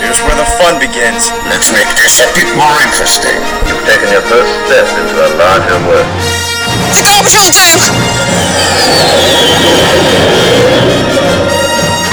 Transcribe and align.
Here's 0.00 0.20
where 0.24 0.36
the 0.36 0.48
fun 0.56 0.80
begins. 0.80 1.30
Let's 1.48 1.72
make 1.72 1.88
this 1.96 2.20
a 2.24 2.28
bit 2.32 2.48
more 2.56 2.76
interesting. 2.80 3.36
You've 3.68 3.84
taken 3.84 4.08
your 4.08 4.24
first 4.24 4.52
step 4.64 4.86
into 5.00 5.16
a 5.16 5.30
larger 5.36 5.78
world. 5.84 6.08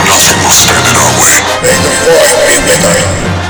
Nothing 0.07 0.39
will 0.43 0.55
stand 0.55 0.83
in 0.87 0.95
our 0.99 1.13
way. 1.15 1.37
May 1.63 1.77
the 1.79 1.91
force 2.03 2.33
be 2.43 2.55
with 2.67 2.83
us. 2.85 3.40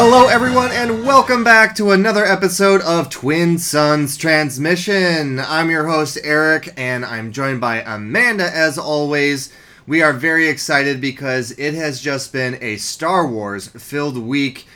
Hello, 0.00 0.28
everyone, 0.28 0.70
and 0.70 1.04
welcome 1.04 1.42
back 1.42 1.74
to 1.74 1.90
another 1.90 2.24
episode 2.24 2.80
of 2.82 3.10
Twin 3.10 3.58
Suns 3.58 4.16
Transmission. 4.16 5.40
I'm 5.40 5.70
your 5.70 5.88
host, 5.88 6.18
Eric, 6.22 6.72
and 6.76 7.04
I'm 7.04 7.32
joined 7.32 7.60
by 7.60 7.82
Amanda 7.82 8.48
as 8.48 8.78
always. 8.78 9.52
We 9.88 10.00
are 10.00 10.12
very 10.12 10.46
excited 10.46 11.00
because 11.00 11.50
it 11.58 11.74
has 11.74 12.00
just 12.00 12.32
been 12.32 12.58
a 12.60 12.76
Star 12.76 13.26
Wars 13.26 13.66
filled 13.66 14.16
week 14.16 14.68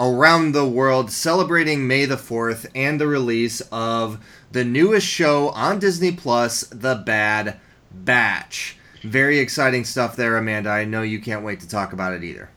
around 0.00 0.52
the 0.52 0.66
world 0.66 1.12
celebrating 1.12 1.86
May 1.86 2.06
the 2.06 2.16
4th 2.16 2.64
and 2.74 2.98
the 2.98 3.06
release 3.06 3.60
of 3.70 4.18
the 4.50 4.64
newest 4.64 5.06
show 5.06 5.50
on 5.50 5.78
Disney 5.78 6.12
Plus, 6.12 6.62
The 6.62 6.94
Bad 6.94 7.60
Batch. 7.92 8.78
Very 9.02 9.40
exciting 9.40 9.84
stuff 9.84 10.16
there, 10.16 10.38
Amanda. 10.38 10.70
I 10.70 10.86
know 10.86 11.02
you 11.02 11.20
can't 11.20 11.44
wait 11.44 11.60
to 11.60 11.68
talk 11.68 11.92
about 11.92 12.14
it 12.14 12.24
either. 12.24 12.48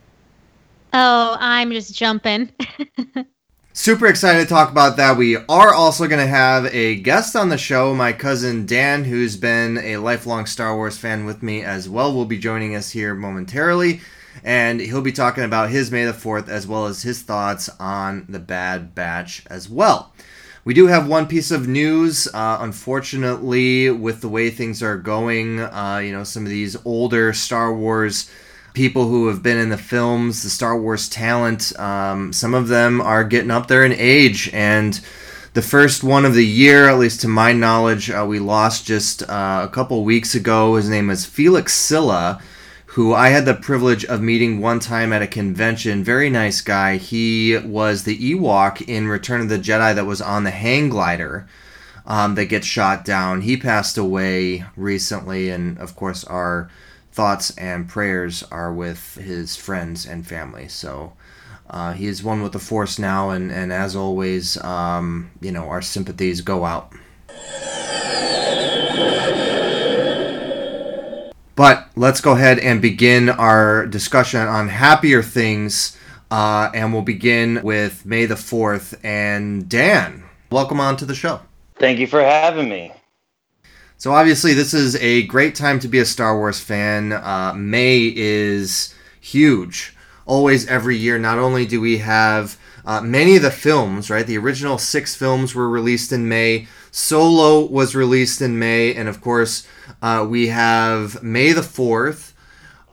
Oh, 0.96 1.38
I'm 1.40 1.72
just 1.72 1.96
jumping. 1.96 2.52
Super 3.74 4.06
excited 4.06 4.42
to 4.42 4.46
talk 4.46 4.70
about 4.70 4.98
that. 4.98 5.18
We 5.18 5.36
are 5.36 5.74
also 5.74 6.08
going 6.08 6.24
to 6.24 6.28
have 6.28 6.68
a 6.68 6.98
guest 6.98 7.36
on 7.36 7.50
the 7.50 7.58
show. 7.58 7.96
My 7.96 8.14
cousin 8.14 8.68
Dan, 8.68 9.04
who's 9.04 9.36
been 9.36 9.80
a 9.80 9.98
lifelong 9.98 10.46
Star 10.46 10.76
Wars 10.76 10.96
fan 10.96 11.26
with 11.26 11.42
me 11.42 11.64
as 11.64 11.90
well, 11.90 12.14
will 12.14 12.26
be 12.26 12.38
joining 12.38 12.76
us 12.76 12.92
here 12.92 13.16
momentarily. 13.16 14.02
And 14.44 14.80
he'll 14.80 15.02
be 15.02 15.12
talking 15.12 15.44
about 15.44 15.72
his 15.72 15.90
May 15.90 16.06
the 16.06 16.12
4th 16.12 16.48
as 16.48 16.68
well 16.68 16.86
as 16.86 17.02
his 17.02 17.24
thoughts 17.24 17.70
on 17.80 18.28
the 18.30 18.40
Bad 18.40 18.94
Batch 18.94 19.44
as 19.48 19.68
well. 19.68 20.14
We 20.64 20.76
do 20.76 20.86
have 20.86 21.08
one 21.08 21.26
piece 21.26 21.50
of 21.50 21.68
news. 21.68 22.28
Uh, 22.32 22.60
unfortunately, 22.62 23.90
with 23.90 24.22
the 24.22 24.30
way 24.30 24.52
things 24.52 24.84
are 24.84 24.98
going, 24.98 25.60
uh, 25.60 26.00
you 26.04 26.12
know, 26.12 26.24
some 26.24 26.44
of 26.44 26.50
these 26.50 26.78
older 26.86 27.34
Star 27.34 27.74
Wars 27.74 28.30
people 28.74 29.08
who 29.08 29.28
have 29.28 29.44
been 29.44 29.58
in 29.58 29.70
the 29.70 29.78
films, 29.78 30.44
the 30.44 30.50
Star 30.50 30.78
Wars 30.78 31.08
talent. 31.08 31.78
Um, 31.80 32.34
some 32.34 32.54
of 32.54 32.68
them 32.68 33.02
are 33.02 33.24
getting 33.24 33.52
up 33.52 33.68
there 33.68 33.86
in 33.86 33.94
age, 33.94 34.50
and 34.54 35.00
the 35.54 35.62
first 35.62 36.04
one 36.04 36.26
of 36.26 36.34
the 36.34 36.46
year, 36.46 36.90
at 36.90 36.98
least 36.98 37.22
to 37.22 37.28
my 37.28 37.54
knowledge, 37.54 38.10
uh, 38.10 38.26
we 38.28 38.40
lost 38.40 38.86
just 38.86 39.22
uh, 39.30 39.62
a 39.64 39.68
couple 39.68 40.04
weeks 40.04 40.34
ago. 40.34 40.76
His 40.76 40.90
name 40.90 41.12
is 41.12 41.26
Felix 41.26 41.74
Silla, 41.74 42.42
who 42.88 43.14
I 43.14 43.30
had 43.30 43.46
the 43.46 43.54
privilege 43.54 44.04
of 44.06 44.22
meeting 44.22 44.60
one 44.60 44.80
time 44.80 45.14
at 45.14 45.22
a 45.22 45.28
convention. 45.28 46.04
Very 46.04 46.32
nice 46.32 46.62
guy. 46.62 46.98
He 46.98 47.56
was 47.58 48.04
the 48.04 48.18
Ewok 48.18 48.82
in 48.88 49.08
Return 49.08 49.42
of 49.42 49.50
the 49.50 49.60
Jedi 49.60 49.94
that 49.94 50.06
was 50.06 50.22
on 50.22 50.44
the 50.44 50.52
hang 50.52 50.90
glider. 50.90 51.48
Um, 52.06 52.36
that 52.36 52.48
gets 52.48 52.68
shot 52.68 53.06
down. 53.06 53.42
He 53.42 53.56
passed 53.56 53.98
away 53.98 54.66
recently, 54.76 55.50
and 55.50 55.78
of 55.78 55.96
course, 55.96 56.26
our 56.26 56.70
thoughts 57.14 57.56
and 57.58 57.88
prayers 57.88 58.44
are 58.52 58.74
with 58.74 59.16
his 59.16 59.56
friends 59.56 60.06
and 60.06 60.28
family. 60.28 60.68
So 60.68 61.14
uh, 61.70 61.94
he 61.94 62.08
is 62.08 62.24
one 62.24 62.42
with 62.42 62.52
the 62.54 62.60
Force 62.60 63.00
now, 63.00 63.30
and, 63.30 63.52
and 63.52 63.72
as 63.72 63.96
always, 63.96 64.62
um, 64.64 65.32
you 65.40 65.52
know, 65.52 65.70
our 65.70 65.82
sympathies 65.82 66.42
go 66.42 66.66
out. 66.66 66.92
But 71.56 71.88
let's 71.96 72.20
go 72.20 72.32
ahead 72.32 72.58
and 72.58 72.82
begin 72.82 73.30
our 73.30 73.86
discussion 73.86 74.42
on 74.42 74.70
happier 74.70 75.22
things. 75.22 75.98
Uh, 76.32 76.72
and 76.74 76.92
we'll 76.92 77.04
begin 77.04 77.62
with 77.62 78.08
May 78.08 78.26
the 78.26 78.34
4th. 78.34 78.98
And 79.04 79.70
Dan, 79.70 80.24
welcome 80.52 80.80
on 80.80 80.98
to 80.98 81.06
the 81.06 81.14
show. 81.14 81.42
Thank 81.76 82.00
you 82.00 82.08
for 82.08 82.22
having 82.22 82.70
me. 82.70 82.92
So 84.04 84.12
obviously, 84.12 84.54
this 84.54 84.74
is 84.74 84.98
a 84.98 85.24
great 85.28 85.56
time 85.56 85.80
to 85.80 85.88
be 85.88 86.00
a 86.00 86.04
Star 86.04 86.38
Wars 86.38 86.60
fan. 86.60 87.14
Uh, 87.14 87.54
May 87.56 88.12
is 88.14 88.94
huge. 89.22 89.96
Always, 90.26 90.68
every 90.68 90.98
year. 90.98 91.18
Not 91.18 91.40
only 91.40 91.66
do 91.66 91.80
we 91.80 92.00
have 92.00 92.60
uh, 92.84 93.00
many 93.00 93.38
of 93.38 93.44
the 93.44 93.50
films, 93.50 94.10
right? 94.10 94.28
The 94.28 94.38
original 94.38 94.78
six 94.78 95.16
films 95.16 95.56
were 95.56 95.70
released 95.70 96.12
in 96.12 96.28
May. 96.28 96.68
Solo 96.92 97.66
was 97.66 97.96
released 97.96 98.42
in 98.42 98.60
May, 98.60 98.94
and 98.94 99.08
of 99.08 99.22
course, 99.22 99.66
uh, 100.02 100.28
we 100.30 100.48
have 100.50 101.24
May 101.24 101.54
the 101.54 101.64
fourth, 101.64 102.34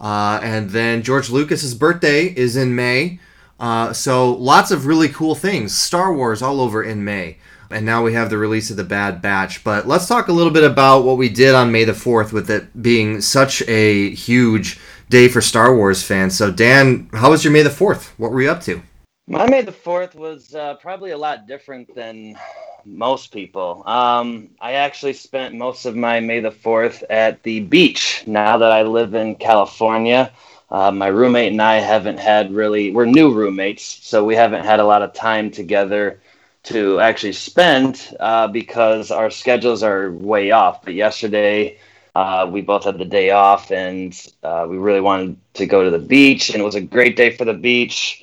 uh, 0.00 0.38
and 0.44 0.70
then 0.70 1.02
George 1.02 1.28
Lucas's 1.28 1.74
birthday 1.74 2.26
is 2.26 2.54
in 2.54 2.76
May. 2.76 3.18
Uh, 3.58 3.92
so 3.92 4.32
lots 4.32 4.70
of 4.70 4.86
really 4.86 5.08
cool 5.08 5.34
things. 5.34 5.76
Star 5.76 6.14
Wars 6.14 6.40
all 6.40 6.60
over 6.60 6.84
in 6.84 7.04
May 7.04 7.38
and 7.70 7.86
now 7.86 8.02
we 8.02 8.12
have 8.12 8.30
the 8.30 8.38
release 8.38 8.70
of 8.70 8.76
the 8.76 8.84
Bad 8.84 9.22
Batch. 9.22 9.62
But 9.64 9.86
let's 9.86 10.06
talk 10.06 10.28
a 10.28 10.32
little 10.32 10.52
bit 10.52 10.64
about 10.64 11.04
what 11.04 11.18
we 11.18 11.28
did 11.28 11.54
on 11.54 11.72
May 11.72 11.84
the 11.84 11.92
4th 11.92 12.32
with 12.32 12.50
it 12.50 12.82
being 12.82 13.20
such 13.20 13.62
a 13.68 14.10
huge 14.10 14.78
day 15.08 15.28
for 15.28 15.40
Star 15.40 15.74
Wars 15.74 16.02
fans. 16.02 16.36
So, 16.36 16.50
Dan, 16.50 17.08
how 17.12 17.30
was 17.30 17.44
your 17.44 17.52
May 17.52 17.62
the 17.62 17.70
4th? 17.70 18.10
What 18.16 18.32
were 18.32 18.42
you 18.42 18.50
up 18.50 18.62
to? 18.62 18.82
My 19.26 19.48
May 19.48 19.62
the 19.62 19.72
4th 19.72 20.14
was 20.14 20.54
uh, 20.54 20.74
probably 20.74 21.12
a 21.12 21.18
lot 21.18 21.46
different 21.46 21.94
than 21.94 22.36
most 22.84 23.32
people. 23.32 23.82
Um, 23.86 24.50
I 24.60 24.72
actually 24.72 25.12
spent 25.12 25.54
most 25.54 25.86
of 25.86 25.94
my 25.94 26.20
May 26.20 26.40
the 26.40 26.50
4th 26.50 27.04
at 27.10 27.42
the 27.42 27.60
beach 27.60 28.24
now 28.26 28.58
that 28.58 28.72
I 28.72 28.82
live 28.82 29.14
in 29.14 29.36
California. 29.36 30.32
Uh, 30.70 30.90
my 30.90 31.08
roommate 31.08 31.52
and 31.52 31.62
I 31.62 31.76
haven't 31.76 32.18
had 32.18 32.52
really, 32.52 32.92
we're 32.92 33.04
new 33.04 33.32
roommates, 33.32 33.82
so 33.82 34.24
we 34.24 34.36
haven't 34.36 34.64
had 34.64 34.80
a 34.80 34.84
lot 34.84 35.02
of 35.02 35.12
time 35.12 35.50
together 35.50 36.20
to 36.62 37.00
actually 37.00 37.32
spend 37.32 38.14
uh, 38.20 38.46
because 38.48 39.10
our 39.10 39.30
schedules 39.30 39.82
are 39.82 40.10
way 40.10 40.50
off. 40.50 40.82
But 40.82 40.94
yesterday, 40.94 41.78
uh, 42.14 42.48
we 42.50 42.60
both 42.60 42.84
had 42.84 42.98
the 42.98 43.04
day 43.04 43.30
off 43.30 43.70
and 43.70 44.14
uh, 44.42 44.66
we 44.68 44.76
really 44.76 45.00
wanted 45.00 45.36
to 45.54 45.66
go 45.66 45.84
to 45.84 45.90
the 45.90 45.98
beach, 45.98 46.50
and 46.50 46.60
it 46.60 46.64
was 46.64 46.74
a 46.74 46.80
great 46.80 47.16
day 47.16 47.30
for 47.30 47.44
the 47.44 47.54
beach. 47.54 48.22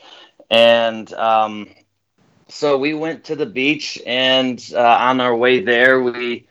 And 0.49 1.11
um, 1.13 1.69
so 2.47 2.77
we 2.77 2.93
went 2.93 3.25
to 3.25 3.35
the 3.35 3.45
beach, 3.45 3.99
and 4.05 4.63
uh, 4.73 4.79
on 4.79 5.19
our 5.19 5.35
way 5.35 5.61
there, 5.61 6.01
we 6.01 6.47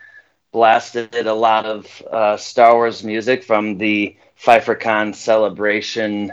blasted 0.53 1.15
a 1.15 1.35
lot 1.35 1.67
of 1.67 2.03
uh, 2.11 2.37
Star 2.37 2.75
Wars 2.75 3.05
music 3.05 3.45
from 3.45 3.79
the 3.79 4.17
PfeifferCon 4.41 5.15
celebration 5.15 6.33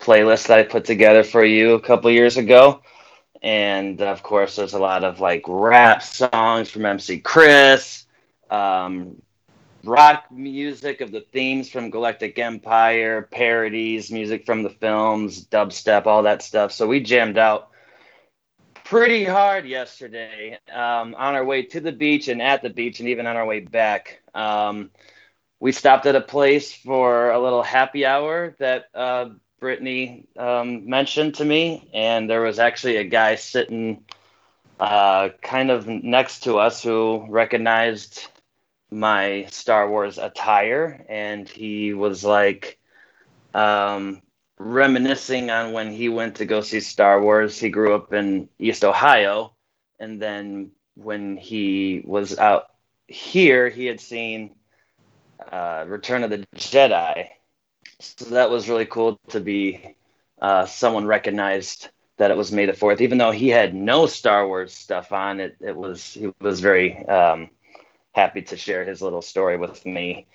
playlist 0.00 0.48
that 0.48 0.58
I 0.58 0.62
put 0.64 0.84
together 0.84 1.22
for 1.22 1.44
you 1.44 1.74
a 1.74 1.80
couple 1.80 2.10
years 2.10 2.36
ago 2.36 2.82
and 3.44 4.00
of 4.00 4.22
course 4.22 4.56
there's 4.56 4.72
a 4.72 4.78
lot 4.78 5.04
of 5.04 5.20
like 5.20 5.42
rap 5.46 6.02
songs 6.02 6.70
from 6.70 6.86
MC 6.86 7.20
Chris, 7.20 8.06
um, 8.50 9.20
rock 9.84 10.24
music 10.32 11.02
of 11.02 11.12
the 11.12 11.20
themes 11.20 11.68
from 11.68 11.90
Galactic 11.90 12.38
Empire, 12.38 13.28
parodies, 13.30 14.10
music 14.10 14.46
from 14.46 14.62
the 14.62 14.70
films, 14.70 15.46
dubstep, 15.46 16.06
all 16.06 16.22
that 16.22 16.42
stuff. 16.42 16.72
So 16.72 16.86
we 16.86 17.00
jammed 17.00 17.36
out 17.36 17.68
pretty 18.82 19.24
hard 19.24 19.66
yesterday 19.66 20.58
um, 20.72 21.14
on 21.14 21.34
our 21.34 21.44
way 21.44 21.64
to 21.64 21.80
the 21.80 21.92
beach 21.92 22.28
and 22.28 22.40
at 22.40 22.62
the 22.62 22.70
beach, 22.70 23.00
and 23.00 23.10
even 23.10 23.26
on 23.26 23.36
our 23.36 23.46
way 23.46 23.60
back. 23.60 24.22
Um, 24.34 24.90
we 25.60 25.70
stopped 25.72 26.06
at 26.06 26.16
a 26.16 26.20
place 26.22 26.72
for 26.74 27.30
a 27.30 27.38
little 27.38 27.62
happy 27.62 28.06
hour 28.06 28.56
that 28.58 28.86
uh, 28.94 29.28
Brittany 29.64 30.26
um, 30.36 30.90
mentioned 30.90 31.36
to 31.36 31.44
me, 31.46 31.88
and 31.94 32.28
there 32.28 32.42
was 32.42 32.58
actually 32.58 32.98
a 32.98 33.04
guy 33.04 33.36
sitting 33.36 34.04
uh, 34.78 35.30
kind 35.40 35.70
of 35.70 35.88
next 35.88 36.40
to 36.40 36.58
us 36.58 36.82
who 36.82 37.24
recognized 37.30 38.26
my 38.90 39.46
Star 39.48 39.88
Wars 39.88 40.18
attire, 40.18 41.06
and 41.08 41.48
he 41.48 41.94
was 41.94 42.22
like 42.22 42.78
um, 43.54 44.20
reminiscing 44.58 45.48
on 45.48 45.72
when 45.72 45.90
he 45.90 46.10
went 46.10 46.34
to 46.36 46.44
go 46.44 46.60
see 46.60 46.80
Star 46.80 47.22
Wars. 47.22 47.58
He 47.58 47.70
grew 47.70 47.94
up 47.94 48.12
in 48.12 48.50
East 48.58 48.84
Ohio, 48.84 49.54
and 49.98 50.20
then 50.20 50.72
when 50.94 51.38
he 51.38 52.02
was 52.04 52.38
out 52.38 52.66
here, 53.08 53.70
he 53.70 53.86
had 53.86 53.98
seen 53.98 54.56
uh, 55.50 55.86
Return 55.88 56.22
of 56.22 56.28
the 56.28 56.44
Jedi 56.54 57.30
so 58.04 58.26
that 58.26 58.50
was 58.50 58.68
really 58.68 58.86
cool 58.86 59.18
to 59.28 59.40
be 59.40 59.96
uh, 60.40 60.66
someone 60.66 61.06
recognized 61.06 61.88
that 62.16 62.30
it 62.30 62.36
was 62.36 62.52
May 62.52 62.66
the 62.66 62.72
Fourth, 62.72 63.00
even 63.00 63.18
though 63.18 63.30
he 63.32 63.48
had 63.48 63.74
no 63.74 64.06
Star 64.06 64.46
Wars 64.46 64.72
stuff 64.72 65.12
on. 65.12 65.40
It 65.40 65.56
it 65.60 65.76
was 65.76 66.14
he 66.14 66.32
was 66.40 66.60
very 66.60 67.04
um, 67.06 67.50
happy 68.12 68.42
to 68.42 68.56
share 68.56 68.84
his 68.84 69.02
little 69.02 69.22
story 69.22 69.56
with 69.56 69.84
me. 69.84 70.26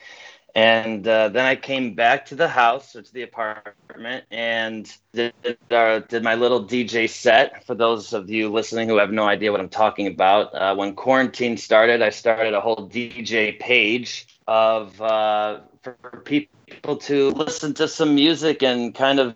And 0.56 1.08
uh, 1.08 1.30
then 1.30 1.46
I 1.46 1.56
came 1.56 1.94
back 1.94 2.26
to 2.28 2.36
the 2.36 2.48
house 2.48 2.96
or 2.96 3.04
to 3.04 3.14
the 3.14 3.22
apartment 3.22 4.26
and 4.32 4.92
did, 5.14 5.34
uh, 5.70 6.00
did 6.00 6.24
my 6.24 6.36
little 6.36 6.66
DJ 6.66 7.08
set. 7.08 7.66
For 7.66 7.76
those 7.76 8.14
of 8.14 8.30
you 8.30 8.50
listening 8.50 8.90
who 8.90 8.98
have 8.98 9.12
no 9.12 9.26
idea 9.26 9.52
what 9.52 9.62
I'm 9.62 9.70
talking 9.70 10.08
about, 10.08 10.54
uh, 10.56 10.76
when 10.76 10.96
quarantine 10.96 11.56
started, 11.56 12.02
I 12.02 12.10
started 12.10 12.56
a 12.56 12.62
whole 12.62 12.90
DJ 12.90 13.60
page 13.60 14.28
of 14.48 15.00
uh, 15.00 15.60
for 15.82 16.22
people 16.26 16.98
to 16.98 17.30
listen 17.32 17.74
to 17.76 17.88
some 17.88 18.16
music 18.16 18.64
and 18.64 18.94
kind 18.94 19.20
of 19.20 19.36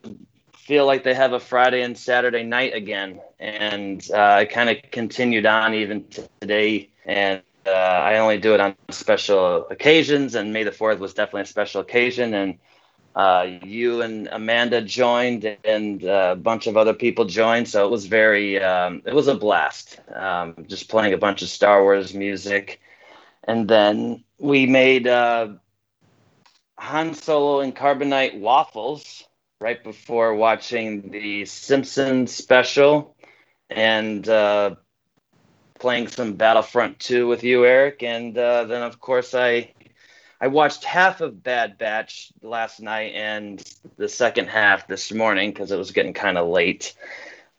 feel 0.53 0.85
like 0.85 1.03
they 1.03 1.13
have 1.13 1.33
a 1.33 1.39
Friday 1.39 1.81
and 1.81 1.97
Saturday 1.97 2.43
night 2.43 2.73
again. 2.73 3.21
And 3.39 4.05
uh, 4.13 4.17
I 4.17 4.45
kind 4.45 4.69
of 4.69 4.77
continued 4.91 5.45
on 5.45 5.73
even 5.73 6.05
today. 6.39 6.89
And 7.05 7.41
uh, 7.65 7.71
I 7.71 8.17
only 8.17 8.37
do 8.37 8.53
it 8.53 8.59
on 8.59 8.75
special 8.89 9.67
occasions, 9.69 10.35
and 10.35 10.51
May 10.51 10.63
the 10.63 10.71
Fourth 10.71 10.99
was 10.99 11.13
definitely 11.13 11.41
a 11.41 11.45
special 11.45 11.81
occasion. 11.81 12.33
And 12.33 12.57
uh, 13.15 13.47
you 13.63 14.01
and 14.01 14.27
Amanda 14.31 14.81
joined, 14.81 15.45
and 15.63 16.03
uh, 16.03 16.29
a 16.33 16.35
bunch 16.35 16.67
of 16.67 16.75
other 16.77 16.93
people 16.93 17.25
joined, 17.25 17.69
so 17.69 17.85
it 17.85 17.91
was 17.91 18.05
very, 18.05 18.61
um, 18.61 19.01
it 19.05 19.13
was 19.13 19.27
a 19.27 19.35
blast. 19.35 19.99
Um, 20.13 20.65
just 20.67 20.89
playing 20.89 21.13
a 21.13 21.17
bunch 21.17 21.41
of 21.41 21.49
Star 21.49 21.83
Wars 21.83 22.13
music, 22.13 22.81
and 23.43 23.67
then 23.67 24.23
we 24.39 24.65
made 24.65 25.07
uh, 25.07 25.49
Han 26.83 27.13
Solo 27.13 27.61
and 27.61 27.73
carbonite 27.73 28.37
waffles 28.37 29.23
right 29.61 29.81
before 29.81 30.35
watching 30.35 31.11
the 31.11 31.45
Simpsons 31.45 32.35
special, 32.35 33.15
and 33.69 34.27
uh, 34.27 34.75
playing 35.79 36.09
some 36.09 36.33
Battlefront 36.33 36.99
2 36.99 37.25
with 37.25 37.45
you, 37.45 37.65
Eric, 37.65 38.03
and 38.03 38.37
uh, 38.37 38.65
then 38.65 38.83
of 38.83 38.99
course 38.99 39.33
I 39.33 39.71
I 40.41 40.47
watched 40.47 40.83
half 40.83 41.21
of 41.21 41.41
Bad 41.41 41.77
Batch 41.77 42.33
last 42.41 42.81
night 42.81 43.13
and 43.15 43.63
the 43.95 44.09
second 44.09 44.49
half 44.49 44.85
this 44.85 45.09
morning 45.13 45.51
because 45.51 45.71
it 45.71 45.77
was 45.77 45.91
getting 45.91 46.13
kind 46.13 46.37
of 46.37 46.49
late. 46.49 46.95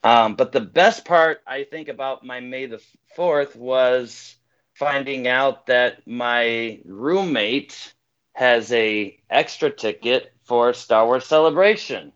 Um, 0.02 0.34
but 0.34 0.52
the 0.52 0.60
best 0.60 1.06
part 1.06 1.40
I 1.46 1.64
think 1.64 1.88
about 1.88 2.26
my 2.26 2.40
May 2.40 2.66
the 2.66 2.82
Fourth 3.16 3.56
was 3.56 4.36
finding 4.74 5.26
out 5.26 5.68
that 5.68 6.06
my 6.06 6.80
roommate 6.84 7.94
has 8.34 8.70
a 8.72 9.19
extra 9.31 9.70
ticket 9.70 10.32
for 10.44 10.75
Star 10.75 11.06
Wars 11.06 11.25
Celebration. 11.25 12.12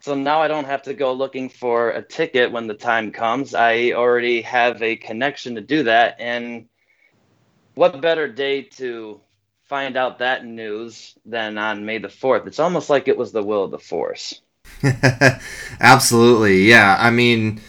So 0.00 0.14
now 0.14 0.40
I 0.40 0.48
don't 0.48 0.66
have 0.66 0.82
to 0.82 0.94
go 0.94 1.12
looking 1.12 1.48
for 1.48 1.90
a 1.90 2.02
ticket 2.02 2.52
when 2.52 2.66
the 2.66 2.74
time 2.74 3.12
comes. 3.12 3.54
I 3.54 3.92
already 3.92 4.42
have 4.42 4.82
a 4.82 4.96
connection 4.96 5.54
to 5.56 5.60
do 5.60 5.84
that. 5.84 6.16
And 6.20 6.68
what 7.74 8.00
better 8.00 8.28
day 8.28 8.62
to 8.62 9.20
find 9.64 9.96
out 9.96 10.20
that 10.20 10.44
news 10.44 11.14
than 11.24 11.58
on 11.58 11.84
May 11.84 11.98
the 11.98 12.08
4th? 12.08 12.46
It's 12.46 12.60
almost 12.60 12.88
like 12.88 13.08
it 13.08 13.18
was 13.18 13.32
the 13.32 13.42
will 13.42 13.64
of 13.64 13.70
the 13.70 13.78
Force. 13.78 14.40
Absolutely. 15.80 16.62
Yeah. 16.62 16.96
I 16.98 17.10
mean, 17.10 17.60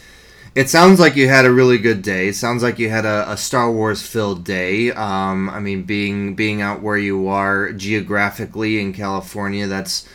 it 0.57 0.71
sounds 0.71 0.99
like 0.99 1.15
you 1.15 1.29
had 1.29 1.45
a 1.45 1.51
really 1.51 1.77
good 1.77 2.01
day. 2.01 2.29
It 2.29 2.35
sounds 2.35 2.63
like 2.63 2.79
you 2.79 2.89
had 2.89 3.05
a, 3.05 3.31
a 3.31 3.37
Star 3.37 3.71
Wars 3.71 4.01
filled 4.01 4.43
day. 4.43 4.91
Um, 4.91 5.51
I 5.51 5.59
mean, 5.59 5.83
being 5.83 6.33
being 6.33 6.63
out 6.63 6.81
where 6.81 6.97
you 6.97 7.27
are 7.27 7.71
geographically 7.73 8.81
in 8.81 8.91
California, 8.91 9.67
that's 9.67 10.09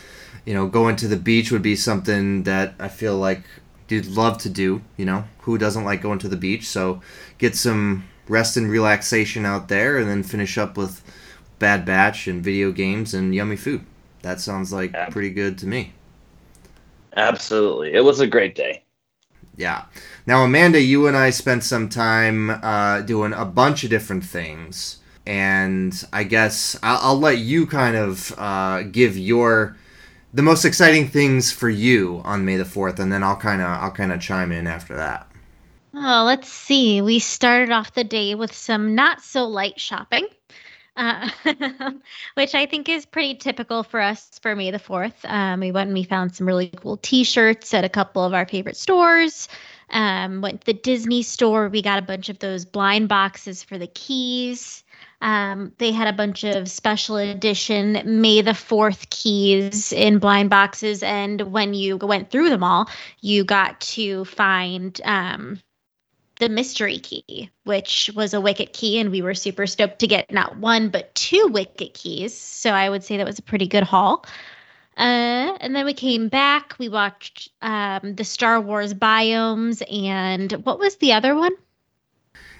you 0.45 0.53
know, 0.53 0.67
going 0.67 0.97
to 0.97 1.07
the 1.07 1.15
beach 1.15 1.49
would 1.49 1.61
be 1.61 1.77
something 1.77 2.43
that 2.43 2.75
I 2.77 2.89
feel 2.89 3.17
like 3.17 3.43
you'd 3.87 4.07
love 4.07 4.37
to 4.39 4.49
do. 4.49 4.81
You 4.97 5.05
know, 5.05 5.23
who 5.39 5.57
doesn't 5.57 5.85
like 5.85 6.01
going 6.01 6.19
to 6.19 6.27
the 6.27 6.35
beach? 6.35 6.67
So 6.67 7.01
get 7.37 7.55
some 7.55 8.03
rest 8.27 8.57
and 8.57 8.69
relaxation 8.69 9.45
out 9.45 9.69
there, 9.69 9.97
and 9.97 10.09
then 10.09 10.23
finish 10.23 10.57
up 10.57 10.75
with 10.75 11.01
Bad 11.57 11.85
Batch 11.85 12.27
and 12.27 12.43
video 12.43 12.73
games 12.73 13.13
and 13.13 13.33
yummy 13.33 13.55
food. 13.55 13.85
That 14.23 14.41
sounds 14.41 14.73
like 14.73 15.09
pretty 15.09 15.29
good 15.29 15.57
to 15.59 15.67
me. 15.67 15.93
Absolutely, 17.15 17.93
it 17.93 18.03
was 18.03 18.19
a 18.19 18.27
great 18.27 18.55
day. 18.55 18.83
Yeah. 19.55 19.85
Now, 20.25 20.43
Amanda, 20.43 20.81
you 20.81 21.07
and 21.07 21.15
I 21.15 21.29
spent 21.29 21.63
some 21.63 21.89
time 21.89 22.49
uh, 22.49 23.01
doing 23.01 23.33
a 23.33 23.45
bunch 23.45 23.83
of 23.83 23.89
different 23.89 24.25
things, 24.25 24.99
and 25.25 25.93
I 26.11 26.23
guess 26.23 26.77
I'll, 26.81 26.99
I'll 27.01 27.19
let 27.19 27.37
you 27.37 27.67
kind 27.67 27.95
of 27.95 28.33
uh, 28.37 28.83
give 28.83 29.17
your 29.17 29.77
the 30.33 30.41
most 30.41 30.65
exciting 30.65 31.07
things 31.07 31.51
for 31.51 31.69
you 31.69 32.21
on 32.25 32.43
May 32.43 32.57
the 32.57 32.63
4th 32.63 32.97
and 32.97 33.11
then 33.13 33.21
I'll 33.21 33.35
kind 33.35 33.61
of 33.61 33.67
I'll 33.67 33.91
kind 33.91 34.11
of 34.11 34.19
chime 34.19 34.51
in 34.51 34.65
after 34.65 34.95
that. 34.95 35.27
Oh, 35.93 36.23
let's 36.25 36.49
see. 36.49 37.03
We 37.03 37.19
started 37.19 37.69
off 37.71 37.93
the 37.93 38.03
day 38.03 38.33
with 38.33 38.51
some 38.51 38.95
not 38.95 39.21
so 39.21 39.45
light 39.45 39.79
shopping. 39.79 40.27
Uh, 40.95 41.27
which 42.35 42.53
I 42.53 42.67
think 42.67 42.87
is 42.87 43.05
pretty 43.05 43.33
typical 43.33 43.81
for 43.81 43.99
us 43.99 44.29
for 44.43 44.55
May 44.55 44.69
the 44.69 44.77
4th. 44.77 45.25
Um, 45.25 45.59
we 45.59 45.71
went 45.71 45.87
and 45.87 45.97
we 45.97 46.03
found 46.03 46.35
some 46.35 46.45
really 46.45 46.67
cool 46.75 46.97
t 46.97 47.23
shirts 47.23 47.73
at 47.73 47.83
a 47.83 47.89
couple 47.89 48.23
of 48.23 48.33
our 48.33 48.45
favorite 48.45 48.77
stores. 48.77 49.47
Um, 49.89 50.41
went 50.41 50.61
to 50.61 50.65
the 50.67 50.73
Disney 50.73 51.23
store. 51.23 51.67
We 51.67 51.81
got 51.81 51.99
a 51.99 52.03
bunch 52.03 52.29
of 52.29 52.39
those 52.39 52.65
blind 52.65 53.09
boxes 53.09 53.63
for 53.63 53.79
the 53.79 53.87
keys. 53.87 54.83
Um, 55.21 55.71
they 55.77 55.91
had 55.91 56.07
a 56.07 56.13
bunch 56.13 56.43
of 56.43 56.69
special 56.69 57.15
edition 57.15 58.01
May 58.05 58.41
the 58.41 58.51
4th 58.51 59.09
keys 59.09 59.93
in 59.93 60.19
blind 60.19 60.49
boxes. 60.49 61.01
And 61.01 61.41
when 61.53 61.73
you 61.73 61.97
went 61.97 62.29
through 62.29 62.49
them 62.49 62.63
all, 62.63 62.89
you 63.21 63.43
got 63.43 63.79
to 63.81 64.25
find 64.25 64.99
um, 65.05 65.59
the 66.43 66.49
mystery 66.49 66.99
key, 66.99 67.49
which 67.63 68.09
was 68.15 68.33
a 68.33 68.41
Wicket 68.41 68.73
key. 68.73 68.99
And 68.99 69.11
we 69.11 69.21
were 69.21 69.33
super 69.33 69.65
stoked 69.65 69.99
to 69.99 70.07
get 70.07 70.29
not 70.29 70.57
one, 70.57 70.89
but 70.89 71.15
two 71.15 71.47
Wicket 71.47 71.93
keys. 71.93 72.37
So 72.37 72.71
I 72.71 72.89
would 72.89 73.01
say 73.01 73.15
that 73.15 73.25
was 73.25 73.39
a 73.39 73.43
pretty 73.43 73.65
good 73.65 73.83
haul. 73.83 74.25
Uh, 74.97 75.55
and 75.61 75.73
then 75.73 75.85
we 75.85 75.93
came 75.93 76.27
back. 76.27 76.75
We 76.77 76.89
watched 76.89 77.49
um, 77.61 78.15
the 78.15 78.25
Star 78.25 78.59
Wars 78.59 78.93
biomes. 78.93 79.81
And 79.89 80.51
what 80.65 80.79
was 80.79 80.97
the 80.97 81.13
other 81.13 81.33
one? 81.33 81.53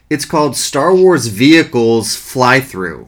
It's 0.09 0.25
called 0.25 0.55
Star 0.55 0.95
Wars 0.95 1.27
Vehicles 1.27 2.15
Fly 2.15 2.61
Through. 2.61 3.07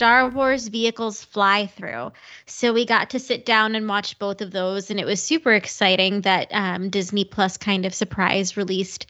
Star 0.00 0.30
Wars 0.30 0.68
Vehicles 0.68 1.22
Fly 1.22 1.66
Through. 1.66 2.12
So 2.46 2.72
we 2.72 2.86
got 2.86 3.10
to 3.10 3.18
sit 3.18 3.44
down 3.44 3.74
and 3.74 3.86
watch 3.86 4.18
both 4.18 4.40
of 4.40 4.50
those, 4.50 4.90
and 4.90 4.98
it 4.98 5.04
was 5.04 5.22
super 5.22 5.52
exciting 5.52 6.22
that 6.22 6.48
um, 6.52 6.88
Disney 6.88 7.22
Plus 7.22 7.58
kind 7.58 7.84
of 7.84 7.92
surprise 7.92 8.56
released 8.56 9.04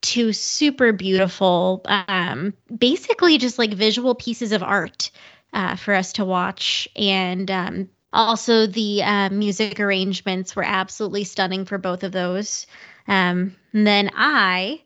two 0.00 0.32
super 0.32 0.90
beautiful, 0.92 1.82
um, 1.84 2.52
basically 2.76 3.38
just 3.38 3.60
like 3.60 3.74
visual 3.74 4.16
pieces 4.16 4.50
of 4.50 4.64
art 4.64 5.12
uh, 5.52 5.76
for 5.76 5.94
us 5.94 6.12
to 6.14 6.24
watch. 6.24 6.88
And 6.96 7.48
um, 7.48 7.88
also, 8.12 8.66
the 8.66 9.04
uh, 9.04 9.30
music 9.30 9.78
arrangements 9.78 10.56
were 10.56 10.64
absolutely 10.66 11.22
stunning 11.22 11.64
for 11.64 11.78
both 11.78 12.02
of 12.02 12.10
those. 12.10 12.66
Um, 13.06 13.54
then 13.72 14.10
I 14.16 14.82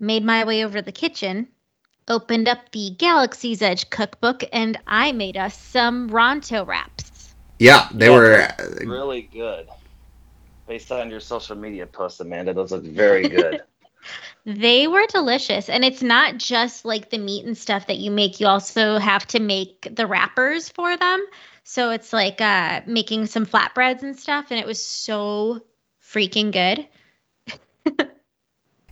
made 0.00 0.24
my 0.24 0.44
way 0.44 0.64
over 0.64 0.78
to 0.78 0.82
the 0.82 0.92
kitchen, 0.92 1.48
opened 2.08 2.48
up 2.48 2.70
the 2.72 2.90
Galaxy's 2.98 3.62
Edge 3.62 3.88
cookbook, 3.90 4.44
and 4.52 4.78
I 4.86 5.12
made 5.12 5.36
us 5.36 5.56
some 5.56 6.08
Ronto 6.10 6.66
wraps. 6.66 7.34
Yeah, 7.58 7.88
they 7.92 8.06
yeah, 8.06 8.12
were 8.12 8.86
really 8.86 9.22
good. 9.22 9.68
Based 10.66 10.92
on 10.92 11.10
your 11.10 11.20
social 11.20 11.56
media 11.56 11.86
posts, 11.86 12.20
Amanda, 12.20 12.52
those 12.52 12.72
look 12.72 12.84
very 12.84 13.28
good. 13.28 13.62
they 14.44 14.86
were 14.86 15.06
delicious. 15.08 15.68
And 15.68 15.84
it's 15.84 16.02
not 16.02 16.38
just 16.38 16.84
like 16.84 17.10
the 17.10 17.18
meat 17.18 17.44
and 17.44 17.56
stuff 17.56 17.86
that 17.86 17.98
you 17.98 18.10
make, 18.10 18.40
you 18.40 18.46
also 18.46 18.98
have 18.98 19.26
to 19.28 19.40
make 19.40 19.88
the 19.94 20.06
wrappers 20.06 20.68
for 20.68 20.96
them. 20.96 21.24
So 21.64 21.90
it's 21.90 22.12
like 22.12 22.40
uh, 22.40 22.82
making 22.86 23.26
some 23.26 23.46
flatbreads 23.46 24.02
and 24.02 24.18
stuff. 24.18 24.46
And 24.50 24.58
it 24.58 24.66
was 24.66 24.82
so 24.82 25.60
freaking 26.02 26.52
good. 26.52 26.86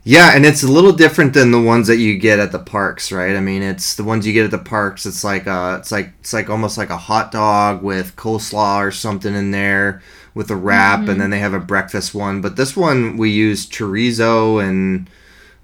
Yeah, 0.09 0.37
and 0.37 0.47
it's 0.47 0.63
a 0.63 0.71
little 0.71 0.93
different 0.93 1.35
than 1.35 1.51
the 1.51 1.61
ones 1.61 1.89
that 1.89 1.97
you 1.97 2.17
get 2.17 2.39
at 2.39 2.53
the 2.53 2.61
parks, 2.61 3.11
right? 3.11 3.35
I 3.35 3.41
mean, 3.41 3.61
it's 3.61 3.97
the 3.97 4.05
ones 4.05 4.25
you 4.25 4.33
get 4.33 4.45
at 4.45 4.53
the 4.53 4.59
parks. 4.59 5.05
It's 5.05 5.25
like 5.25 5.49
uh, 5.49 5.79
it's 5.81 5.91
like 5.91 6.13
it's 6.21 6.33
like 6.33 6.49
almost 6.49 6.79
like 6.79 6.91
a 6.91 6.97
hot 6.97 7.33
dog 7.33 7.83
with 7.83 8.15
coleslaw 8.15 8.87
or 8.87 8.93
something 8.93 9.35
in 9.35 9.51
there 9.51 10.01
with 10.33 10.49
a 10.53 10.55
wrap, 10.55 11.01
mm-hmm. 11.01 11.11
and 11.11 11.21
then 11.21 11.31
they 11.31 11.41
have 11.41 11.55
a 11.55 11.59
breakfast 11.59 12.15
one. 12.15 12.41
But 12.41 12.55
this 12.55 12.77
one 12.77 13.17
we 13.17 13.31
use 13.31 13.67
chorizo 13.67 14.65
and 14.65 15.11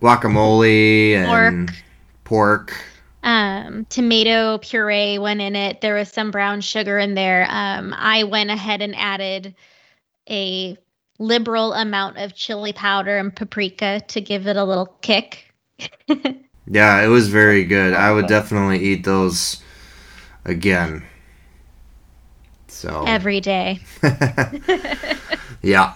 guacamole 0.00 1.12
and 1.14 1.68
pork. 1.68 2.72
pork. 2.72 2.84
Um, 3.22 3.84
tomato 3.90 4.58
puree 4.58 5.18
went 5.18 5.40
in 5.40 5.54
it. 5.54 5.80
There 5.80 5.94
was 5.94 6.08
some 6.08 6.32
brown 6.32 6.62
sugar 6.62 6.98
in 6.98 7.14
there. 7.14 7.46
Um, 7.48 7.94
I 7.96 8.24
went 8.24 8.50
ahead 8.50 8.82
and 8.82 8.96
added 8.96 9.54
a 10.28 10.76
liberal 11.22 11.72
amount 11.72 12.18
of 12.18 12.34
chili 12.34 12.72
powder 12.72 13.16
and 13.18 13.34
paprika 13.34 14.02
to 14.08 14.20
give 14.20 14.46
it 14.46 14.56
a 14.56 14.64
little 14.64 14.86
kick. 15.02 15.54
yeah, 16.66 17.02
it 17.02 17.08
was 17.08 17.28
very 17.28 17.64
good. 17.64 17.94
I 17.94 18.12
would 18.12 18.26
definitely 18.26 18.80
eat 18.80 19.04
those 19.04 19.62
again. 20.44 21.04
So 22.68 23.04
every 23.06 23.40
day. 23.40 23.80
Yeah. 25.62 25.94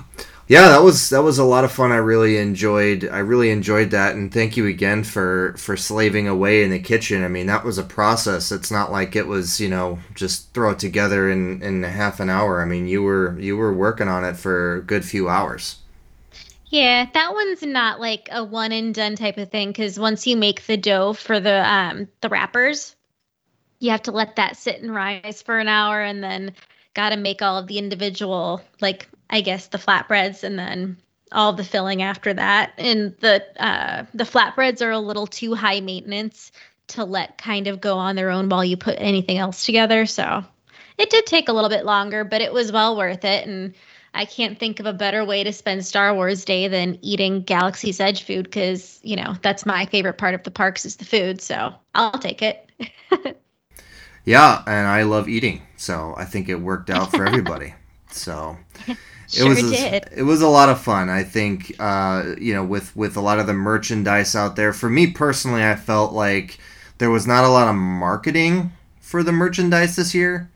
Yeah, 0.48 0.68
that 0.68 0.82
was 0.82 1.10
that 1.10 1.22
was 1.24 1.38
a 1.38 1.44
lot 1.44 1.64
of 1.64 1.72
fun. 1.72 1.90
I 1.90 1.96
really 1.96 2.36
enjoyed 2.38 3.08
I 3.10 3.18
really 3.18 3.50
enjoyed 3.50 3.90
that 3.90 4.14
and 4.14 4.32
thank 4.32 4.56
you 4.56 4.66
again 4.66 5.02
for 5.02 5.54
for 5.58 5.76
slaving 5.76 6.28
away 6.28 6.62
in 6.62 6.70
the 6.70 6.78
kitchen. 6.78 7.24
I 7.24 7.28
mean, 7.28 7.46
that 7.46 7.64
was 7.64 7.78
a 7.78 7.82
process. 7.82 8.52
It's 8.52 8.70
not 8.70 8.92
like 8.92 9.16
it 9.16 9.26
was, 9.26 9.60
you 9.60 9.68
know, 9.68 9.98
just 10.14 10.52
throw 10.54 10.70
it 10.70 10.78
together 10.78 11.28
in 11.30 11.62
in 11.62 11.82
half 11.82 12.20
an 12.20 12.30
hour. 12.30 12.62
I 12.62 12.64
mean, 12.64 12.86
you 12.86 13.02
were 13.02 13.36
you 13.40 13.56
were 13.56 13.72
working 13.74 14.06
on 14.08 14.24
it 14.24 14.36
for 14.36 14.76
a 14.76 14.82
good 14.82 15.04
few 15.04 15.28
hours. 15.28 15.78
Yeah, 16.66 17.06
that 17.12 17.32
one's 17.32 17.62
not 17.62 18.00
like 18.00 18.28
a 18.32 18.44
one 18.44 18.72
and 18.72 18.94
done 18.94 19.16
type 19.16 19.38
of 19.38 19.50
thing 19.50 19.70
because 19.70 19.98
once 19.98 20.26
you 20.26 20.36
make 20.36 20.66
the 20.66 20.76
dough 20.76 21.12
for 21.12 21.40
the 21.40 21.68
um 21.68 22.08
the 22.20 22.28
wrappers, 22.28 22.94
you 23.80 23.90
have 23.90 24.02
to 24.02 24.12
let 24.12 24.36
that 24.36 24.56
sit 24.56 24.80
and 24.80 24.94
rise 24.94 25.42
for 25.42 25.58
an 25.58 25.68
hour 25.68 26.00
and 26.02 26.22
then 26.22 26.54
got 26.94 27.10
to 27.10 27.16
make 27.16 27.42
all 27.42 27.58
of 27.58 27.66
the 27.66 27.78
individual 27.78 28.62
like 28.80 29.08
I 29.30 29.40
guess 29.40 29.68
the 29.68 29.78
flatbreads 29.78 30.42
and 30.42 30.58
then 30.58 30.96
all 31.32 31.52
the 31.52 31.64
filling 31.64 32.02
after 32.02 32.32
that. 32.34 32.72
And 32.78 33.16
the 33.20 33.44
uh, 33.62 34.06
the 34.14 34.24
flatbreads 34.24 34.82
are 34.82 34.90
a 34.90 34.98
little 34.98 35.26
too 35.26 35.54
high 35.54 35.80
maintenance 35.80 36.52
to 36.88 37.04
let 37.04 37.38
kind 37.38 37.66
of 37.66 37.80
go 37.80 37.96
on 37.98 38.16
their 38.16 38.30
own 38.30 38.48
while 38.48 38.64
you 38.64 38.76
put 38.76 38.96
anything 38.98 39.38
else 39.38 39.64
together. 39.64 40.06
So 40.06 40.44
it 40.98 41.10
did 41.10 41.26
take 41.26 41.48
a 41.48 41.52
little 41.52 41.70
bit 41.70 41.84
longer, 41.84 42.24
but 42.24 42.40
it 42.40 42.52
was 42.52 42.70
well 42.70 42.96
worth 42.96 43.24
it. 43.24 43.46
And 43.46 43.74
I 44.14 44.24
can't 44.24 44.58
think 44.58 44.80
of 44.80 44.86
a 44.86 44.92
better 44.92 45.24
way 45.24 45.42
to 45.44 45.52
spend 45.52 45.84
Star 45.84 46.14
Wars 46.14 46.44
Day 46.44 46.68
than 46.68 46.98
eating 47.02 47.42
Galaxy's 47.42 48.00
Edge 48.00 48.22
food 48.22 48.44
because, 48.44 49.00
you 49.02 49.16
know, 49.16 49.34
that's 49.42 49.66
my 49.66 49.84
favorite 49.86 50.16
part 50.16 50.34
of 50.34 50.44
the 50.44 50.50
parks 50.50 50.86
is 50.86 50.96
the 50.96 51.04
food. 51.04 51.42
So 51.42 51.74
I'll 51.94 52.12
take 52.12 52.40
it. 52.40 52.70
Yeah, 54.26 54.64
and 54.66 54.88
I 54.88 55.04
love 55.04 55.28
eating, 55.28 55.62
so 55.76 56.12
I 56.18 56.24
think 56.24 56.48
it 56.48 56.56
worked 56.56 56.90
out 56.90 57.12
for 57.12 57.24
everybody. 57.28 57.74
so 58.10 58.58
Sure 59.28 59.46
it 59.46 59.48
was 59.48 59.70
did. 59.70 60.08
it 60.14 60.22
was 60.22 60.42
a 60.42 60.48
lot 60.48 60.68
of 60.68 60.80
fun. 60.80 61.08
I 61.08 61.24
think 61.24 61.74
uh, 61.78 62.34
you 62.38 62.54
know 62.54 62.64
with 62.64 62.94
with 62.96 63.16
a 63.16 63.20
lot 63.20 63.38
of 63.38 63.46
the 63.46 63.54
merchandise 63.54 64.34
out 64.34 64.56
there. 64.56 64.72
For 64.72 64.88
me 64.88 65.08
personally, 65.08 65.64
I 65.64 65.76
felt 65.76 66.12
like 66.12 66.58
there 66.98 67.10
was 67.10 67.26
not 67.26 67.44
a 67.44 67.48
lot 67.48 67.68
of 67.68 67.74
marketing 67.74 68.72
for 69.00 69.22
the 69.22 69.32
merchandise 69.32 69.96
this 69.96 70.14
year. 70.14 70.50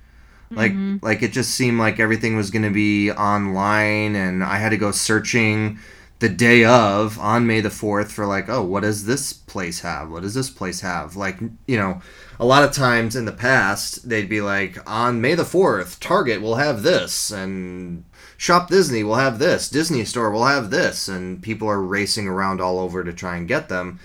Like 0.53 0.73
like 1.01 1.23
it 1.23 1.33
just 1.33 1.53
seemed 1.53 1.79
like 1.79 2.01
everything 2.01 2.37
was 2.37 2.51
going 2.51 2.65
to 2.65 2.71
be 2.71 3.13
online, 3.13 4.17
and 4.17 4.43
I 4.43 4.57
had 4.57 4.71
to 4.71 4.77
go 4.77 4.91
searching 4.91 5.79
the 6.19 6.29
day 6.29 6.65
of 6.65 7.19
on 7.21 7.47
May 7.47 7.61
the 7.61 7.71
fourth 7.71 8.11
for 8.13 8.27
like, 8.27 8.49
oh, 8.49 8.63
what 8.63 8.83
does 8.83 9.07
this 9.07 9.33
place 9.33 9.81
have? 9.81 10.11
What 10.11 10.23
does 10.23 10.35
this 10.35 10.51
place 10.51 10.81
have? 10.81 11.15
Like 11.15 11.39
you 11.67 11.77
know, 11.77 12.03
a 12.41 12.45
lot 12.45 12.65
of 12.65 12.73
times 12.73 13.15
in 13.15 13.27
the 13.27 13.33
past 13.33 14.09
they'd 14.09 14.29
be 14.29 14.41
like, 14.41 14.79
on 14.91 15.21
May 15.21 15.37
the 15.37 15.45
fourth, 15.45 16.01
Target 16.01 16.43
will 16.43 16.57
have 16.57 16.83
this, 16.83 17.31
and 17.31 18.03
Shop 18.41 18.71
Disney 18.71 19.05
will 19.05 19.17
have 19.17 19.39
this, 19.39 19.69
Disney 19.69 20.03
Store 20.07 20.31
will 20.31 20.47
have 20.47 20.71
this, 20.71 21.09
and 21.09 21.43
people 21.43 21.69
are 21.69 21.83
racing 21.83 22.27
around 22.27 22.59
all 22.59 22.79
over 22.79 23.05
to 23.05 23.13
try 23.13 23.37
and 23.37 23.47
get 23.47 23.69
them. 23.69 24.01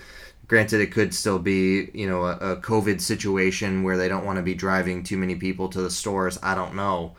Granted, 0.46 0.82
it 0.82 0.92
could 0.92 1.14
still 1.14 1.38
be, 1.38 1.88
you 1.94 2.06
know, 2.06 2.26
a, 2.26 2.36
a 2.52 2.56
COVID 2.58 3.00
situation 3.00 3.82
where 3.82 3.96
they 3.96 4.08
don't 4.08 4.26
want 4.26 4.36
to 4.36 4.42
be 4.42 4.52
driving 4.52 5.02
too 5.02 5.16
many 5.16 5.36
people 5.36 5.70
to 5.70 5.80
the 5.80 5.88
stores. 5.88 6.38
I 6.42 6.54
don't 6.54 6.74
know. 6.74 7.16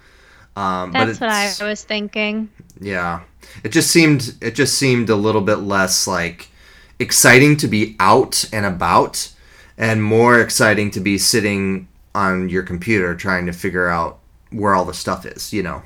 Um, 0.56 0.92
but 0.92 1.06
That's 1.06 1.20
what 1.20 1.32
I 1.32 1.68
was 1.68 1.84
thinking. 1.84 2.52
yeah, 2.80 3.22
it 3.64 3.70
just 3.70 3.90
seemed 3.90 4.36
it 4.40 4.54
just 4.54 4.78
seemed 4.78 5.10
a 5.10 5.16
little 5.16 5.42
bit 5.42 5.56
less 5.56 6.06
like 6.06 6.52
exciting 7.00 7.58
to 7.58 7.68
be 7.68 7.96
out 8.00 8.48
and 8.54 8.64
about, 8.64 9.34
and 9.76 10.04
more 10.04 10.40
exciting 10.40 10.92
to 10.92 11.00
be 11.00 11.18
sitting 11.18 11.88
on 12.14 12.48
your 12.48 12.62
computer 12.62 13.16
trying 13.16 13.48
to 13.48 13.54
figure 13.54 13.88
out 13.88 14.20
where 14.52 14.76
all 14.76 14.86
the 14.86 14.94
stuff 14.94 15.26
is. 15.26 15.52
You 15.52 15.64
know 15.64 15.82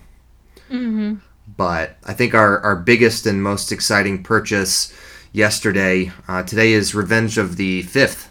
hmm 0.72 1.16
but 1.58 1.98
I 2.06 2.14
think 2.14 2.34
our, 2.34 2.60
our 2.60 2.76
biggest 2.76 3.26
and 3.26 3.44
most 3.44 3.72
exciting 3.72 4.24
purchase 4.24 4.94
yesterday, 5.32 6.12
uh, 6.28 6.44
today 6.44 6.74
is 6.74 6.96
Revenge 6.96 7.38
of 7.38 7.58
the 7.58 7.84
5th 7.84 8.30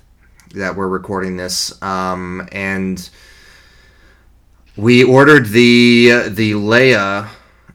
that 0.55 0.75
we're 0.77 0.89
recording 0.89 1.37
this. 1.37 1.81
Um, 1.83 2.49
and 2.51 3.09
we 4.77 5.05
ordered 5.05 5.47
the, 5.47 6.29
the 6.29 6.53
Leia 6.53 7.29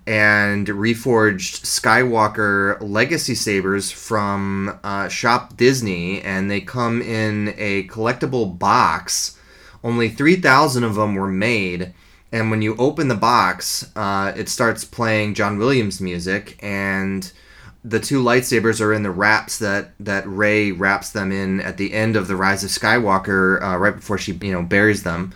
and 0.07 0.67
reforged 0.67 1.63
Skywalker 1.63 2.77
Legacy 2.81 3.35
Sabers 3.35 3.91
from 3.91 4.79
uh, 4.83 5.07
Shop 5.07 5.57
Disney, 5.57 6.21
and 6.21 6.49
they 6.49 6.61
come 6.61 7.01
in 7.01 7.53
a 7.57 7.87
collectible 7.87 8.57
box. 8.57 9.39
Only 9.83 10.09
3,000 10.09 10.83
of 10.83 10.95
them 10.95 11.15
were 11.15 11.31
made 11.31 11.93
and 12.31 12.51
when 12.51 12.61
you 12.61 12.75
open 12.77 13.07
the 13.07 13.15
box, 13.15 13.89
uh, 13.95 14.33
it 14.35 14.49
starts 14.49 14.83
playing 14.83 15.35
John 15.35 15.57
Williams 15.57 16.01
music, 16.01 16.57
and 16.61 17.31
the 17.83 17.99
two 17.99 18.21
lightsabers 18.21 18.81
are 18.81 18.93
in 18.93 19.03
the 19.03 19.11
wraps 19.11 19.59
that 19.59 19.91
that 19.99 20.27
Rey 20.27 20.71
wraps 20.71 21.11
them 21.11 21.31
in 21.31 21.61
at 21.61 21.77
the 21.77 21.93
end 21.93 22.15
of 22.15 22.27
the 22.27 22.35
Rise 22.35 22.63
of 22.63 22.71
Skywalker, 22.71 23.61
uh, 23.61 23.77
right 23.77 23.95
before 23.95 24.17
she 24.17 24.33
you 24.33 24.51
know 24.51 24.63
buries 24.63 25.03
them. 25.03 25.33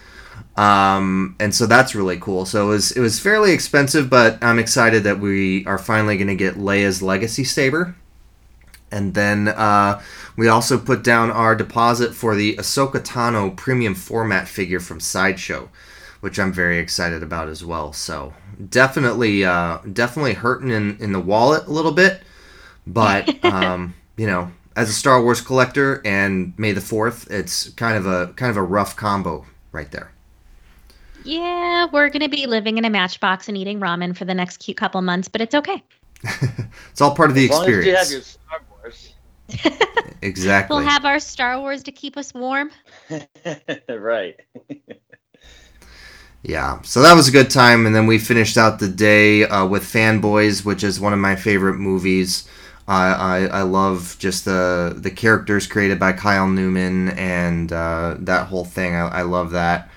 Um, 0.58 1.38
and 1.40 1.56
so 1.56 1.68
that's 1.68 1.96
really 1.96 2.18
cool. 2.20 2.46
So 2.46 2.66
it 2.66 2.70
was 2.70 2.92
it 2.92 3.00
was 3.00 3.20
fairly 3.20 3.52
expensive, 3.52 4.10
but 4.10 4.44
I'm 4.44 4.60
excited 4.60 5.04
that 5.04 5.20
we 5.20 5.66
are 5.66 5.78
finally 5.78 6.18
going 6.18 6.28
to 6.28 6.36
get 6.36 6.56
Leia's 6.56 7.02
legacy 7.02 7.44
saber. 7.44 7.96
And 8.92 9.14
then 9.14 9.50
uh, 9.50 10.02
we 10.36 10.48
also 10.48 10.80
put 10.80 11.04
down 11.04 11.30
our 11.30 11.56
deposit 11.56 12.16
for 12.16 12.36
the 12.36 12.56
Ahsoka 12.56 13.00
Tano 13.00 13.56
premium 13.56 13.94
format 13.94 14.48
figure 14.48 14.80
from 14.80 15.00
Sideshow 15.00 15.70
which 16.22 16.40
I'm 16.40 16.52
very 16.54 16.78
excited 16.80 17.24
about 17.24 17.50
as 17.50 17.64
well. 17.64 17.94
So 17.94 18.34
definitely, 18.70 19.46
uh, 19.46 19.80
definitely 19.94 20.34
hurting 20.34 20.72
in, 20.72 20.98
in 21.00 21.12
the 21.14 21.20
wallet 21.20 21.68
a 21.68 21.72
little 21.72 21.92
bit, 21.92 22.22
but 22.88 23.44
um, 23.46 23.94
you 24.18 24.28
know, 24.28 24.52
as 24.76 24.90
a 24.90 24.94
Star 24.94 25.22
Wars 25.22 25.42
collector 25.42 26.02
and 26.06 26.54
May 26.58 26.72
the 26.72 26.82
Fourth, 26.82 27.30
it's 27.32 27.70
kind 27.72 27.98
of 27.98 28.06
a 28.06 28.34
kind 28.36 28.50
of 28.50 28.58
a 28.58 28.64
rough 28.64 28.96
combo 28.96 29.46
right 29.72 29.92
there. 29.92 30.12
Yeah, 31.26 31.88
we're 31.92 32.10
going 32.10 32.22
to 32.22 32.30
be 32.30 32.48
living 32.48 32.78
in 32.78 32.86
a 32.86 32.90
matchbox 32.90 33.48
and 33.50 33.58
eating 33.58 33.80
ramen 33.80 34.16
for 34.16 34.26
the 34.26 34.34
next 34.34 34.58
cute 34.58 34.78
couple 34.78 35.02
months, 35.02 35.28
but 35.28 35.42
it's 35.42 35.56
okay. 35.56 35.84
It's 36.92 37.02
all 37.02 37.16
part 37.16 37.30
of 37.30 37.36
the 37.36 37.46
As 37.46 37.50
long 37.50 37.70
as 37.70 37.86
you 37.86 37.96
have 37.96 38.08
experience. 38.08 38.12
your 38.12 38.22
Star 38.22 38.62
Wars. 38.72 39.14
Exactly. 40.22 40.76
We'll 40.76 40.86
have 40.86 41.06
our 41.06 41.20
Star 41.20 41.60
Wars 41.60 41.84
to 41.84 41.92
keep 41.92 42.18
us 42.18 42.34
warm. 42.34 42.72
right. 43.90 44.36
Yeah, 46.42 46.82
so 46.84 47.02
that 47.02 47.16
was 47.16 47.28
a 47.28 47.32
good 47.32 47.50
time, 47.50 47.86
and 47.86 47.94
then 47.94 48.08
we 48.08 48.18
finished 48.18 48.58
out 48.58 48.80
the 48.80 48.88
day 48.88 49.44
uh, 49.44 49.66
with 49.66 49.84
Fanboys, 49.84 50.64
which 50.64 50.84
is 50.84 51.00
one 51.00 51.12
of 51.12 51.20
my 51.20 51.36
favorite 51.36 51.78
movies. 51.78 52.48
I 52.88 53.48
I 53.52 53.62
love 53.62 54.16
just 54.18 54.46
the 54.46 54.96
the 54.98 55.12
characters 55.12 55.68
created 55.68 56.00
by 56.00 56.14
Kyle 56.14 56.48
Newman 56.48 57.10
and 57.10 57.72
uh, 57.72 58.16
that 58.20 58.48
whole 58.48 58.66
thing. 58.66 58.96
I, 58.96 59.20
I 59.20 59.22
love 59.22 59.52
that, 59.52 59.92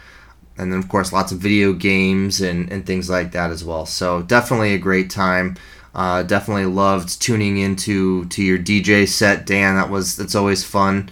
and 0.58 0.70
then 0.72 0.78
of 0.78 0.88
course 0.88 1.12
lots 1.12 1.32
of 1.32 1.38
video 1.38 1.72
games 1.72 2.42
and, 2.42 2.70
and 2.70 2.84
things 2.84 3.08
like 3.08 3.32
that 3.32 3.50
as 3.50 3.64
well. 3.64 3.86
So 3.86 4.22
definitely 4.22 4.74
a 4.74 4.78
great 4.78 5.08
time. 5.10 5.56
Uh, 5.94 6.22
definitely 6.22 6.66
loved 6.66 7.20
tuning 7.22 7.56
into 7.58 8.26
to 8.26 8.42
your 8.42 8.58
DJ 8.58 9.06
set, 9.06 9.46
Dan. 9.46 9.76
That 9.76 9.88
was 9.90 10.16
that's 10.16 10.34
always 10.34 10.64
fun. 10.64 11.08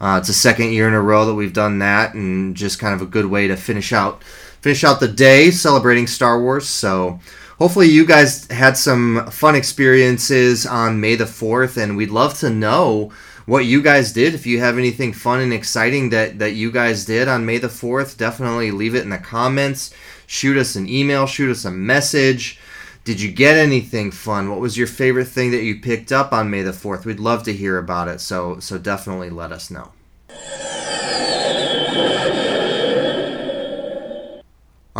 Uh, 0.00 0.16
it's 0.20 0.30
a 0.30 0.34
second 0.34 0.72
year 0.72 0.88
in 0.88 0.94
a 0.94 1.00
row 1.00 1.26
that 1.26 1.34
we've 1.34 1.52
done 1.52 1.78
that, 1.80 2.14
and 2.14 2.56
just 2.56 2.78
kind 2.80 2.94
of 2.94 3.02
a 3.02 3.06
good 3.06 3.26
way 3.26 3.46
to 3.48 3.56
finish 3.56 3.92
out 3.92 4.22
finish 4.60 4.84
out 4.84 5.00
the 5.00 5.08
day 5.08 5.50
celebrating 5.50 6.06
Star 6.06 6.40
Wars. 6.40 6.68
So 6.68 7.20
hopefully 7.58 7.88
you 7.88 8.06
guys 8.06 8.46
had 8.50 8.76
some 8.76 9.26
fun 9.30 9.54
experiences 9.54 10.66
on 10.66 11.00
May 11.00 11.14
the 11.16 11.24
4th 11.24 11.76
and 11.76 11.96
we'd 11.96 12.10
love 12.10 12.38
to 12.38 12.50
know 12.50 13.12
what 13.46 13.64
you 13.64 13.82
guys 13.82 14.12
did. 14.12 14.34
If 14.34 14.46
you 14.46 14.60
have 14.60 14.78
anything 14.78 15.12
fun 15.12 15.40
and 15.40 15.52
exciting 15.52 16.10
that, 16.10 16.38
that 16.38 16.52
you 16.52 16.70
guys 16.70 17.04
did 17.04 17.28
on 17.28 17.46
May 17.46 17.58
the 17.58 17.68
4th, 17.68 18.16
definitely 18.16 18.70
leave 18.70 18.94
it 18.94 19.02
in 19.02 19.10
the 19.10 19.18
comments. 19.18 19.92
Shoot 20.26 20.56
us 20.56 20.76
an 20.76 20.88
email, 20.88 21.26
shoot 21.26 21.50
us 21.50 21.64
a 21.64 21.70
message. 21.70 22.60
Did 23.02 23.20
you 23.20 23.32
get 23.32 23.56
anything 23.56 24.10
fun? 24.10 24.50
What 24.50 24.60
was 24.60 24.76
your 24.76 24.86
favorite 24.86 25.24
thing 25.24 25.50
that 25.52 25.62
you 25.62 25.80
picked 25.80 26.12
up 26.12 26.32
on 26.32 26.50
May 26.50 26.62
the 26.62 26.70
4th? 26.70 27.04
We'd 27.04 27.18
love 27.18 27.42
to 27.44 27.52
hear 27.52 27.78
about 27.78 28.08
it. 28.08 28.20
So 28.20 28.60
so 28.60 28.78
definitely 28.78 29.30
let 29.30 29.52
us 29.52 29.70
know. 29.70 29.92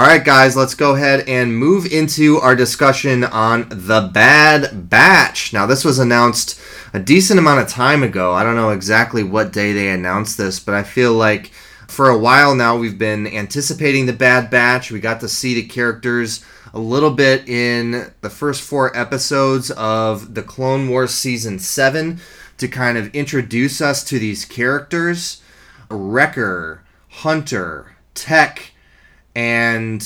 All 0.00 0.06
right, 0.06 0.24
guys, 0.24 0.56
let's 0.56 0.74
go 0.74 0.94
ahead 0.94 1.28
and 1.28 1.54
move 1.54 1.84
into 1.84 2.38
our 2.38 2.56
discussion 2.56 3.22
on 3.22 3.66
The 3.68 4.10
Bad 4.10 4.88
Batch. 4.88 5.52
Now, 5.52 5.66
this 5.66 5.84
was 5.84 5.98
announced 5.98 6.58
a 6.94 6.98
decent 6.98 7.38
amount 7.38 7.60
of 7.60 7.68
time 7.68 8.02
ago. 8.02 8.32
I 8.32 8.42
don't 8.42 8.56
know 8.56 8.70
exactly 8.70 9.22
what 9.22 9.52
day 9.52 9.74
they 9.74 9.90
announced 9.90 10.38
this, 10.38 10.58
but 10.58 10.74
I 10.74 10.84
feel 10.84 11.12
like 11.12 11.48
for 11.86 12.08
a 12.08 12.16
while 12.16 12.54
now 12.54 12.78
we've 12.78 12.96
been 12.96 13.26
anticipating 13.26 14.06
The 14.06 14.14
Bad 14.14 14.48
Batch. 14.48 14.90
We 14.90 15.00
got 15.00 15.20
to 15.20 15.28
see 15.28 15.52
the 15.52 15.68
characters 15.68 16.42
a 16.72 16.78
little 16.78 17.10
bit 17.10 17.46
in 17.46 18.10
the 18.22 18.30
first 18.30 18.62
four 18.62 18.96
episodes 18.96 19.70
of 19.72 20.34
the 20.34 20.42
Clone 20.42 20.88
Wars 20.88 21.10
Season 21.10 21.58
7 21.58 22.20
to 22.56 22.68
kind 22.68 22.96
of 22.96 23.14
introduce 23.14 23.82
us 23.82 24.02
to 24.04 24.18
these 24.18 24.46
characters 24.46 25.42
Wrecker, 25.90 26.84
Hunter, 27.10 27.96
Tech, 28.14 28.69
and 29.34 30.00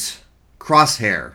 Crosshair. 0.59 1.35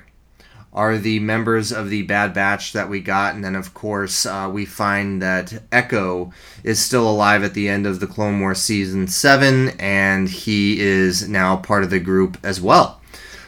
are 0.72 0.98
the 0.98 1.19
members 1.19 1.72
of 1.72 1.89
the 1.89 2.03
Bad 2.03 2.34
Batch 2.34 2.74
that 2.74 2.89
we 2.89 3.00
got, 3.01 3.34
and 3.34 3.43
then 3.43 3.55
of 3.55 3.74
course 3.74 4.25
uh, 4.25 4.50
we 4.51 4.65
find 4.65 5.22
that 5.22 5.63
Echo 5.72 6.31
is 6.63 6.79
still 6.79 7.10
alive 7.10 7.43
at 7.43 7.53
the 7.53 7.67
end 7.67 7.88
of 7.88 8.00
the 8.00 8.08
Clone 8.08 8.39
Wars 8.39 8.62
season 8.62 9.08
seven, 9.08 9.69
and 9.79 10.29
he 10.29 10.79
is 10.79 11.27
now 11.27 11.58
part 11.58 11.84
of 11.84 11.89
the 11.89 12.00
group 12.00 12.38
as 12.43 12.62
well. 12.62 13.01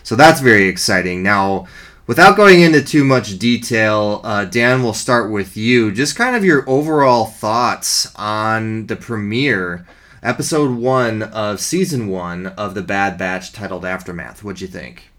So 0.04 0.16
that's 0.16 0.42
very 0.42 0.68
exciting. 0.68 1.22
Now, 1.22 1.68
without 2.08 2.36
going 2.36 2.62
into 2.62 2.84
too 2.84 3.04
much 3.04 3.38
detail, 3.38 4.22
uh, 4.24 4.46
Dan, 4.46 4.82
we'll 4.82 4.94
start 4.94 5.32
with 5.32 5.56
you. 5.56 5.92
Just 5.92 6.16
kind 6.16 6.36
of 6.36 6.44
your 6.44 6.68
overall 6.68 7.26
thoughts 7.26 8.12
on 8.16 8.88
the 8.88 8.96
premiere, 8.96 9.86
episode 10.24 10.78
one 10.78 11.24
of 11.24 11.60
season 11.60 12.08
one 12.08 12.48
of 12.48 12.76
the 12.76 12.82
Bad 12.82 13.18
Batch, 13.18 13.52
titled 13.52 13.86
Aftermath. 13.86 14.44
What'd 14.44 14.62
you 14.62 14.68
think? 14.68 15.10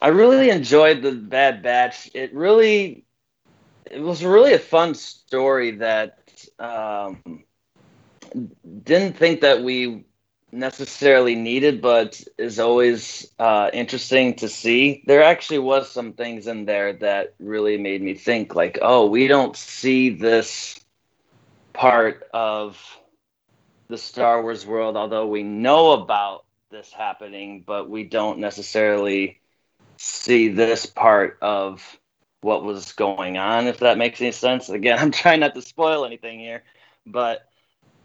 I 0.00 0.08
really 0.08 0.50
enjoyed 0.50 1.02
the 1.02 1.12
Bad 1.12 1.62
Batch. 1.62 2.10
It 2.14 2.34
really, 2.34 3.04
it 3.90 4.00
was 4.00 4.24
really 4.24 4.52
a 4.52 4.58
fun 4.58 4.94
story 4.94 5.72
that 5.72 6.18
um, 6.58 7.44
didn't 8.84 9.16
think 9.16 9.40
that 9.40 9.62
we 9.62 10.04
necessarily 10.52 11.34
needed, 11.34 11.82
but 11.82 12.22
is 12.38 12.60
always 12.60 13.28
uh, 13.38 13.70
interesting 13.72 14.34
to 14.34 14.48
see. 14.48 15.02
There 15.06 15.22
actually 15.22 15.58
was 15.58 15.90
some 15.90 16.12
things 16.12 16.46
in 16.46 16.64
there 16.64 16.92
that 16.92 17.34
really 17.40 17.76
made 17.76 18.02
me 18.02 18.14
think, 18.14 18.54
like, 18.54 18.78
oh, 18.80 19.06
we 19.06 19.26
don't 19.26 19.56
see 19.56 20.10
this 20.10 20.78
part 21.72 22.28
of 22.32 22.78
the 23.88 23.98
Star 23.98 24.42
Wars 24.42 24.66
world, 24.66 24.96
although 24.96 25.26
we 25.26 25.42
know 25.42 25.92
about 25.92 26.44
this 26.70 26.92
happening, 26.92 27.62
but 27.66 27.88
we 27.88 28.04
don't 28.04 28.38
necessarily 28.38 29.40
see 29.96 30.48
this 30.48 30.86
part 30.86 31.38
of 31.40 31.98
what 32.40 32.64
was 32.64 32.92
going 32.92 33.38
on, 33.38 33.66
if 33.66 33.78
that 33.78 33.98
makes 33.98 34.20
any 34.20 34.32
sense. 34.32 34.68
Again, 34.68 34.98
I'm 35.00 35.10
trying 35.10 35.40
not 35.40 35.54
to 35.54 35.62
spoil 35.62 36.04
anything 36.04 36.38
here, 36.38 36.62
but 37.06 37.48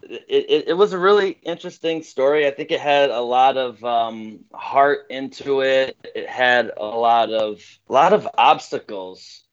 it, 0.02 0.46
it, 0.50 0.68
it 0.70 0.74
was 0.74 0.94
a 0.94 1.00
really 1.00 1.38
interesting 1.44 2.04
story. 2.04 2.48
I 2.48 2.52
think 2.52 2.72
it 2.72 2.80
had 2.80 3.10
a 3.10 3.22
lot 3.22 3.58
of 3.58 3.84
um, 3.84 4.40
heart 4.54 5.08
into 5.10 5.62
it. 5.62 5.98
It 6.16 6.30
had 6.30 6.72
a 6.78 6.86
lot 6.86 7.32
of 7.32 7.62
a 7.90 7.94
lot 7.94 8.14
of 8.14 8.28
obstacles 8.38 9.44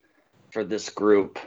for 0.53 0.65
this 0.65 0.91
group. 0.91 1.39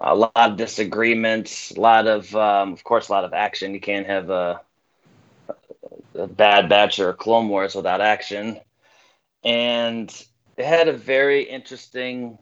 A 0.00 0.14
lot 0.14 0.32
of 0.36 0.56
disagreements, 0.56 1.72
a 1.72 1.80
lot 1.80 2.06
of, 2.06 2.34
um, 2.34 2.72
of 2.72 2.84
course, 2.84 3.08
a 3.08 3.12
lot 3.12 3.24
of 3.24 3.32
action. 3.32 3.74
You 3.74 3.80
can't 3.80 4.06
have 4.06 4.30
a, 4.30 4.60
a 6.14 6.26
Bad 6.26 6.68
Batch 6.68 6.98
or 7.00 7.10
a 7.10 7.14
Clone 7.14 7.48
Wars 7.48 7.74
without 7.74 8.00
action 8.00 8.60
and 9.44 10.10
it 10.56 10.64
had 10.64 10.88
a 10.88 10.92
very 10.92 11.42
interesting 11.42 12.38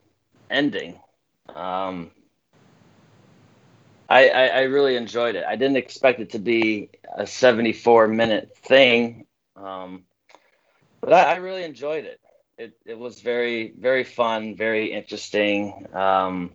ending. 0.50 0.98
Um, 1.54 2.10
I, 4.08 4.28
I, 4.28 4.46
I, 4.46 4.60
really 4.62 4.96
enjoyed 4.96 5.36
it. 5.36 5.44
I 5.46 5.56
didn't 5.56 5.76
expect 5.76 6.20
it 6.20 6.30
to 6.30 6.38
be 6.38 6.90
a 7.16 7.26
74 7.26 8.08
minute 8.08 8.56
thing, 8.56 9.26
um, 9.56 10.04
but 11.00 11.12
I, 11.12 11.34
I, 11.34 11.36
really 11.36 11.64
enjoyed 11.64 12.04
it. 12.04 12.20
It, 12.58 12.76
it 12.84 12.98
was 12.98 13.20
very, 13.20 13.72
very 13.78 14.04
fun, 14.04 14.56
very 14.56 14.92
interesting, 14.92 15.86
um, 15.92 16.52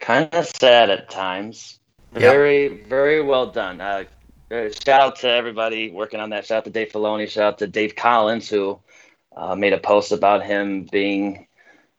kind 0.00 0.28
of 0.32 0.46
sad 0.46 0.90
at 0.90 1.10
times. 1.10 1.78
Very, 2.12 2.68
very 2.68 3.22
well 3.22 3.46
done. 3.46 3.80
Uh, 3.80 4.04
shout 4.50 5.00
out 5.00 5.16
to 5.16 5.28
everybody 5.28 5.90
working 5.90 6.18
on 6.18 6.30
that. 6.30 6.46
Shout 6.46 6.58
out 6.58 6.64
to 6.64 6.70
Dave 6.70 6.90
Filoni. 6.90 7.28
Shout 7.28 7.44
out 7.44 7.58
to 7.58 7.66
Dave 7.68 7.94
Collins, 7.94 8.48
who 8.48 8.80
uh, 9.36 9.54
made 9.54 9.72
a 9.72 9.78
post 9.78 10.10
about 10.10 10.44
him 10.44 10.88
being 10.90 11.46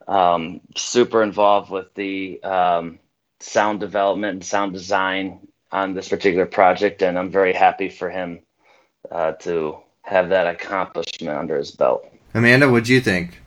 um, 0.08 0.60
super 0.75 1.24
involved 1.24 1.72
with 1.72 1.93
the 1.93 2.43
um, 2.43 3.00
sound 3.39 3.79
development 3.79 4.34
and 4.34 4.43
sound 4.43 4.74
design 4.74 5.48
on 5.72 5.93
this 5.93 6.10
particular 6.10 6.46
project, 6.46 7.01
and 7.01 7.17
I'm 7.17 7.32
very 7.32 7.54
happy 7.54 7.88
for 7.88 8.10
him 8.10 8.41
uh, 9.10 9.34
to 9.34 9.78
have 10.02 10.30
that 10.30 10.47
accomplishment 10.47 11.38
under 11.38 11.58
his 11.58 11.71
belt. 11.71 12.06
Amanda, 12.34 12.69
what 12.69 12.84
do 12.84 12.93
you 12.93 12.99
think? 12.99 13.39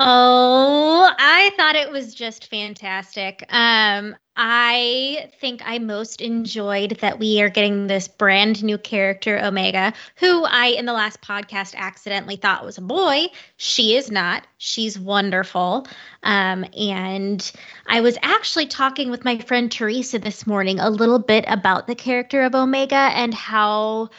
Oh, 0.00 1.12
I 1.18 1.50
thought 1.56 1.74
it 1.74 1.90
was 1.90 2.14
just 2.14 2.48
fantastic. 2.48 3.44
Um, 3.48 4.14
I 4.36 5.28
think 5.40 5.60
I 5.64 5.80
most 5.80 6.20
enjoyed 6.20 6.98
that 7.00 7.18
we 7.18 7.42
are 7.42 7.48
getting 7.48 7.88
this 7.88 8.06
brand 8.06 8.62
new 8.62 8.78
character, 8.78 9.40
Omega, 9.42 9.92
who 10.14 10.44
I, 10.44 10.66
in 10.66 10.86
the 10.86 10.92
last 10.92 11.20
podcast, 11.20 11.74
accidentally 11.74 12.36
thought 12.36 12.64
was 12.64 12.78
a 12.78 12.82
boy. 12.82 13.26
She 13.56 13.96
is 13.96 14.08
not. 14.08 14.46
She's 14.58 14.96
wonderful. 14.96 15.88
Um, 16.22 16.64
and 16.78 17.50
I 17.88 18.00
was 18.00 18.16
actually 18.22 18.66
talking 18.68 19.10
with 19.10 19.24
my 19.24 19.38
friend 19.38 19.72
Teresa 19.72 20.20
this 20.20 20.46
morning 20.46 20.78
a 20.78 20.90
little 20.90 21.18
bit 21.18 21.44
about 21.48 21.88
the 21.88 21.96
character 21.96 22.44
of 22.44 22.54
Omega 22.54 22.94
and 22.94 23.34
how 23.34 24.10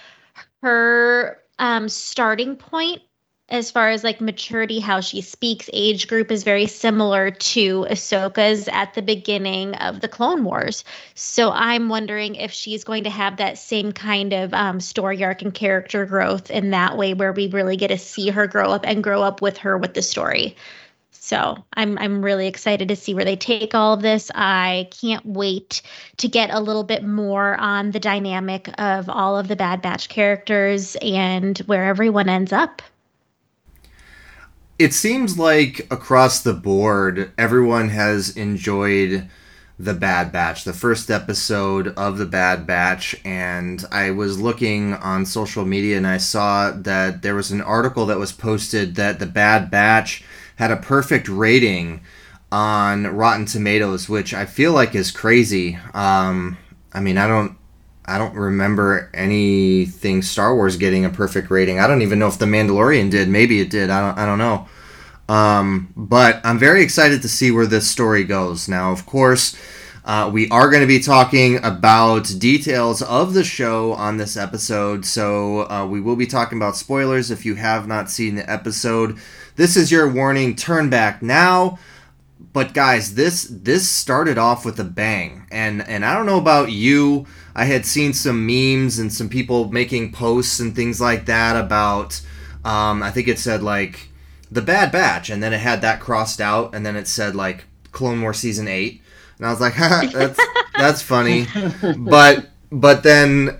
her 0.61 1.39
um, 1.59 1.87
starting 1.87 2.57
point 2.57 3.01
as 3.49 3.71
far 3.71 3.89
as 3.89 4.03
like 4.03 4.21
maturity, 4.21 4.79
how 4.79 4.99
she 4.99 5.21
speaks, 5.21 5.69
age 5.73 6.07
group 6.07 6.31
is 6.31 6.43
very 6.43 6.67
similar 6.67 7.31
to 7.31 7.85
Ahsoka's 7.89 8.67
at 8.67 8.93
the 8.93 9.01
beginning 9.01 9.73
of 9.75 10.01
the 10.01 10.07
Clone 10.07 10.43
Wars. 10.43 10.83
So 11.15 11.51
I'm 11.51 11.89
wondering 11.89 12.35
if 12.35 12.51
she's 12.51 12.83
going 12.83 13.03
to 13.05 13.09
have 13.09 13.37
that 13.37 13.57
same 13.57 13.91
kind 13.91 14.33
of 14.33 14.53
um, 14.53 14.79
story 14.79 15.23
arc 15.23 15.41
and 15.41 15.53
character 15.53 16.05
growth 16.05 16.51
in 16.51 16.69
that 16.71 16.97
way, 16.97 17.13
where 17.13 17.33
we 17.33 17.47
really 17.47 17.75
get 17.75 17.87
to 17.87 17.97
see 17.97 18.29
her 18.29 18.47
grow 18.47 18.71
up 18.71 18.85
and 18.85 19.03
grow 19.03 19.23
up 19.23 19.41
with 19.41 19.57
her 19.57 19.77
with 19.77 19.95
the 19.95 20.01
story. 20.01 20.55
So 21.11 21.63
I'm 21.73 21.97
I'm 21.99 22.23
really 22.23 22.47
excited 22.47 22.87
to 22.87 22.95
see 22.95 23.13
where 23.13 23.25
they 23.25 23.35
take 23.35 23.75
all 23.75 23.93
of 23.93 24.01
this. 24.01 24.31
I 24.33 24.89
can't 24.99 25.25
wait 25.25 25.81
to 26.17 26.27
get 26.27 26.49
a 26.49 26.59
little 26.59 26.83
bit 26.83 27.03
more 27.03 27.55
on 27.57 27.91
the 27.91 27.99
dynamic 27.99 28.69
of 28.79 29.09
all 29.09 29.37
of 29.37 29.47
the 29.47 29.55
Bad 29.55 29.81
Batch 29.81 30.09
characters 30.09 30.95
and 31.01 31.57
where 31.59 31.85
everyone 31.85 32.29
ends 32.29 32.53
up 32.53 32.81
it 34.79 34.93
seems 34.93 35.37
like 35.37 35.85
across 35.91 36.41
the 36.41 36.53
board, 36.53 37.33
everyone 37.37 37.89
has 37.89 38.35
enjoyed 38.37 39.29
the 39.77 39.93
Bad 39.93 40.31
Batch, 40.31 40.63
the 40.63 40.73
first 40.73 41.11
episode 41.11 41.89
of 41.97 42.17
the 42.17 42.25
Bad 42.25 42.65
Batch, 42.65 43.15
and 43.25 43.83
I 43.91 44.11
was 44.11 44.41
looking 44.41 44.93
on 44.93 45.25
social 45.25 45.65
media 45.65 45.97
and 45.97 46.07
I 46.07 46.17
saw 46.17 46.71
that 46.71 47.21
there 47.21 47.35
was 47.35 47.51
an 47.51 47.61
article 47.61 48.05
that 48.05 48.17
was 48.17 48.31
posted 48.31 48.95
that 48.95 49.19
the 49.19 49.25
Bad 49.25 49.69
Batch 49.69 50.23
had 50.55 50.71
a 50.71 50.77
perfect 50.77 51.27
rating 51.27 52.01
on 52.51 53.05
Rotten 53.07 53.45
Tomatoes, 53.45 54.07
which 54.07 54.33
I 54.33 54.45
feel 54.45 54.71
like 54.71 54.95
is 54.95 55.11
crazy. 55.11 55.77
Um, 55.93 56.57
I 56.93 57.01
mean, 57.01 57.17
I 57.17 57.27
don't 57.27 57.57
I 58.09 58.17
don't 58.17 58.33
remember 58.33 59.09
anything 59.13 60.21
Star 60.21 60.55
Wars 60.55 60.77
getting 60.77 61.05
a 61.05 61.09
perfect 61.09 61.51
rating. 61.51 61.79
I 61.79 61.87
don't 61.87 62.01
even 62.01 62.19
know 62.19 62.27
if 62.27 62.39
The 62.39 62.45
Mandalorian 62.45 63.11
did. 63.11 63.29
Maybe 63.29 63.61
it 63.61 63.69
did. 63.69 63.89
I 63.89 64.01
don't. 64.01 64.17
I 64.17 64.25
don't 64.25 64.39
know. 64.39 64.67
Um, 65.33 65.93
but 65.95 66.41
I'm 66.43 66.57
very 66.57 66.81
excited 66.81 67.21
to 67.21 67.29
see 67.29 67.51
where 67.51 67.67
this 67.67 67.87
story 67.87 68.23
goes. 68.23 68.67
Now, 68.67 68.91
of 68.91 69.05
course, 69.05 69.55
uh, 70.03 70.29
we 70.33 70.49
are 70.49 70.71
going 70.71 70.81
to 70.81 70.87
be 70.87 70.99
talking 70.99 71.63
about 71.63 72.33
details 72.39 73.03
of 73.03 73.35
the 73.35 73.43
show 73.43 73.93
on 73.93 74.17
this 74.17 74.35
episode, 74.35 75.05
so 75.05 75.69
uh, 75.69 75.85
we 75.85 76.01
will 76.01 76.15
be 76.15 76.25
talking 76.25 76.57
about 76.57 76.75
spoilers 76.75 77.29
if 77.29 77.45
you 77.45 77.55
have 77.55 77.87
not 77.87 78.09
seen 78.09 78.35
the 78.35 78.49
episode. 78.49 79.19
This 79.55 79.77
is 79.77 79.91
your 79.91 80.09
warning. 80.09 80.55
Turn 80.55 80.89
back 80.89 81.21
now 81.21 81.77
but 82.53 82.73
guys, 82.73 83.15
this 83.15 83.47
this 83.49 83.89
started 83.89 84.37
off 84.37 84.65
with 84.65 84.79
a 84.79 84.83
bang, 84.83 85.45
and 85.51 85.87
and 85.87 86.05
I 86.05 86.13
don't 86.13 86.25
know 86.25 86.39
about 86.39 86.71
you. 86.71 87.25
I 87.59 87.65
had 87.65 87.85
seen 87.85 88.13
some 88.13 88.45
memes 88.45 88.99
and 88.99 89.11
some 89.11 89.27
people 89.27 89.69
making 89.69 90.13
posts 90.13 90.61
and 90.61 90.73
things 90.73 91.01
like 91.01 91.25
that 91.25 91.57
about. 91.57 92.21
Um, 92.63 93.03
I 93.03 93.11
think 93.11 93.27
it 93.27 93.37
said 93.37 93.61
like 93.61 94.07
the 94.49 94.61
Bad 94.61 94.93
Batch, 94.93 95.29
and 95.29 95.43
then 95.43 95.51
it 95.51 95.59
had 95.59 95.81
that 95.81 95.99
crossed 95.99 96.39
out, 96.39 96.73
and 96.73 96.85
then 96.85 96.95
it 96.95 97.05
said 97.05 97.35
like 97.35 97.65
Clone 97.91 98.21
War 98.21 98.33
season 98.33 98.69
eight, 98.69 99.01
and 99.37 99.45
I 99.45 99.49
was 99.51 99.59
like, 99.59 99.75
that's 100.13 100.39
that's 100.77 101.01
funny, 101.01 101.47
but 101.97 102.47
but 102.71 103.03
then 103.03 103.59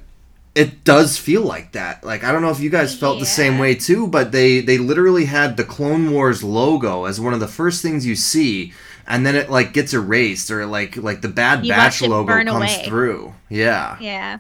it 0.56 0.86
does 0.86 1.18
feel 1.18 1.42
like 1.42 1.74
that. 1.74 2.02
Like 2.02 2.24
I 2.24 2.32
don't 2.32 2.42
know 2.42 2.52
if 2.52 2.62
you 2.62 2.70
guys 2.70 2.98
felt 2.98 3.18
yeah. 3.18 3.24
the 3.24 3.26
same 3.26 3.58
way 3.58 3.76
too, 3.76 4.08
but 4.08 4.32
they 4.32 4.62
they 4.62 4.78
literally 4.78 5.26
had 5.26 5.58
the 5.58 5.66
Clone 5.66 6.14
Wars 6.14 6.42
logo 6.42 7.04
as 7.04 7.20
one 7.20 7.34
of 7.34 7.42
the 7.42 7.50
first 7.50 7.82
things 7.82 8.06
you 8.06 8.16
see, 8.16 8.72
and 9.10 9.26
then 9.26 9.36
it 9.36 9.50
like 9.50 9.74
gets 9.74 9.94
erased 9.94 10.52
or 10.52 10.66
like 10.66 10.96
like 10.96 11.22
the 11.22 11.28
Bad 11.28 11.66
you 11.66 11.74
Batch 11.74 12.02
logo 12.02 12.32
comes 12.32 12.50
away. 12.50 12.84
through. 12.86 13.34
Yeah. 13.50 13.98
Yeah. 14.00 14.38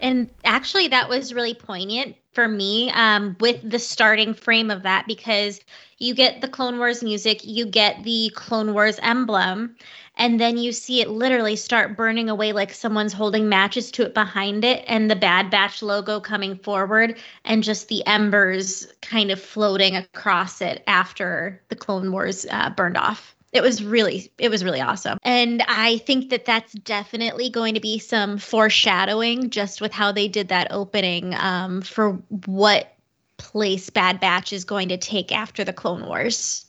And 0.00 0.30
actually, 0.44 0.88
that 0.88 1.08
was 1.08 1.34
really 1.34 1.54
poignant 1.54 2.14
for 2.32 2.46
me 2.46 2.90
um, 2.92 3.36
with 3.40 3.68
the 3.68 3.80
starting 3.80 4.32
frame 4.32 4.70
of 4.70 4.84
that 4.84 5.08
because 5.08 5.60
you 5.98 6.14
get 6.14 6.40
the 6.40 6.46
Clone 6.46 6.78
Wars 6.78 7.02
music, 7.02 7.40
you 7.42 7.66
get 7.66 8.04
the 8.04 8.30
Clone 8.36 8.74
Wars 8.74 9.00
emblem, 9.02 9.74
and 10.16 10.38
then 10.38 10.56
you 10.56 10.70
see 10.70 11.00
it 11.00 11.08
literally 11.10 11.56
start 11.56 11.96
burning 11.96 12.30
away 12.30 12.52
like 12.52 12.72
someone's 12.72 13.12
holding 13.12 13.48
matches 13.48 13.90
to 13.90 14.04
it 14.04 14.14
behind 14.14 14.64
it 14.64 14.84
and 14.86 15.10
the 15.10 15.16
bad 15.16 15.50
batch 15.50 15.82
logo 15.82 16.20
coming 16.20 16.56
forward 16.56 17.16
and 17.44 17.64
just 17.64 17.88
the 17.88 18.06
embers 18.06 18.86
kind 19.02 19.32
of 19.32 19.40
floating 19.40 19.96
across 19.96 20.60
it 20.60 20.84
after 20.86 21.60
the 21.70 21.76
clone 21.76 22.12
wars 22.12 22.46
uh, 22.50 22.70
burned 22.70 22.96
off 22.96 23.34
it 23.52 23.62
was 23.62 23.82
really 23.82 24.30
it 24.38 24.50
was 24.50 24.64
really 24.64 24.80
awesome. 24.80 25.18
And 25.22 25.62
i 25.66 25.98
think 25.98 26.30
that 26.30 26.44
that's 26.44 26.72
definitely 26.72 27.50
going 27.50 27.74
to 27.74 27.80
be 27.80 27.98
some 27.98 28.38
foreshadowing 28.38 29.50
just 29.50 29.80
with 29.80 29.92
how 29.92 30.12
they 30.12 30.28
did 30.28 30.48
that 30.48 30.68
opening 30.70 31.34
um, 31.34 31.82
for 31.82 32.12
what 32.46 32.92
place 33.36 33.90
bad 33.90 34.20
batch 34.20 34.52
is 34.52 34.64
going 34.64 34.88
to 34.88 34.96
take 34.96 35.32
after 35.32 35.64
the 35.64 35.72
clone 35.72 36.04
wars 36.04 36.66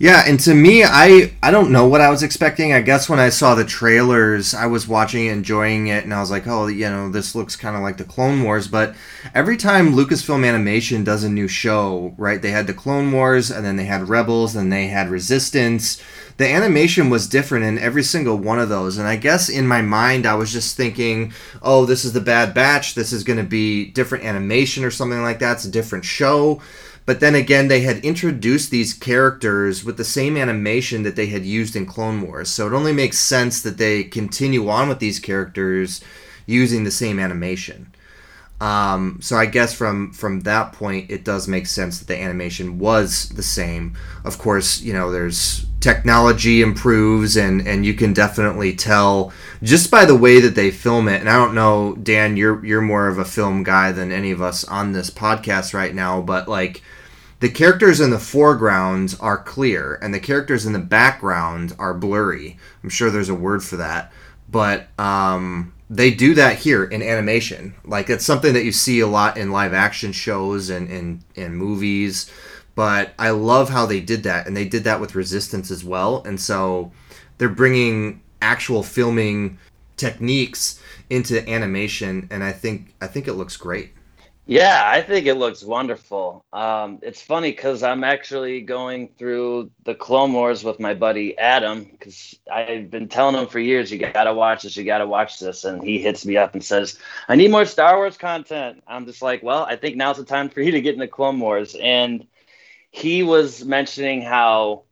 yeah, 0.00 0.24
and 0.26 0.40
to 0.40 0.54
me, 0.54 0.82
I 0.82 1.30
I 1.42 1.50
don't 1.50 1.70
know 1.70 1.86
what 1.86 2.00
I 2.00 2.08
was 2.08 2.22
expecting. 2.22 2.72
I 2.72 2.80
guess 2.80 3.06
when 3.06 3.18
I 3.18 3.28
saw 3.28 3.54
the 3.54 3.66
trailers, 3.66 4.54
I 4.54 4.64
was 4.64 4.88
watching 4.88 5.26
enjoying 5.26 5.88
it, 5.88 6.04
and 6.04 6.14
I 6.14 6.20
was 6.20 6.30
like, 6.30 6.46
oh, 6.46 6.68
you 6.68 6.88
know, 6.88 7.10
this 7.10 7.34
looks 7.34 7.54
kind 7.54 7.76
of 7.76 7.82
like 7.82 7.98
the 7.98 8.04
Clone 8.04 8.42
Wars. 8.42 8.66
But 8.66 8.94
every 9.34 9.58
time 9.58 9.92
Lucasfilm 9.92 10.48
Animation 10.48 11.04
does 11.04 11.22
a 11.22 11.28
new 11.28 11.48
show, 11.48 12.14
right? 12.16 12.40
They 12.40 12.50
had 12.50 12.66
the 12.66 12.72
Clone 12.72 13.12
Wars, 13.12 13.50
and 13.50 13.62
then 13.62 13.76
they 13.76 13.84
had 13.84 14.08
Rebels, 14.08 14.56
and 14.56 14.72
they 14.72 14.86
had 14.86 15.10
Resistance. 15.10 16.02
The 16.38 16.48
animation 16.48 17.10
was 17.10 17.28
different 17.28 17.66
in 17.66 17.78
every 17.78 18.02
single 18.02 18.38
one 18.38 18.58
of 18.58 18.70
those, 18.70 18.96
and 18.96 19.06
I 19.06 19.16
guess 19.16 19.50
in 19.50 19.66
my 19.66 19.82
mind, 19.82 20.24
I 20.24 20.34
was 20.34 20.50
just 20.50 20.78
thinking, 20.78 21.34
oh, 21.60 21.84
this 21.84 22.06
is 22.06 22.14
the 22.14 22.22
Bad 22.22 22.54
Batch. 22.54 22.94
This 22.94 23.12
is 23.12 23.22
going 23.22 23.38
to 23.38 23.44
be 23.44 23.90
different 23.90 24.24
animation 24.24 24.82
or 24.82 24.90
something 24.90 25.22
like 25.22 25.40
that. 25.40 25.56
It's 25.56 25.66
a 25.66 25.70
different 25.70 26.06
show. 26.06 26.62
But 27.06 27.20
then 27.20 27.34
again, 27.34 27.68
they 27.68 27.80
had 27.80 28.04
introduced 28.04 28.70
these 28.70 28.94
characters 28.94 29.84
with 29.84 29.96
the 29.96 30.04
same 30.04 30.36
animation 30.36 31.02
that 31.02 31.16
they 31.16 31.26
had 31.26 31.44
used 31.44 31.74
in 31.74 31.86
Clone 31.86 32.22
Wars. 32.22 32.48
So 32.48 32.66
it 32.66 32.72
only 32.72 32.92
makes 32.92 33.18
sense 33.18 33.62
that 33.62 33.78
they 33.78 34.04
continue 34.04 34.68
on 34.68 34.88
with 34.88 34.98
these 34.98 35.18
characters 35.18 36.00
using 36.46 36.84
the 36.84 36.90
same 36.90 37.18
animation. 37.18 37.92
Um, 38.60 39.18
so 39.22 39.36
I 39.36 39.46
guess 39.46 39.72
from 39.72 40.12
from 40.12 40.40
that 40.40 40.74
point, 40.74 41.10
it 41.10 41.24
does 41.24 41.48
make 41.48 41.66
sense 41.66 41.98
that 41.98 42.08
the 42.08 42.20
animation 42.20 42.78
was 42.78 43.30
the 43.30 43.42
same. 43.42 43.96
Of 44.22 44.38
course, 44.38 44.82
you 44.82 44.92
know, 44.92 45.10
there's 45.10 45.64
technology 45.80 46.60
improves, 46.60 47.38
and 47.38 47.66
and 47.66 47.86
you 47.86 47.94
can 47.94 48.12
definitely 48.12 48.74
tell 48.74 49.32
just 49.62 49.90
by 49.90 50.04
the 50.04 50.16
way 50.16 50.40
that 50.40 50.54
they 50.54 50.70
film 50.70 51.08
it. 51.08 51.20
And 51.20 51.30
I 51.30 51.36
don't 51.36 51.54
know, 51.54 51.94
Dan, 52.02 52.36
you're 52.36 52.64
you're 52.64 52.82
more 52.82 53.08
of 53.08 53.18
a 53.18 53.24
film 53.24 53.62
guy 53.62 53.92
than 53.92 54.12
any 54.12 54.30
of 54.30 54.42
us 54.42 54.64
on 54.64 54.92
this 54.92 55.08
podcast 55.08 55.72
right 55.72 55.94
now, 55.94 56.20
but 56.20 56.46
like 56.46 56.82
the 57.40 57.48
characters 57.48 58.00
in 58.00 58.10
the 58.10 58.18
foreground 58.18 59.16
are 59.20 59.42
clear 59.42 59.98
and 60.02 60.12
the 60.12 60.20
characters 60.20 60.66
in 60.66 60.74
the 60.74 60.78
background 60.78 61.74
are 61.78 61.94
blurry. 61.94 62.58
I'm 62.82 62.90
sure 62.90 63.10
there's 63.10 63.30
a 63.30 63.34
word 63.34 63.64
for 63.64 63.76
that, 63.76 64.12
but 64.50 64.88
um, 64.98 65.72
they 65.90 66.12
do 66.12 66.34
that 66.34 66.56
here 66.56 66.84
in 66.84 67.02
animation. 67.02 67.74
Like 67.84 68.08
it's 68.08 68.24
something 68.24 68.54
that 68.54 68.64
you 68.64 68.70
see 68.70 69.00
a 69.00 69.08
lot 69.08 69.36
in 69.36 69.50
live 69.50 69.74
action 69.74 70.12
shows 70.12 70.70
and 70.70 70.88
in 70.88 71.24
in 71.34 71.56
movies. 71.56 72.30
But 72.76 73.12
I 73.18 73.30
love 73.30 73.68
how 73.68 73.84
they 73.84 74.00
did 74.00 74.22
that, 74.22 74.46
and 74.46 74.56
they 74.56 74.64
did 74.64 74.84
that 74.84 75.00
with 75.00 75.16
Resistance 75.16 75.70
as 75.70 75.84
well. 75.84 76.22
And 76.24 76.40
so 76.40 76.92
they're 77.36 77.48
bringing 77.48 78.22
actual 78.40 78.84
filming 78.84 79.58
techniques 79.96 80.80
into 81.10 81.46
animation, 81.50 82.28
and 82.30 82.44
I 82.44 82.52
think 82.52 82.94
I 83.00 83.08
think 83.08 83.26
it 83.26 83.34
looks 83.34 83.56
great. 83.56 83.92
Yeah, 84.50 84.82
I 84.84 85.00
think 85.02 85.26
it 85.26 85.36
looks 85.36 85.62
wonderful. 85.62 86.44
Um, 86.52 86.98
it's 87.02 87.22
funny 87.22 87.52
because 87.52 87.84
I'm 87.84 88.02
actually 88.02 88.62
going 88.62 89.10
through 89.16 89.70
the 89.84 89.94
Clone 89.94 90.32
Wars 90.32 90.64
with 90.64 90.80
my 90.80 90.92
buddy 90.92 91.38
Adam 91.38 91.84
because 91.84 92.36
I've 92.52 92.90
been 92.90 93.08
telling 93.08 93.36
him 93.36 93.46
for 93.46 93.60
years, 93.60 93.92
you 93.92 93.98
got 93.98 94.24
to 94.24 94.34
watch 94.34 94.64
this, 94.64 94.76
you 94.76 94.82
got 94.82 94.98
to 94.98 95.06
watch 95.06 95.38
this. 95.38 95.64
And 95.64 95.84
he 95.84 96.00
hits 96.00 96.26
me 96.26 96.36
up 96.36 96.54
and 96.54 96.64
says, 96.64 96.98
I 97.28 97.36
need 97.36 97.52
more 97.52 97.64
Star 97.64 97.96
Wars 97.96 98.16
content. 98.16 98.82
I'm 98.88 99.06
just 99.06 99.22
like, 99.22 99.44
well, 99.44 99.62
I 99.62 99.76
think 99.76 99.94
now's 99.94 100.16
the 100.16 100.24
time 100.24 100.48
for 100.48 100.60
you 100.60 100.72
to 100.72 100.80
get 100.80 100.94
into 100.94 101.06
Clone 101.06 101.38
Wars. 101.38 101.76
And 101.80 102.26
he 102.90 103.22
was 103.22 103.64
mentioning 103.64 104.20
how 104.20 104.82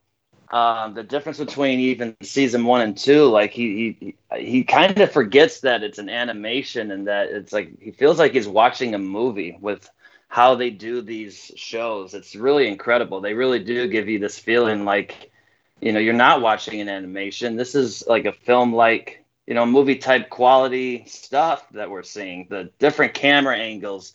um, 0.51 0.95
the 0.95 1.03
difference 1.03 1.39
between 1.39 1.79
even 1.81 2.17
season 2.23 2.65
one 2.65 2.81
and 2.81 2.97
two, 2.97 3.27
like 3.27 3.53
he 3.53 3.97
he 4.01 4.17
he 4.39 4.65
kind 4.65 4.99
of 4.99 5.13
forgets 5.13 5.61
that 5.61 5.83
it's 5.83 5.99
an 5.99 6.09
animation 6.09 6.91
and 6.91 7.07
that 7.07 7.29
it's 7.29 7.53
like 7.53 7.81
he 7.81 7.91
feels 7.91 8.19
like 8.19 8.33
he's 8.33 8.49
watching 8.49 8.95
a 8.95 8.99
movie 8.99 9.57
with 9.61 9.89
how 10.29 10.55
they 10.55 10.71
do 10.71 11.03
these 11.03 11.53
shows. 11.57 12.15
It's 12.15 12.35
really 12.35 12.67
incredible. 12.67 13.21
They 13.21 13.35
really 13.35 13.59
do 13.63 13.89
give 13.89 14.09
you 14.09 14.19
this 14.19 14.39
feeling 14.39 14.85
like 14.85 15.31
you 15.81 15.93
know 15.93 16.01
you're 16.01 16.15
not 16.15 16.41
watching 16.41 16.81
an 16.81 16.89
animation. 16.89 17.57
This 17.57 17.75
is 17.75 18.07
like 18.07 18.25
a 18.25 18.33
film 18.33 18.73
like 18.75 19.25
you 19.47 19.55
know 19.55 19.67
movie 19.67 19.97
type 19.97 20.31
quality 20.31 21.05
stuff 21.07 21.69
that 21.73 21.91
we're 21.91 22.03
seeing. 22.03 22.47
The 22.49 22.71
different 22.79 23.13
camera 23.15 23.57
angles, 23.59 24.15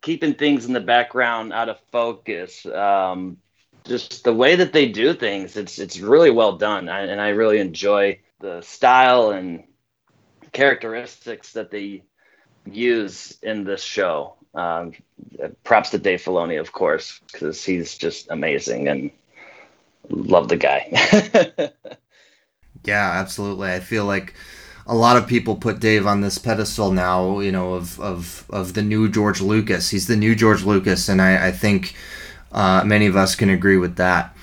keeping 0.00 0.34
things 0.34 0.66
in 0.66 0.72
the 0.72 0.80
background 0.80 1.52
out 1.52 1.68
of 1.68 1.80
focus. 1.90 2.64
Um, 2.66 3.38
just 3.86 4.24
the 4.24 4.34
way 4.34 4.56
that 4.56 4.72
they 4.72 4.88
do 4.88 5.14
things, 5.14 5.56
it's 5.56 5.78
it's 5.78 5.98
really 5.98 6.30
well 6.30 6.56
done, 6.56 6.88
I, 6.88 7.02
and 7.02 7.20
I 7.20 7.30
really 7.30 7.58
enjoy 7.58 8.20
the 8.40 8.60
style 8.62 9.30
and 9.30 9.64
characteristics 10.52 11.52
that 11.52 11.70
they 11.70 12.02
use 12.70 13.36
in 13.42 13.64
this 13.64 13.82
show. 13.82 14.34
Um, 14.54 14.92
props 15.64 15.90
to 15.90 15.98
Dave 15.98 16.22
Filoni, 16.22 16.58
of 16.58 16.72
course, 16.72 17.20
because 17.30 17.62
he's 17.64 17.96
just 17.98 18.30
amazing 18.30 18.88
and 18.88 19.10
love 20.08 20.48
the 20.48 20.56
guy. 20.56 20.88
yeah, 22.84 23.10
absolutely. 23.12 23.70
I 23.70 23.80
feel 23.80 24.06
like 24.06 24.34
a 24.86 24.94
lot 24.94 25.16
of 25.16 25.26
people 25.26 25.56
put 25.56 25.80
Dave 25.80 26.06
on 26.06 26.20
this 26.20 26.38
pedestal 26.38 26.90
now, 26.92 27.40
you 27.40 27.52
know, 27.52 27.74
of 27.74 28.00
of 28.00 28.46
of 28.50 28.74
the 28.74 28.82
new 28.82 29.08
George 29.10 29.40
Lucas. 29.40 29.90
He's 29.90 30.06
the 30.06 30.16
new 30.16 30.34
George 30.34 30.62
Lucas, 30.64 31.08
and 31.08 31.20
I, 31.20 31.48
I 31.48 31.52
think 31.52 31.94
uh, 32.52 32.82
many 32.84 33.06
of 33.06 33.16
us 33.16 33.34
can 33.34 33.50
agree 33.50 33.76
with 33.76 33.96
that. 33.96 34.36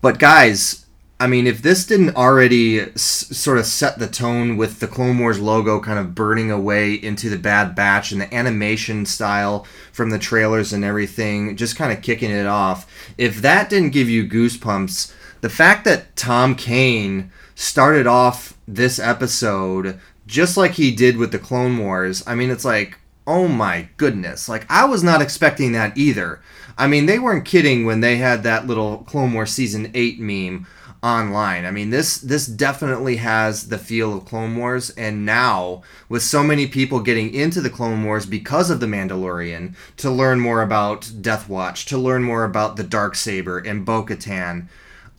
But 0.00 0.18
guys, 0.18 0.86
I 1.20 1.26
mean, 1.26 1.48
if 1.48 1.62
this 1.62 1.84
didn't 1.84 2.14
already 2.16 2.80
s- 2.80 3.26
sort 3.36 3.58
of 3.58 3.66
set 3.66 3.98
the 3.98 4.06
tone 4.06 4.56
with 4.56 4.78
the 4.78 4.86
Clone 4.86 5.18
Wars 5.18 5.40
logo 5.40 5.80
kind 5.80 5.98
of 5.98 6.14
burning 6.14 6.50
away 6.50 6.94
into 6.94 7.28
the 7.28 7.38
Bad 7.38 7.74
Batch 7.74 8.12
and 8.12 8.20
the 8.20 8.32
animation 8.32 9.04
style 9.04 9.66
from 9.92 10.10
the 10.10 10.18
trailers 10.18 10.72
and 10.72 10.84
everything, 10.84 11.56
just 11.56 11.76
kind 11.76 11.92
of 11.92 12.02
kicking 12.02 12.30
it 12.30 12.46
off, 12.46 12.86
if 13.18 13.42
that 13.42 13.68
didn't 13.68 13.90
give 13.90 14.08
you 14.08 14.28
goosebumps, 14.28 15.12
the 15.40 15.50
fact 15.50 15.84
that 15.84 16.14
Tom 16.14 16.54
Kane 16.54 17.32
started 17.56 18.06
off 18.06 18.56
this 18.68 19.00
episode 19.00 19.98
just 20.28 20.56
like 20.56 20.72
he 20.72 20.94
did 20.94 21.16
with 21.16 21.32
the 21.32 21.38
Clone 21.38 21.78
Wars, 21.78 22.22
I 22.26 22.36
mean, 22.36 22.50
it's 22.50 22.64
like, 22.64 22.98
oh 23.26 23.48
my 23.48 23.88
goodness. 23.96 24.48
Like, 24.48 24.66
I 24.70 24.84
was 24.84 25.02
not 25.02 25.22
expecting 25.22 25.72
that 25.72 25.96
either. 25.96 26.40
I 26.78 26.86
mean, 26.86 27.06
they 27.06 27.18
weren't 27.18 27.44
kidding 27.44 27.84
when 27.84 28.00
they 28.00 28.16
had 28.16 28.44
that 28.44 28.68
little 28.68 28.98
Clone 28.98 29.32
Wars 29.32 29.50
season 29.50 29.90
eight 29.94 30.20
meme 30.20 30.66
online. 31.02 31.64
I 31.64 31.72
mean, 31.72 31.90
this 31.90 32.18
this 32.18 32.46
definitely 32.46 33.16
has 33.16 33.68
the 33.68 33.78
feel 33.78 34.16
of 34.16 34.24
Clone 34.24 34.56
Wars, 34.56 34.90
and 34.90 35.26
now 35.26 35.82
with 36.08 36.22
so 36.22 36.42
many 36.44 36.68
people 36.68 37.00
getting 37.00 37.34
into 37.34 37.60
the 37.60 37.70
Clone 37.70 38.04
Wars 38.04 38.26
because 38.26 38.70
of 38.70 38.78
the 38.78 38.86
Mandalorian 38.86 39.74
to 39.96 40.08
learn 40.08 40.38
more 40.38 40.62
about 40.62 41.10
Death 41.20 41.48
Watch, 41.48 41.84
to 41.86 41.98
learn 41.98 42.22
more 42.22 42.44
about 42.44 42.76
the 42.76 42.84
Dark 42.84 43.16
Saber 43.16 43.58
and 43.58 43.84
Bo-Katan, 43.84 44.68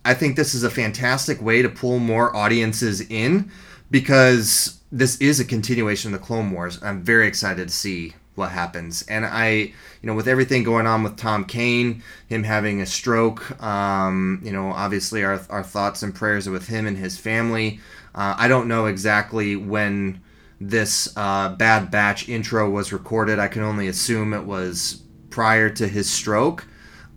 I 0.04 0.14
think 0.14 0.36
this 0.36 0.54
is 0.54 0.64
a 0.64 0.70
fantastic 0.70 1.42
way 1.42 1.60
to 1.60 1.68
pull 1.68 1.98
more 1.98 2.34
audiences 2.34 3.02
in 3.02 3.50
because 3.90 4.80
this 4.90 5.20
is 5.20 5.40
a 5.40 5.44
continuation 5.44 6.14
of 6.14 6.20
the 6.20 6.26
Clone 6.26 6.52
Wars. 6.52 6.82
I'm 6.82 7.02
very 7.02 7.26
excited 7.26 7.68
to 7.68 7.74
see 7.74 8.14
what 8.34 8.50
happens. 8.50 9.02
And 9.08 9.26
I, 9.26 9.50
you 9.52 9.72
know, 10.02 10.14
with 10.14 10.28
everything 10.28 10.62
going 10.62 10.86
on 10.86 11.02
with 11.02 11.16
Tom 11.16 11.44
Kane, 11.44 12.02
him 12.28 12.44
having 12.44 12.80
a 12.80 12.86
stroke, 12.86 13.60
um, 13.62 14.40
you 14.42 14.52
know, 14.52 14.72
obviously 14.72 15.24
our, 15.24 15.40
our 15.50 15.62
thoughts 15.62 16.02
and 16.02 16.14
prayers 16.14 16.48
are 16.48 16.52
with 16.52 16.68
him 16.68 16.86
and 16.86 16.96
his 16.96 17.18
family. 17.18 17.80
Uh, 18.14 18.34
I 18.36 18.48
don't 18.48 18.68
know 18.68 18.86
exactly 18.86 19.56
when 19.56 20.20
this 20.60 21.12
uh, 21.16 21.54
Bad 21.56 21.90
Batch 21.90 22.28
intro 22.28 22.68
was 22.68 22.92
recorded. 22.92 23.38
I 23.38 23.48
can 23.48 23.62
only 23.62 23.88
assume 23.88 24.34
it 24.34 24.44
was 24.44 25.02
prior 25.30 25.70
to 25.70 25.88
his 25.88 26.10
stroke, 26.10 26.66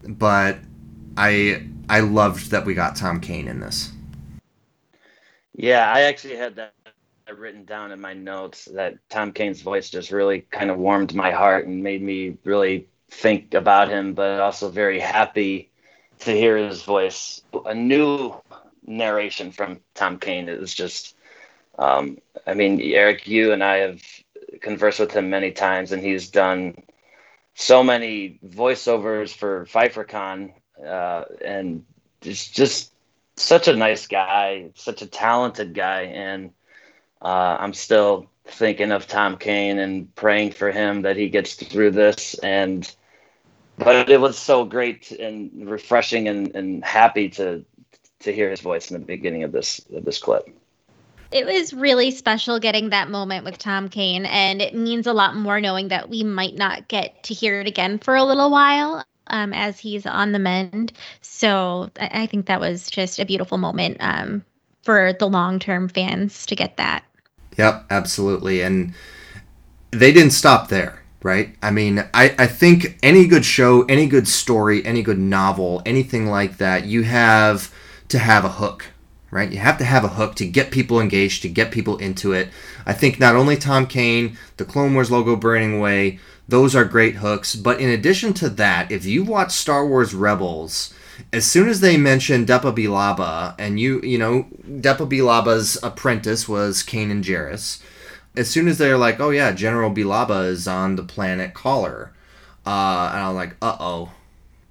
but 0.07 0.59
I 1.17 1.67
I 1.89 1.99
loved 1.99 2.51
that 2.51 2.65
we 2.65 2.73
got 2.73 2.95
Tom 2.95 3.19
Kane 3.19 3.47
in 3.47 3.59
this. 3.59 3.91
Yeah, 5.55 5.91
I 5.91 6.01
actually 6.01 6.35
had 6.35 6.55
that 6.55 6.73
written 7.39 7.65
down 7.65 7.91
in 7.91 7.99
my 7.99 8.13
notes 8.13 8.65
that 8.73 8.97
Tom 9.09 9.31
Kane's 9.31 9.61
voice 9.61 9.89
just 9.89 10.11
really 10.11 10.41
kind 10.41 10.71
of 10.71 10.77
warmed 10.77 11.13
my 11.13 11.31
heart 11.31 11.67
and 11.67 11.83
made 11.83 12.01
me 12.01 12.37
really 12.43 12.87
think 13.09 13.53
about 13.53 13.89
him, 13.89 14.13
but 14.13 14.39
also 14.39 14.69
very 14.69 14.99
happy 14.99 15.69
to 16.19 16.31
hear 16.31 16.57
his 16.57 16.83
voice. 16.83 17.41
A 17.65 17.73
new 17.73 18.33
narration 18.85 19.51
from 19.51 19.79
Tom 19.93 20.19
Kane 20.19 20.49
is 20.49 20.73
just, 20.73 21.15
um, 21.77 22.17
I 22.45 22.53
mean, 22.53 22.81
Eric, 22.81 23.27
you 23.27 23.51
and 23.51 23.63
I 23.63 23.77
have 23.77 24.01
conversed 24.61 24.99
with 24.99 25.11
him 25.11 25.29
many 25.29 25.51
times, 25.51 25.91
and 25.91 26.01
he's 26.01 26.29
done 26.29 26.75
so 27.55 27.83
many 27.83 28.39
voiceovers 28.45 29.33
for 29.33 29.65
PfeifferCon, 29.65 30.53
uh, 30.85 31.23
and 31.43 31.85
just 32.21 32.55
just 32.55 32.91
such 33.35 33.67
a 33.67 33.75
nice 33.75 34.07
guy, 34.07 34.69
such 34.75 35.01
a 35.01 35.07
talented 35.07 35.73
guy, 35.73 36.03
and 36.03 36.51
uh, 37.23 37.57
I'm 37.59 37.73
still 37.73 38.29
thinking 38.45 38.91
of 38.91 39.07
Tom 39.07 39.37
Kane 39.37 39.79
and 39.79 40.13
praying 40.15 40.51
for 40.51 40.71
him 40.71 41.03
that 41.03 41.15
he 41.15 41.29
gets 41.29 41.55
through 41.55 41.91
this. 41.91 42.33
And 42.35 42.93
but 43.77 44.09
it 44.09 44.21
was 44.21 44.37
so 44.37 44.65
great 44.65 45.11
and 45.11 45.69
refreshing 45.69 46.27
and, 46.27 46.55
and 46.55 46.83
happy 46.83 47.29
to 47.29 47.65
to 48.19 48.31
hear 48.33 48.49
his 48.49 48.61
voice 48.61 48.91
in 48.91 48.99
the 48.99 49.05
beginning 49.05 49.43
of 49.43 49.51
this 49.51 49.81
of 49.93 50.05
this 50.05 50.19
clip. 50.19 50.47
It 51.31 51.47
was 51.47 51.73
really 51.73 52.11
special 52.11 52.59
getting 52.59 52.89
that 52.89 53.09
moment 53.09 53.43
with 53.43 53.57
Tom 53.57 53.89
Kane, 53.89 54.25
and 54.27 54.61
it 54.61 54.75
means 54.75 55.07
a 55.07 55.13
lot 55.13 55.35
more 55.35 55.59
knowing 55.59 55.87
that 55.87 56.07
we 56.07 56.23
might 56.23 56.55
not 56.55 56.87
get 56.87 57.23
to 57.23 57.33
hear 57.33 57.59
it 57.59 57.67
again 57.67 57.97
for 57.97 58.15
a 58.15 58.23
little 58.23 58.51
while 58.51 59.03
um, 59.27 59.51
as 59.51 59.79
he's 59.79 60.05
on 60.05 60.31
the 60.31 60.39
mend. 60.39 60.93
So 61.21 61.89
I, 61.99 62.27
think 62.27 62.45
that 62.45 62.59
was 62.59 62.87
just 62.89 63.19
a 63.19 63.25
beautiful 63.25 63.57
moment 63.57 63.97
um, 63.99 64.45
for 64.83 65.13
the 65.13 65.27
long 65.27 65.57
term 65.57 65.89
fans 65.89 66.45
to 66.45 66.55
get 66.55 66.77
that. 66.77 67.03
Yep, 67.57 67.85
absolutely. 67.89 68.61
And 68.61 68.93
they 69.91 70.11
didn't 70.11 70.31
stop 70.31 70.69
there, 70.69 71.03
right? 71.21 71.55
I 71.61 71.71
mean, 71.71 71.99
I, 72.13 72.35
I 72.37 72.47
think 72.47 72.97
any 73.03 73.27
good 73.27 73.45
show, 73.45 73.83
any 73.83 74.07
good 74.07 74.27
story, 74.27 74.85
any 74.85 75.03
good 75.03 75.19
novel, 75.19 75.81
anything 75.85 76.27
like 76.27 76.57
that, 76.57 76.85
you 76.85 77.03
have 77.03 77.73
to 78.09 78.19
have 78.19 78.45
a 78.45 78.49
hook, 78.49 78.87
right? 79.31 79.51
You 79.51 79.59
have 79.59 79.77
to 79.77 79.85
have 79.85 80.03
a 80.03 80.09
hook 80.09 80.35
to 80.35 80.45
get 80.47 80.71
people 80.71 80.99
engaged, 80.99 81.41
to 81.43 81.49
get 81.49 81.71
people 81.71 81.97
into 81.97 82.33
it. 82.33 82.49
I 82.85 82.93
think 82.93 83.19
not 83.19 83.35
only 83.35 83.55
Tom 83.55 83.87
Kane, 83.87 84.37
the 84.57 84.65
Clone 84.65 84.93
Wars 84.93 85.11
logo 85.11 85.35
burning 85.35 85.77
away, 85.77 86.19
those 86.47 86.75
are 86.75 86.85
great 86.85 87.15
hooks. 87.15 87.55
But 87.55 87.79
in 87.79 87.89
addition 87.89 88.33
to 88.35 88.49
that, 88.49 88.91
if 88.91 89.05
you 89.05 89.23
watch 89.23 89.51
Star 89.51 89.87
Wars 89.87 90.13
Rebels, 90.13 90.93
as 91.31 91.45
soon 91.45 91.69
as 91.69 91.79
they 91.79 91.97
mentioned 91.97 92.47
Depa 92.47 92.75
Billaba, 92.75 93.55
and 93.57 93.79
you, 93.79 94.01
you 94.01 94.17
know, 94.17 94.47
Depa 94.67 95.09
Billaba's 95.09 95.77
apprentice 95.83 96.47
was 96.47 96.83
Kanan 96.83 97.23
Jarrus, 97.23 97.81
as 98.35 98.49
soon 98.49 98.67
as 98.67 98.77
they're 98.77 98.97
like, 98.97 99.19
oh 99.19 99.29
yeah, 99.29 99.51
General 99.51 99.91
Billaba 99.91 100.47
is 100.47 100.67
on 100.67 100.95
the 100.95 101.03
planet 101.03 101.53
Kaller, 101.53 102.09
uh, 102.65 103.11
and 103.13 103.23
I'm 103.23 103.35
like, 103.35 103.55
uh 103.61 103.77
oh, 103.79 104.11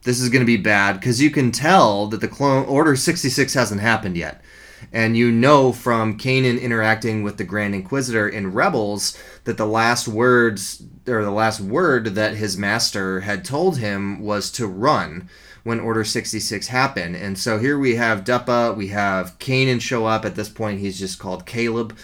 this 0.03 0.21
is 0.21 0.31
to 0.31 0.45
be 0.45 0.57
bad, 0.57 0.95
because 0.99 1.23
you 1.23 1.31
can 1.31 1.53
tell 1.53 2.09
that 2.09 2.21
the 2.21 2.29
clone 2.29 2.67
Order 2.67 2.97
66 2.97 3.55
hasn't 3.55 3.81
happened 3.81 4.17
yet. 4.17 4.43
And 4.93 5.17
you 5.17 5.31
know 5.31 5.73
from 5.73 6.19
Kanan 6.19 6.61
interacting 6.61 7.23
with 7.23 7.37
the 7.37 7.45
Grand 7.45 7.75
Inquisitor 7.75 8.29
in 8.29 8.53
Rebels 8.53 9.17
that 9.45 9.57
the 9.57 9.67
last 9.67 10.09
words, 10.09 10.83
or 11.07 11.25
the 11.25 11.31
last 11.31 11.61
word 11.61 12.15
that 12.15 12.37
his 12.37 12.57
master 12.57 13.21
had 13.21 13.45
told 13.45 13.79
him 13.79 14.21
was 14.21 14.51
to 14.53 14.67
run 14.67 15.29
when 15.65 15.81
Order 15.81 16.05
66 16.05 16.69
happened. 16.69 17.17
And 17.17 17.39
so 17.39 17.59
here 17.59 17.79
we 17.79 17.97
have 17.97 18.25
Depa, 18.25 18.77
we 18.77 18.89
have 18.89 19.39
Kanan 19.39 19.81
show 19.81 20.07
up. 20.07 20.25
At 20.25 20.35
this 20.35 20.49
point, 20.49 20.81
he's 20.81 20.99
just 20.99 21.19
called 21.19 21.47
Caleb. 21.47 21.97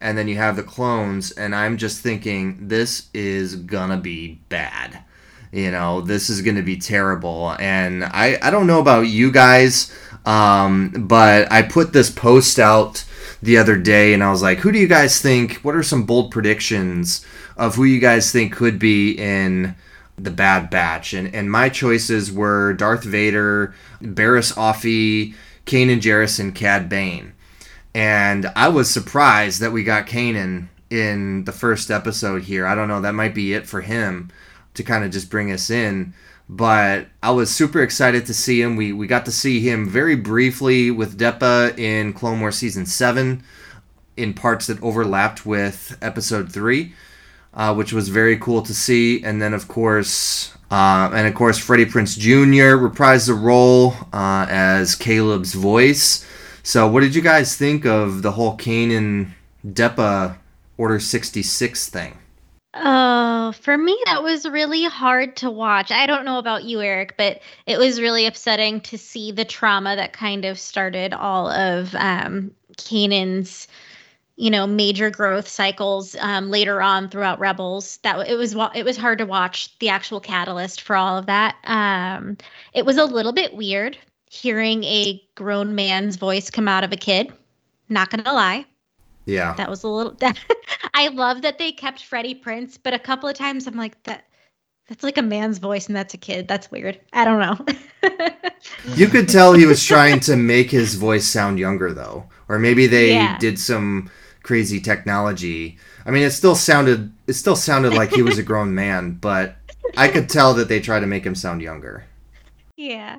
And 0.00 0.18
then 0.18 0.28
you 0.28 0.36
have 0.36 0.56
the 0.56 0.62
clones, 0.62 1.30
and 1.30 1.54
I'm 1.54 1.78
just 1.78 2.02
thinking, 2.02 2.68
this 2.68 3.08
is 3.14 3.56
gonna 3.56 3.96
be 3.96 4.40
bad. 4.50 5.02
You 5.50 5.70
know, 5.70 6.00
this 6.02 6.28
is 6.28 6.42
gonna 6.42 6.62
be 6.62 6.76
terrible. 6.76 7.54
And 7.58 8.04
I, 8.04 8.38
I 8.42 8.50
don't 8.50 8.66
know 8.66 8.80
about 8.80 9.02
you 9.02 9.32
guys, 9.32 9.96
um, 10.26 11.06
but 11.08 11.50
I 11.50 11.62
put 11.62 11.92
this 11.92 12.10
post 12.10 12.58
out 12.58 13.04
the 13.42 13.56
other 13.56 13.76
day, 13.78 14.12
and 14.12 14.22
I 14.22 14.30
was 14.30 14.42
like, 14.42 14.58
who 14.58 14.72
do 14.72 14.78
you 14.78 14.88
guys 14.88 15.22
think? 15.22 15.54
What 15.58 15.74
are 15.74 15.82
some 15.82 16.04
bold 16.04 16.30
predictions 16.30 17.24
of 17.56 17.74
who 17.74 17.84
you 17.84 18.00
guys 18.00 18.32
think 18.32 18.52
could 18.52 18.78
be 18.78 19.12
in 19.12 19.74
the 20.16 20.30
Bad 20.30 20.70
Batch, 20.70 21.12
and 21.12 21.34
and 21.34 21.50
my 21.50 21.68
choices 21.68 22.30
were 22.30 22.72
Darth 22.72 23.04
Vader, 23.04 23.74
Barriss 24.00 24.54
Offee, 24.54 25.34
Kanan 25.66 26.00
Jarrus, 26.00 26.38
and 26.38 26.54
Cad 26.54 26.88
Bane. 26.88 27.32
And 27.94 28.46
I 28.56 28.68
was 28.68 28.90
surprised 28.90 29.60
that 29.60 29.72
we 29.72 29.84
got 29.84 30.06
Kanan 30.06 30.68
in 30.90 31.44
the 31.44 31.52
first 31.52 31.90
episode 31.90 32.42
here. 32.42 32.66
I 32.66 32.74
don't 32.74 32.88
know, 32.88 33.00
that 33.00 33.14
might 33.14 33.34
be 33.34 33.54
it 33.54 33.66
for 33.66 33.80
him 33.80 34.30
to 34.74 34.82
kind 34.82 35.04
of 35.04 35.10
just 35.10 35.30
bring 35.30 35.50
us 35.50 35.70
in. 35.70 36.14
But 36.48 37.06
I 37.22 37.30
was 37.30 37.54
super 37.54 37.80
excited 37.82 38.26
to 38.26 38.34
see 38.34 38.60
him. 38.60 38.76
We 38.76 38.92
we 38.92 39.06
got 39.06 39.24
to 39.24 39.32
see 39.32 39.60
him 39.60 39.88
very 39.88 40.14
briefly 40.14 40.90
with 40.90 41.18
Depa 41.18 41.78
in 41.78 42.12
Clone 42.12 42.40
Wars 42.40 42.56
season 42.56 42.86
seven, 42.86 43.42
in 44.16 44.34
parts 44.34 44.66
that 44.66 44.82
overlapped 44.82 45.44
with 45.46 45.96
episode 46.02 46.52
three 46.52 46.94
uh, 47.54 47.74
which 47.74 47.92
was 47.92 48.08
very 48.08 48.36
cool 48.38 48.62
to 48.62 48.74
see. 48.74 49.22
And 49.22 49.40
then, 49.40 49.54
of 49.54 49.68
course, 49.68 50.54
uh, 50.70 51.10
and 51.14 51.26
of 51.26 51.34
course, 51.34 51.58
Freddie 51.58 51.86
Prinze 51.86 52.18
Jr. 52.18 52.76
reprised 52.76 53.26
the 53.26 53.34
role 53.34 53.94
uh, 54.12 54.46
as 54.48 54.94
Caleb's 54.94 55.54
voice. 55.54 56.26
So, 56.62 56.88
what 56.88 57.00
did 57.00 57.14
you 57.14 57.22
guys 57.22 57.56
think 57.56 57.84
of 57.84 58.22
the 58.22 58.32
whole 58.32 58.56
Kanan 58.56 59.30
Depa 59.66 60.36
Order 60.78 60.98
66 60.98 61.88
thing? 61.88 62.18
Oh, 62.76 63.52
for 63.60 63.78
me, 63.78 63.96
that 64.06 64.24
was 64.24 64.46
really 64.46 64.84
hard 64.84 65.36
to 65.36 65.50
watch. 65.50 65.92
I 65.92 66.06
don't 66.06 66.24
know 66.24 66.38
about 66.38 66.64
you, 66.64 66.80
Eric, 66.80 67.16
but 67.16 67.40
it 67.66 67.78
was 67.78 68.00
really 68.00 68.26
upsetting 68.26 68.80
to 68.80 68.98
see 68.98 69.30
the 69.30 69.44
trauma 69.44 69.94
that 69.94 70.12
kind 70.12 70.44
of 70.44 70.58
started 70.58 71.12
all 71.12 71.48
of 71.48 71.94
um, 71.94 72.50
Kanan's 72.76 73.68
you 74.36 74.50
know 74.50 74.66
major 74.66 75.10
growth 75.10 75.46
cycles 75.46 76.16
um, 76.20 76.50
later 76.50 76.82
on 76.82 77.08
throughout 77.08 77.38
rebels 77.38 77.98
that 77.98 78.28
it 78.28 78.34
was 78.34 78.56
it 78.74 78.84
was 78.84 78.96
hard 78.96 79.18
to 79.18 79.26
watch 79.26 79.78
the 79.78 79.88
actual 79.88 80.20
catalyst 80.20 80.80
for 80.82 80.96
all 80.96 81.16
of 81.16 81.26
that. 81.26 81.56
Um, 81.64 82.36
it 82.72 82.84
was 82.84 82.96
a 82.96 83.04
little 83.04 83.32
bit 83.32 83.54
weird 83.54 83.96
hearing 84.28 84.82
a 84.84 85.22
grown 85.36 85.74
man's 85.74 86.16
voice 86.16 86.50
come 86.50 86.66
out 86.66 86.82
of 86.82 86.92
a 86.92 86.96
kid 86.96 87.32
not 87.88 88.10
gonna 88.10 88.32
lie. 88.32 88.64
Yeah. 89.26 89.54
That 89.54 89.70
was 89.70 89.84
a 89.84 89.88
little 89.88 90.12
that 90.20 90.38
i 90.92 91.08
love 91.08 91.42
that 91.42 91.58
they 91.58 91.72
kept 91.72 92.04
freddie 92.04 92.34
prinze 92.34 92.78
but 92.82 92.92
a 92.92 92.98
couple 92.98 93.28
of 93.28 93.34
times 93.34 93.66
i'm 93.66 93.74
like 93.74 94.00
that 94.04 94.24
that's 94.88 95.02
like 95.02 95.16
a 95.16 95.22
man's 95.22 95.58
voice 95.58 95.86
and 95.86 95.96
that's 95.96 96.12
a 96.12 96.18
kid. 96.18 96.46
That's 96.46 96.70
weird. 96.70 97.00
I 97.12 97.24
don't 97.24 97.40
know. 97.40 98.10
You 98.94 99.08
could 99.08 99.28
tell 99.28 99.52
he 99.52 99.66
was 99.66 99.84
trying 99.84 100.20
to 100.20 100.36
make 100.36 100.70
his 100.70 100.94
voice 100.94 101.26
sound 101.26 101.58
younger 101.58 101.92
though 101.92 102.24
or 102.48 102.58
maybe 102.58 102.86
they 102.86 103.12
yeah. 103.12 103.38
did 103.38 103.58
some 103.58 104.10
crazy 104.44 104.78
technology. 104.80 105.76
I 106.06 106.12
mean, 106.12 106.22
it 106.22 106.30
still 106.30 106.54
sounded 106.54 107.12
it 107.26 107.32
still 107.32 107.56
sounded 107.56 107.94
like 107.94 108.12
he 108.12 108.22
was 108.22 108.38
a 108.38 108.42
grown 108.50 108.74
man, 108.76 109.18
but 109.20 109.56
I 109.96 110.06
could 110.06 110.28
tell 110.28 110.54
that 110.54 110.68
they 110.68 110.78
tried 110.78 111.00
to 111.00 111.08
make 111.08 111.26
him 111.26 111.34
sound 111.34 111.60
younger. 111.60 112.04
Yeah. 112.76 113.18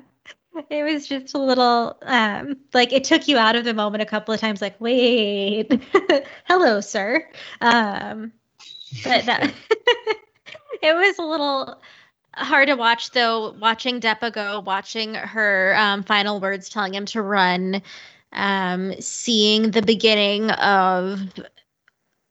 It 0.70 0.84
was 0.84 1.06
just 1.06 1.34
a 1.34 1.38
little 1.38 1.98
um 2.02 2.56
like 2.72 2.94
it 2.94 3.04
took 3.04 3.28
you 3.28 3.36
out 3.36 3.56
of 3.56 3.66
the 3.66 3.74
moment 3.74 4.02
a 4.02 4.06
couple 4.06 4.32
of 4.32 4.40
times 4.40 4.62
like, 4.62 4.80
"Wait. 4.80 5.70
Hello, 6.46 6.80
sir." 6.80 7.28
Um 7.60 8.32
but 9.04 9.26
that 9.26 9.52
it 10.82 10.94
was 10.94 11.18
a 11.18 11.22
little 11.22 11.78
hard 12.32 12.68
to 12.68 12.74
watch 12.74 13.10
though 13.10 13.52
watching 13.60 14.00
Depa 14.00 14.32
go, 14.32 14.60
watching 14.60 15.14
her 15.14 15.74
um, 15.76 16.02
final 16.02 16.40
words 16.40 16.70
telling 16.70 16.94
him 16.94 17.04
to 17.06 17.20
run 17.20 17.82
um, 18.32 18.94
seeing 19.00 19.70
the 19.70 19.82
beginning 19.82 20.50
of 20.50 21.20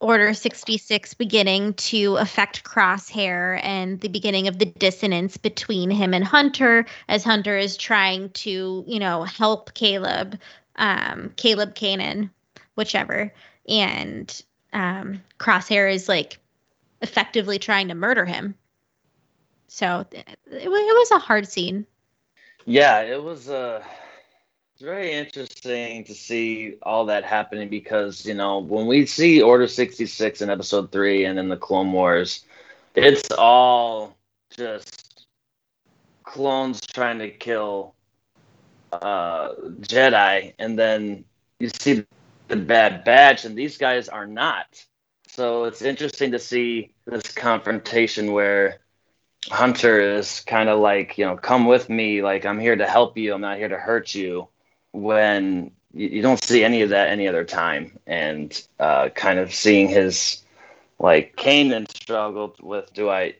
Order 0.01 0.33
66 0.33 1.13
beginning 1.13 1.73
to 1.75 2.17
affect 2.17 2.63
Crosshair 2.63 3.59
and 3.63 3.99
the 4.01 4.09
beginning 4.09 4.47
of 4.47 4.59
the 4.59 4.65
dissonance 4.65 5.37
between 5.37 5.89
him 5.89 6.13
and 6.13 6.23
Hunter 6.23 6.85
as 7.07 7.23
Hunter 7.23 7.57
is 7.57 7.77
trying 7.77 8.29
to, 8.31 8.83
you 8.85 8.99
know, 8.99 9.23
help 9.23 9.73
Caleb, 9.73 10.37
um, 10.75 11.31
Caleb 11.37 11.75
Kanan, 11.75 12.29
whichever. 12.75 13.33
And 13.69 14.43
um, 14.73 15.23
Crosshair 15.39 15.91
is 15.91 16.09
like 16.09 16.39
effectively 17.01 17.57
trying 17.57 17.87
to 17.87 17.95
murder 17.95 18.25
him. 18.25 18.53
So 19.69 20.05
it, 20.11 20.27
it, 20.45 20.67
it 20.67 20.69
was 20.69 21.11
a 21.11 21.19
hard 21.19 21.47
scene. 21.47 21.85
Yeah, 22.65 23.01
it 23.01 23.23
was 23.23 23.47
a. 23.47 23.55
Uh 23.55 23.83
it's 24.75 24.83
very 24.83 25.13
interesting 25.13 26.03
to 26.03 26.13
see 26.13 26.75
all 26.81 27.05
that 27.05 27.23
happening 27.23 27.69
because, 27.69 28.25
you 28.25 28.33
know, 28.33 28.59
when 28.59 28.87
we 28.87 29.05
see 29.05 29.41
Order 29.41 29.69
66 29.69 30.41
in 30.41 30.49
episode 30.49 30.91
3 30.91 31.23
and 31.23 31.39
in 31.39 31.47
the 31.47 31.55
Clone 31.55 31.93
Wars, 31.93 32.43
it's 32.93 33.31
all 33.31 34.17
just 34.49 35.27
clones 36.23 36.81
trying 36.81 37.19
to 37.19 37.29
kill 37.29 37.95
uh, 38.91 39.53
Jedi. 39.79 40.53
And 40.59 40.77
then 40.77 41.23
you 41.61 41.69
see 41.69 42.05
the 42.49 42.57
Bad 42.57 43.05
Batch, 43.05 43.45
and 43.45 43.57
these 43.57 43.77
guys 43.77 44.09
are 44.09 44.27
not. 44.27 44.85
So 45.29 45.63
it's 45.63 45.83
interesting 45.83 46.33
to 46.33 46.39
see 46.39 46.93
this 47.05 47.31
confrontation 47.31 48.33
where 48.33 48.81
Hunter 49.49 50.17
is 50.17 50.41
kind 50.41 50.67
of 50.67 50.81
like, 50.81 51.17
you 51.17 51.25
know, 51.25 51.37
come 51.37 51.65
with 51.65 51.87
me. 51.87 52.21
Like, 52.21 52.45
I'm 52.45 52.59
here 52.59 52.75
to 52.75 52.85
help 52.85 53.17
you. 53.17 53.33
I'm 53.33 53.39
not 53.39 53.57
here 53.57 53.69
to 53.69 53.77
hurt 53.77 54.13
you 54.13 54.49
when 54.95 55.71
you, 55.93 56.21
don't 56.21 56.43
see 56.43 56.63
any 56.63 56.81
of 56.81 56.89
that 56.89 57.09
any 57.09 57.27
other 57.27 57.43
time, 57.43 57.99
and 58.07 58.67
uh, 58.79 59.09
kind 59.09 59.39
of 59.39 59.53
seeing 59.53 59.87
his 59.87 60.43
like 60.99 61.35
Kanan 61.35 61.89
struggled 61.89 62.57
with 62.61 62.93
do 62.93 63.09
I 63.09 63.35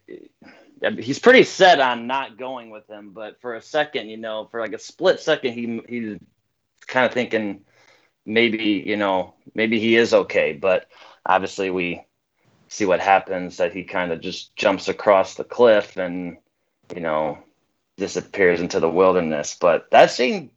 he's 0.99 1.19
pretty 1.19 1.43
set 1.43 1.79
on 1.79 2.07
not 2.07 2.37
going 2.37 2.69
with 2.69 2.87
him, 2.89 3.11
but 3.11 3.39
for 3.41 3.55
a 3.55 3.61
second, 3.61 4.09
you 4.09 4.17
know, 4.17 4.47
for 4.51 4.59
like 4.59 4.73
a 4.73 4.79
split 4.79 5.19
second, 5.19 5.53
he 5.53 5.81
he 5.87 6.17
kind 6.87 7.05
of 7.05 7.13
thinking 7.13 7.61
maybe 8.25 8.83
you 8.85 8.97
know 8.97 9.33
maybe 9.53 9.79
he 9.79 9.95
is 9.95 10.13
okay, 10.13 10.53
but 10.53 10.87
obviously 11.25 11.69
we 11.69 12.03
see 12.67 12.85
what 12.85 12.99
happens 12.99 13.57
that 13.57 13.73
he 13.73 13.83
kind 13.83 14.11
of 14.11 14.21
just 14.21 14.55
jumps 14.55 14.87
across 14.87 15.35
the 15.35 15.43
cliff 15.43 15.97
and 15.97 16.37
you 16.93 17.01
know 17.01 17.37
disappears 17.97 18.61
into 18.61 18.79
the 18.79 18.89
wilderness. 18.89 19.57
But 19.59 19.89
that 19.91 20.11
scene, 20.11 20.51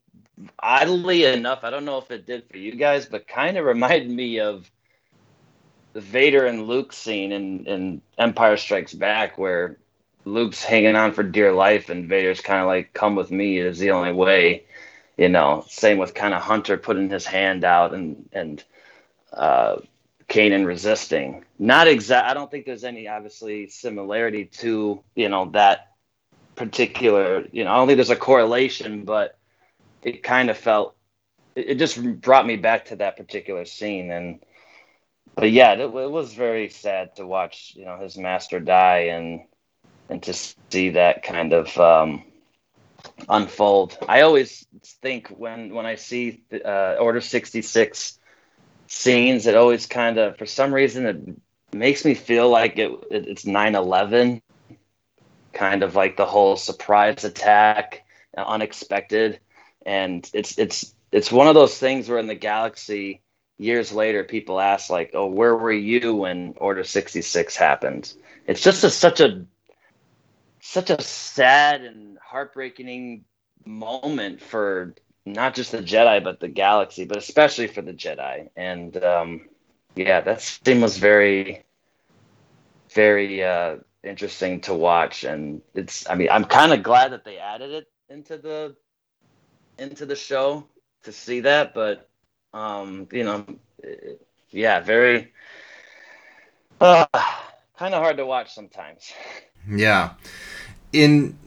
oddly 0.58 1.24
enough, 1.24 1.60
I 1.62 1.70
don't 1.70 1.84
know 1.84 1.98
if 1.98 2.10
it 2.10 2.26
did 2.26 2.48
for 2.50 2.58
you 2.58 2.74
guys, 2.74 3.06
but 3.06 3.28
kind 3.28 3.56
of 3.56 3.64
reminded 3.66 4.10
me 4.10 4.40
of 4.40 4.70
the 5.92 6.00
Vader 6.00 6.46
and 6.46 6.66
Luke 6.66 6.92
scene 6.92 7.32
in, 7.32 7.66
in 7.66 8.02
Empire 8.18 8.56
Strikes 8.56 8.94
Back, 8.94 9.38
where 9.38 9.78
Luke's 10.24 10.62
hanging 10.62 10.96
on 10.96 11.12
for 11.12 11.22
dear 11.22 11.52
life 11.52 11.88
and 11.88 12.08
Vader's 12.08 12.40
kind 12.40 12.60
of 12.60 12.66
like, 12.66 12.92
"Come 12.92 13.14
with 13.16 13.30
me 13.30 13.58
is 13.58 13.78
the 13.78 13.90
only 13.90 14.12
way." 14.12 14.64
You 15.16 15.28
know, 15.28 15.64
same 15.68 15.98
with 15.98 16.14
kind 16.14 16.34
of 16.34 16.42
Hunter 16.42 16.76
putting 16.76 17.10
his 17.10 17.26
hand 17.26 17.64
out 17.64 17.94
and 17.94 18.28
and 18.32 18.62
uh, 19.32 19.76
Kanan 20.28 20.66
resisting. 20.66 21.44
Not 21.58 21.88
exact. 21.88 22.28
I 22.28 22.34
don't 22.34 22.50
think 22.50 22.66
there's 22.66 22.84
any 22.84 23.08
obviously 23.08 23.68
similarity 23.68 24.44
to 24.44 25.02
you 25.14 25.28
know 25.28 25.46
that 25.52 25.94
particular. 26.54 27.46
You 27.50 27.64
know, 27.64 27.72
I 27.72 27.76
don't 27.76 27.86
think 27.86 27.96
there's 27.96 28.10
a 28.10 28.16
correlation, 28.16 29.04
but 29.04 29.37
it 30.02 30.22
kind 30.22 30.50
of 30.50 30.58
felt. 30.58 30.96
It, 31.54 31.70
it 31.70 31.78
just 31.78 32.02
brought 32.20 32.46
me 32.46 32.56
back 32.56 32.86
to 32.86 32.96
that 32.96 33.16
particular 33.16 33.64
scene, 33.64 34.10
and 34.10 34.40
but 35.34 35.50
yeah, 35.50 35.72
it, 35.72 35.80
it 35.80 36.10
was 36.10 36.34
very 36.34 36.68
sad 36.68 37.16
to 37.16 37.26
watch. 37.26 37.72
You 37.76 37.84
know, 37.84 37.98
his 37.98 38.16
master 38.16 38.60
die, 38.60 39.08
and 39.10 39.40
and 40.08 40.22
to 40.24 40.32
see 40.32 40.90
that 40.90 41.22
kind 41.22 41.52
of 41.52 41.76
um, 41.78 42.24
unfold. 43.28 43.98
I 44.08 44.22
always 44.22 44.66
think 45.02 45.28
when 45.28 45.74
when 45.74 45.86
I 45.86 45.96
see 45.96 46.42
uh, 46.52 46.96
Order 46.98 47.20
sixty 47.20 47.62
six 47.62 48.18
scenes, 48.88 49.46
it 49.46 49.54
always 49.54 49.86
kind 49.86 50.18
of, 50.18 50.36
for 50.38 50.46
some 50.46 50.72
reason, 50.72 51.06
it 51.06 51.76
makes 51.76 52.04
me 52.04 52.14
feel 52.14 52.48
like 52.48 52.78
it, 52.78 52.90
it 53.10 53.28
it's 53.28 53.44
9/11, 53.44 54.40
kind 55.52 55.82
of 55.82 55.94
like 55.94 56.16
the 56.16 56.26
whole 56.26 56.56
surprise 56.56 57.24
attack, 57.24 58.02
uh, 58.36 58.42
unexpected, 58.42 59.40
and 59.88 60.30
it's 60.34 60.58
it's 60.58 60.94
it's 61.10 61.32
one 61.32 61.48
of 61.48 61.54
those 61.54 61.78
things 61.78 62.08
where 62.08 62.18
in 62.18 62.26
the 62.26 62.34
galaxy 62.34 63.22
years 63.56 63.90
later 63.92 64.22
people 64.22 64.60
ask 64.60 64.90
like 64.90 65.10
oh 65.14 65.26
where 65.26 65.56
were 65.56 65.72
you 65.72 66.14
when 66.14 66.54
order 66.58 66.84
66 66.84 67.56
happened 67.56 68.12
it's 68.46 68.62
just 68.62 68.84
a, 68.84 68.90
such 68.90 69.20
a 69.20 69.44
such 70.60 70.90
a 70.90 71.00
sad 71.00 71.82
and 71.82 72.18
heartbreaking 72.18 73.24
moment 73.64 74.42
for 74.42 74.94
not 75.24 75.54
just 75.54 75.72
the 75.72 75.78
Jedi, 75.78 76.22
but 76.22 76.40
the 76.40 76.48
galaxy, 76.48 77.04
but 77.04 77.16
especially 77.16 77.66
for 77.66 77.82
the 77.82 77.92
Jedi. 77.92 78.48
And 78.56 79.02
um, 79.02 79.48
yeah, 79.94 80.20
that 80.20 80.42
scene 80.42 80.80
was 80.80 80.98
very, 80.98 81.64
very 82.90 83.42
uh, 83.42 83.76
interesting 84.02 84.60
to 84.62 84.74
watch. 84.74 85.24
And 85.24 85.62
it's, 85.74 86.08
I 86.08 86.14
mean, 86.14 86.28
I'm 86.30 86.44
kind 86.44 86.72
of 86.72 86.82
glad 86.82 87.12
that 87.12 87.24
they 87.24 87.38
added 87.38 87.70
it 87.70 87.88
into 88.08 88.38
the 88.38 88.76
into 89.78 90.06
the 90.06 90.16
show 90.16 90.64
to 91.04 91.12
see 91.12 91.40
that, 91.40 91.74
but 91.74 92.08
um, 92.52 93.08
you 93.12 93.24
know, 93.24 93.44
yeah, 94.50 94.80
very 94.80 95.32
uh, 96.80 97.06
kind 97.76 97.94
of 97.94 98.02
hard 98.02 98.16
to 98.16 98.26
watch 98.26 98.52
sometimes. 98.52 99.12
Yeah. 99.68 100.14
In 100.92 101.38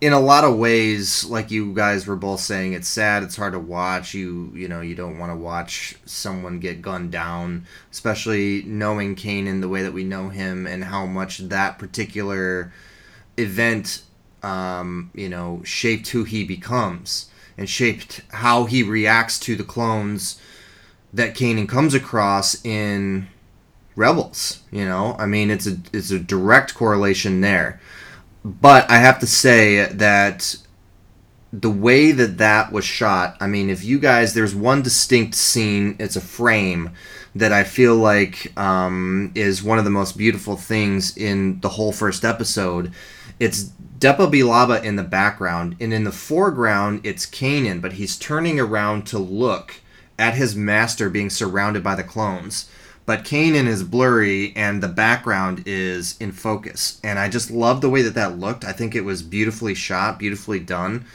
in 0.00 0.12
a 0.12 0.20
lot 0.20 0.44
of 0.44 0.56
ways, 0.56 1.24
like 1.24 1.50
you 1.50 1.74
guys 1.74 2.06
were 2.06 2.14
both 2.14 2.38
saying, 2.38 2.72
it's 2.72 2.86
sad. 2.86 3.24
It's 3.24 3.34
hard 3.36 3.52
to 3.52 3.58
watch. 3.58 4.14
You 4.14 4.52
you 4.54 4.68
know 4.68 4.80
you 4.80 4.94
don't 4.94 5.18
want 5.18 5.32
to 5.32 5.36
watch 5.36 5.96
someone 6.06 6.60
get 6.60 6.82
gunned 6.82 7.12
down, 7.12 7.66
especially 7.90 8.62
knowing 8.62 9.16
Kanan 9.16 9.60
the 9.60 9.68
way 9.68 9.82
that 9.82 9.92
we 9.92 10.04
know 10.04 10.28
him 10.28 10.66
and 10.66 10.84
how 10.84 11.06
much 11.06 11.38
that 11.38 11.78
particular 11.78 12.72
event, 13.36 14.02
um, 14.42 15.10
you 15.14 15.28
know, 15.28 15.62
shaped 15.64 16.08
who 16.08 16.24
he 16.24 16.44
becomes 16.44 17.30
and 17.58 17.68
shaped 17.68 18.22
how 18.30 18.64
he 18.64 18.82
reacts 18.82 19.38
to 19.40 19.56
the 19.56 19.64
clones 19.64 20.40
that 21.12 21.34
Kanan 21.34 21.68
comes 21.68 21.92
across 21.92 22.64
in 22.64 23.28
Rebels. 23.96 24.62
You 24.70 24.86
know, 24.86 25.16
I 25.18 25.26
mean, 25.26 25.50
it's 25.50 25.66
a 25.66 25.76
it's 25.92 26.10
a 26.10 26.18
direct 26.18 26.74
correlation 26.74 27.42
there 27.42 27.80
but 28.44 28.90
I 28.90 28.98
have 28.98 29.18
to 29.20 29.26
say 29.26 29.84
that 29.92 30.56
the 31.52 31.70
way 31.70 32.12
that 32.12 32.38
that 32.38 32.72
was 32.72 32.84
shot, 32.84 33.36
I 33.40 33.46
mean, 33.46 33.70
if 33.70 33.84
you 33.84 33.98
guys, 33.98 34.34
there's 34.34 34.54
one 34.54 34.82
distinct 34.82 35.34
scene, 35.34 35.96
it's 35.98 36.16
a 36.16 36.20
frame 36.20 36.90
that 37.34 37.52
I 37.52 37.64
feel 37.64 37.96
like 37.96 38.52
um, 38.58 39.32
is 39.34 39.62
one 39.62 39.78
of 39.78 39.84
the 39.84 39.90
most 39.90 40.16
beautiful 40.16 40.56
things 40.56 41.16
in 41.16 41.60
the 41.60 41.68
whole 41.68 41.92
first 41.92 42.24
episode. 42.24 42.92
It's 43.38 43.70
Depa 43.98 44.30
Billaba 44.30 44.82
in 44.82 44.96
the 44.96 45.02
background, 45.02 45.76
and 45.80 45.92
in 45.92 46.04
the 46.04 46.12
foreground, 46.12 47.00
it's 47.04 47.26
Kanan, 47.26 47.80
but 47.80 47.94
he's 47.94 48.18
turning 48.18 48.60
around 48.60 49.06
to 49.08 49.18
look 49.18 49.76
at 50.18 50.34
his 50.34 50.56
master 50.56 51.08
being 51.10 51.30
surrounded 51.30 51.82
by 51.82 51.94
the 51.94 52.02
clones 52.02 52.68
but 53.08 53.24
Kanan 53.24 53.66
is 53.66 53.84
blurry 53.84 54.52
and 54.54 54.82
the 54.82 54.88
background 54.88 55.62
is 55.64 56.14
in 56.20 56.30
focus. 56.30 57.00
And 57.02 57.18
I 57.18 57.30
just 57.30 57.50
love 57.50 57.80
the 57.80 57.88
way 57.88 58.02
that 58.02 58.12
that 58.16 58.38
looked. 58.38 58.66
I 58.66 58.72
think 58.72 58.94
it 58.94 59.00
was 59.00 59.22
beautifully 59.22 59.72
shot, 59.72 60.18
beautifully 60.18 60.60
done. 60.60 61.06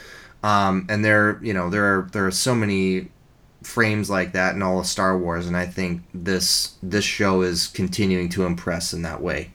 Um, 0.42 0.86
and 0.88 1.04
there, 1.04 1.38
you 1.40 1.54
know, 1.54 1.70
there 1.70 1.84
are 1.84 2.08
there 2.10 2.26
are 2.26 2.32
so 2.32 2.52
many 2.52 3.12
frames 3.62 4.10
like 4.10 4.32
that 4.32 4.56
in 4.56 4.62
all 4.62 4.80
of 4.80 4.86
Star 4.86 5.16
Wars, 5.16 5.46
and 5.46 5.56
I 5.56 5.66
think 5.66 6.02
this 6.12 6.74
this 6.82 7.04
show 7.04 7.42
is 7.42 7.68
continuing 7.68 8.28
to 8.30 8.44
impress 8.44 8.92
in 8.92 9.02
that 9.02 9.22
way. 9.22 9.52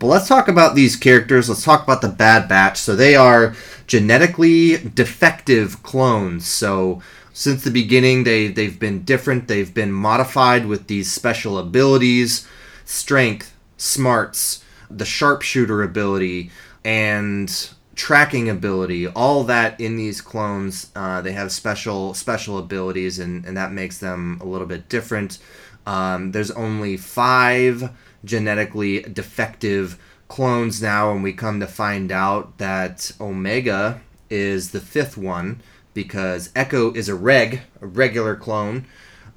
But 0.00 0.06
let's 0.06 0.26
talk 0.26 0.48
about 0.48 0.74
these 0.74 0.96
characters. 0.96 1.48
Let's 1.48 1.62
talk 1.62 1.84
about 1.84 2.00
the 2.00 2.08
Bad 2.08 2.48
Batch. 2.48 2.78
So 2.78 2.96
they 2.96 3.14
are 3.14 3.54
genetically 3.86 4.78
defective 4.78 5.82
clones. 5.82 6.46
So 6.46 7.02
since 7.32 7.64
the 7.64 7.70
beginning 7.70 8.24
they 8.24 8.48
they've 8.48 8.78
been 8.78 9.02
different 9.02 9.48
they've 9.48 9.72
been 9.72 9.92
modified 9.92 10.66
with 10.66 10.88
these 10.88 11.10
special 11.10 11.58
abilities 11.58 12.46
strength 12.84 13.56
smarts 13.76 14.62
the 14.90 15.04
sharpshooter 15.04 15.82
ability 15.82 16.50
and 16.84 17.70
tracking 17.94 18.50
ability 18.50 19.06
all 19.08 19.44
that 19.44 19.80
in 19.80 19.96
these 19.96 20.20
clones 20.20 20.90
uh, 20.96 21.22
they 21.22 21.32
have 21.32 21.52
special 21.52 22.12
special 22.12 22.58
abilities 22.58 23.18
and, 23.18 23.44
and 23.46 23.56
that 23.56 23.72
makes 23.72 23.98
them 23.98 24.38
a 24.42 24.44
little 24.44 24.66
bit 24.66 24.88
different 24.88 25.38
um, 25.86 26.32
there's 26.32 26.50
only 26.50 26.96
five 26.96 27.90
genetically 28.24 29.02
defective 29.02 29.98
clones 30.28 30.80
now 30.80 31.10
and 31.10 31.22
we 31.22 31.32
come 31.32 31.58
to 31.60 31.66
find 31.66 32.12
out 32.12 32.58
that 32.58 33.10
omega 33.20 34.00
is 34.30 34.70
the 34.70 34.80
fifth 34.80 35.16
one 35.16 35.60
because 35.92 36.50
Echo 36.54 36.92
is 36.92 37.08
a 37.08 37.14
reg, 37.14 37.62
a 37.80 37.86
regular 37.86 38.36
clone. 38.36 38.86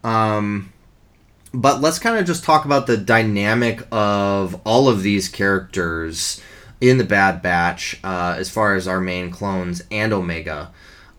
Um, 0.03 0.71
but 1.53 1.81
let's 1.81 1.99
kind 1.99 2.17
of 2.17 2.25
just 2.25 2.43
talk 2.43 2.65
about 2.65 2.87
the 2.87 2.97
dynamic 2.97 3.85
of 3.91 4.59
all 4.65 4.87
of 4.87 5.03
these 5.03 5.29
characters 5.29 6.41
in 6.81 6.97
the 6.97 7.03
Bad 7.03 7.41
Batch 7.41 7.99
uh, 8.03 8.35
as 8.37 8.49
far 8.49 8.75
as 8.75 8.87
our 8.87 8.99
main 8.99 9.31
clones 9.31 9.81
and 9.89 10.11
Omega. 10.13 10.71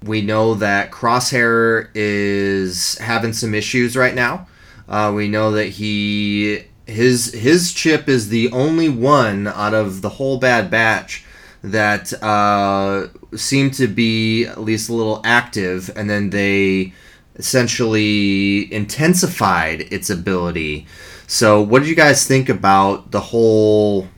We 0.03 0.20
know 0.20 0.55
that 0.55 0.90
Crosshair 0.90 1.88
is 1.94 2.98
having 2.98 3.33
some 3.33 3.55
issues 3.55 3.96
right 3.96 4.14
now. 4.14 4.46
Uh, 4.88 5.12
we 5.14 5.29
know 5.29 5.53
that 5.53 5.68
he 5.68 6.64
his 6.87 7.33
his 7.33 7.73
chip 7.73 8.09
is 8.09 8.29
the 8.29 8.51
only 8.53 8.88
one 8.88 9.47
out 9.47 9.75
of 9.75 10.03
the 10.03 10.11
whole 10.11 10.38
Bad 10.38 10.70
Batch 10.70 11.25
that 11.62 12.12
uh, 12.23 13.09
seemed 13.37 13.73
to 13.75 13.87
be 13.88 14.44
at 14.44 14.61
least 14.61 14.90
a 14.90 14.94
little 14.94 15.23
active, 15.25 15.90
and 15.97 16.11
then 16.11 16.31
they 16.31 16.92
essentially 17.37 18.73
intensified 18.73 19.81
its 19.92 20.11
ability. 20.11 20.87
So, 21.27 21.62
what 21.62 21.81
did 21.81 21.88
you 21.88 21.97
guys 21.97 22.27
think 22.27 22.49
about 22.49 23.11
the 23.11 23.20
whole 23.20 24.09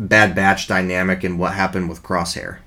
Bad 0.00 0.34
Batch 0.34 0.66
dynamic 0.66 1.24
and 1.24 1.38
what 1.38 1.52
happened 1.52 1.88
with 1.88 2.02
Crosshair? 2.02 2.58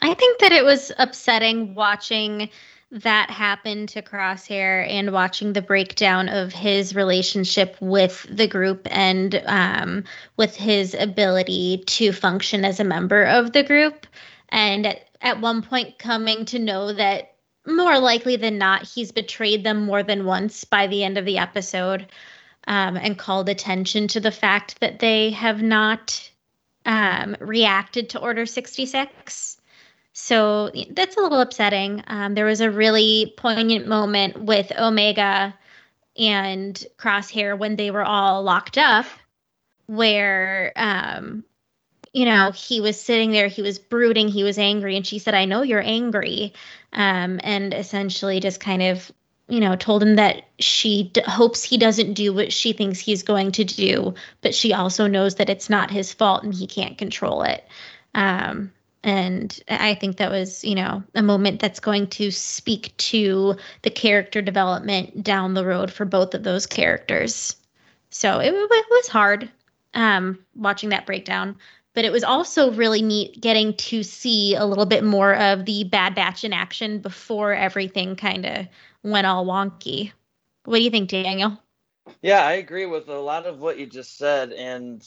I 0.00 0.14
think 0.14 0.40
that 0.40 0.52
it 0.52 0.64
was 0.64 0.90
upsetting 0.98 1.74
watching 1.74 2.48
that 2.92 3.30
happened 3.30 3.88
to 3.90 4.02
Crosshair 4.02 4.86
and 4.88 5.12
watching 5.12 5.52
the 5.52 5.62
breakdown 5.62 6.28
of 6.28 6.52
his 6.52 6.94
relationship 6.94 7.76
with 7.80 8.26
the 8.28 8.48
group 8.48 8.88
and 8.90 9.40
um, 9.46 10.04
with 10.36 10.56
his 10.56 10.94
ability 10.94 11.84
to 11.86 12.12
function 12.12 12.64
as 12.64 12.80
a 12.80 12.84
member 12.84 13.24
of 13.24 13.52
the 13.52 13.62
group. 13.62 14.06
And 14.48 14.86
at, 14.86 15.08
at 15.20 15.40
one 15.40 15.62
point, 15.62 15.98
coming 15.98 16.44
to 16.46 16.58
know 16.58 16.92
that 16.92 17.34
more 17.64 18.00
likely 18.00 18.36
than 18.36 18.58
not, 18.58 18.82
he's 18.82 19.12
betrayed 19.12 19.62
them 19.62 19.84
more 19.84 20.02
than 20.02 20.24
once 20.24 20.64
by 20.64 20.88
the 20.88 21.04
end 21.04 21.16
of 21.16 21.24
the 21.24 21.38
episode 21.38 22.06
um, 22.66 22.96
and 22.96 23.18
called 23.18 23.48
attention 23.48 24.08
to 24.08 24.20
the 24.20 24.32
fact 24.32 24.80
that 24.80 24.98
they 24.98 25.30
have 25.30 25.62
not 25.62 26.28
um, 26.86 27.36
reacted 27.40 28.10
to 28.10 28.20
Order 28.20 28.46
66 28.46 29.59
So 30.22 30.70
that's 30.90 31.16
a 31.16 31.20
little 31.20 31.40
upsetting. 31.40 32.04
Um, 32.06 32.34
there 32.34 32.44
was 32.44 32.60
a 32.60 32.70
really 32.70 33.32
poignant 33.38 33.88
moment 33.88 34.40
with 34.40 34.70
Omega 34.78 35.54
and 36.16 36.86
Crosshair 36.98 37.58
when 37.58 37.76
they 37.76 37.90
were 37.90 38.04
all 38.04 38.42
locked 38.42 38.76
up, 38.76 39.06
where 39.86 40.72
um, 40.76 41.42
you 42.12 42.26
know 42.26 42.52
he 42.52 42.82
was 42.82 43.00
sitting 43.00 43.32
there, 43.32 43.48
he 43.48 43.62
was 43.62 43.78
brooding, 43.78 44.28
he 44.28 44.44
was 44.44 44.58
angry, 44.58 44.94
and 44.94 45.06
she 45.06 45.18
said, 45.18 45.34
"I 45.34 45.46
know 45.46 45.62
you're 45.62 45.82
angry," 45.82 46.52
um, 46.92 47.40
and 47.42 47.72
essentially 47.72 48.40
just 48.40 48.60
kind 48.60 48.82
of 48.82 49.10
you 49.48 49.60
know 49.60 49.74
told 49.74 50.02
him 50.02 50.16
that 50.16 50.44
she 50.58 51.04
d- 51.14 51.22
hopes 51.26 51.64
he 51.64 51.78
doesn't 51.78 52.12
do 52.12 52.34
what 52.34 52.52
she 52.52 52.74
thinks 52.74 53.00
he's 53.00 53.22
going 53.22 53.52
to 53.52 53.64
do, 53.64 54.14
but 54.42 54.54
she 54.54 54.74
also 54.74 55.06
knows 55.06 55.36
that 55.36 55.48
it's 55.48 55.70
not 55.70 55.90
his 55.90 56.12
fault 56.12 56.44
and 56.44 56.54
he 56.54 56.66
can't 56.66 56.98
control 56.98 57.42
it. 57.42 57.66
Um, 58.14 58.70
and 59.02 59.60
i 59.68 59.94
think 59.94 60.16
that 60.18 60.30
was 60.30 60.62
you 60.64 60.74
know 60.74 61.02
a 61.14 61.22
moment 61.22 61.60
that's 61.60 61.80
going 61.80 62.06
to 62.06 62.30
speak 62.30 62.96
to 62.96 63.56
the 63.82 63.90
character 63.90 64.42
development 64.42 65.22
down 65.22 65.54
the 65.54 65.64
road 65.64 65.90
for 65.90 66.04
both 66.04 66.34
of 66.34 66.42
those 66.42 66.66
characters. 66.66 67.56
So 68.10 68.40
it, 68.40 68.52
it 68.52 68.86
was 68.90 69.08
hard 69.08 69.50
um, 69.94 70.38
watching 70.54 70.90
that 70.90 71.06
breakdown. 71.06 71.56
But 71.92 72.04
it 72.04 72.12
was 72.12 72.22
also 72.22 72.72
really 72.72 73.02
neat 73.02 73.40
getting 73.40 73.74
to 73.74 74.04
see 74.04 74.54
a 74.54 74.64
little 74.64 74.86
bit 74.86 75.02
more 75.02 75.34
of 75.34 75.64
the 75.64 75.84
bad 75.84 76.14
batch 76.14 76.44
in 76.44 76.52
action 76.52 77.00
before 77.00 77.52
everything 77.52 78.14
kind 78.14 78.46
of 78.46 78.68
went 79.02 79.26
all 79.26 79.44
wonky. 79.44 80.12
What 80.64 80.76
do 80.76 80.82
you 80.84 80.90
think 80.90 81.08
daniel? 81.08 81.58
Yeah 82.22 82.46
i 82.46 82.52
agree 82.52 82.86
with 82.86 83.08
a 83.08 83.18
lot 83.18 83.46
of 83.46 83.58
what 83.58 83.78
you 83.78 83.86
just 83.86 84.16
said. 84.18 84.52
And 84.52 85.06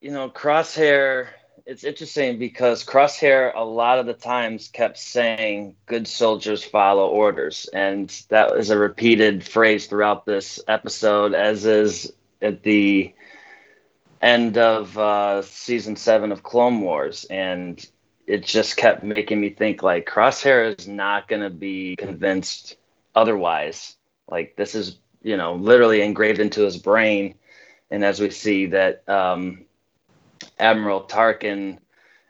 you 0.00 0.10
know 0.10 0.30
crosshair 0.30 1.28
it's 1.66 1.84
interesting 1.84 2.38
because 2.38 2.84
Crosshair 2.84 3.52
a 3.54 3.64
lot 3.64 3.98
of 3.98 4.06
the 4.06 4.14
times 4.14 4.68
kept 4.68 4.98
saying 4.98 5.76
good 5.86 6.08
soldiers 6.08 6.64
follow 6.64 7.08
orders 7.08 7.68
and 7.72 8.08
that 8.28 8.52
is 8.56 8.70
a 8.70 8.78
repeated 8.78 9.44
phrase 9.44 9.86
throughout 9.86 10.26
this 10.26 10.60
episode 10.66 11.34
as 11.34 11.64
is 11.64 12.12
at 12.40 12.62
the 12.62 13.14
end 14.20 14.58
of 14.58 14.96
uh, 14.98 15.42
season 15.42 15.96
7 15.96 16.32
of 16.32 16.42
Clone 16.42 16.80
Wars 16.80 17.24
and 17.30 17.84
it 18.26 18.44
just 18.44 18.76
kept 18.76 19.02
making 19.02 19.40
me 19.40 19.50
think 19.50 19.82
like 19.82 20.06
Crosshair 20.06 20.78
is 20.78 20.88
not 20.88 21.28
going 21.28 21.42
to 21.42 21.50
be 21.50 21.96
convinced 21.96 22.76
otherwise. 23.14 23.96
Like 24.28 24.56
this 24.56 24.74
is 24.74 24.98
you 25.22 25.36
know 25.36 25.54
literally 25.54 26.02
engraved 26.02 26.40
into 26.40 26.62
his 26.62 26.76
brain 26.76 27.34
and 27.90 28.04
as 28.04 28.20
we 28.20 28.30
see 28.30 28.66
that 28.66 29.08
um, 29.08 29.64
Admiral 30.58 31.02
Tarkin 31.02 31.78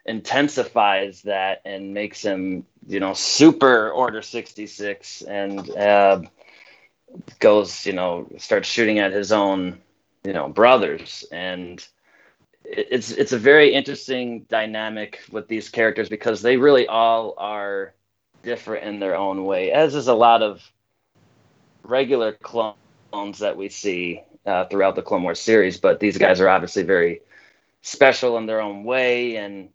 intensifies 0.05 1.21
that 1.23 1.61
and 1.65 1.93
makes 1.93 2.21
him, 2.21 2.65
you 2.87 2.99
know, 2.99 3.13
super 3.13 3.89
Order 3.91 4.21
66 4.21 5.21
and 5.21 5.69
uh, 5.71 6.21
goes, 7.39 7.85
you 7.85 7.93
know, 7.93 8.27
starts 8.37 8.67
shooting 8.67 8.99
at 8.99 9.13
his 9.13 9.31
own, 9.31 9.79
you 10.23 10.33
know, 10.33 10.49
brothers. 10.49 11.25
And 11.31 11.85
it's 12.65 13.11
it's 13.11 13.33
a 13.33 13.37
very 13.37 13.73
interesting 13.73 14.45
dynamic 14.49 15.19
with 15.31 15.47
these 15.47 15.69
characters 15.69 16.09
because 16.09 16.41
they 16.41 16.57
really 16.57 16.87
all 16.87 17.35
are 17.37 17.93
different 18.41 18.85
in 18.85 18.99
their 18.99 19.15
own 19.15 19.45
way, 19.45 19.71
as 19.71 19.95
is 19.95 20.07
a 20.07 20.13
lot 20.13 20.41
of 20.41 20.61
regular 21.83 22.33
clones 22.33 23.39
that 23.39 23.57
we 23.57 23.69
see 23.69 24.21
uh, 24.45 24.65
throughout 24.65 24.95
the 24.95 25.01
Clone 25.01 25.23
Wars 25.23 25.39
series. 25.39 25.77
But 25.77 25.99
these 25.99 26.17
guys 26.17 26.39
are 26.39 26.49
obviously 26.49 26.83
very 26.83 27.21
special 27.83 28.37
in 28.37 28.47
their 28.47 28.61
own 28.61 28.83
way 28.83 29.35
and 29.35 29.69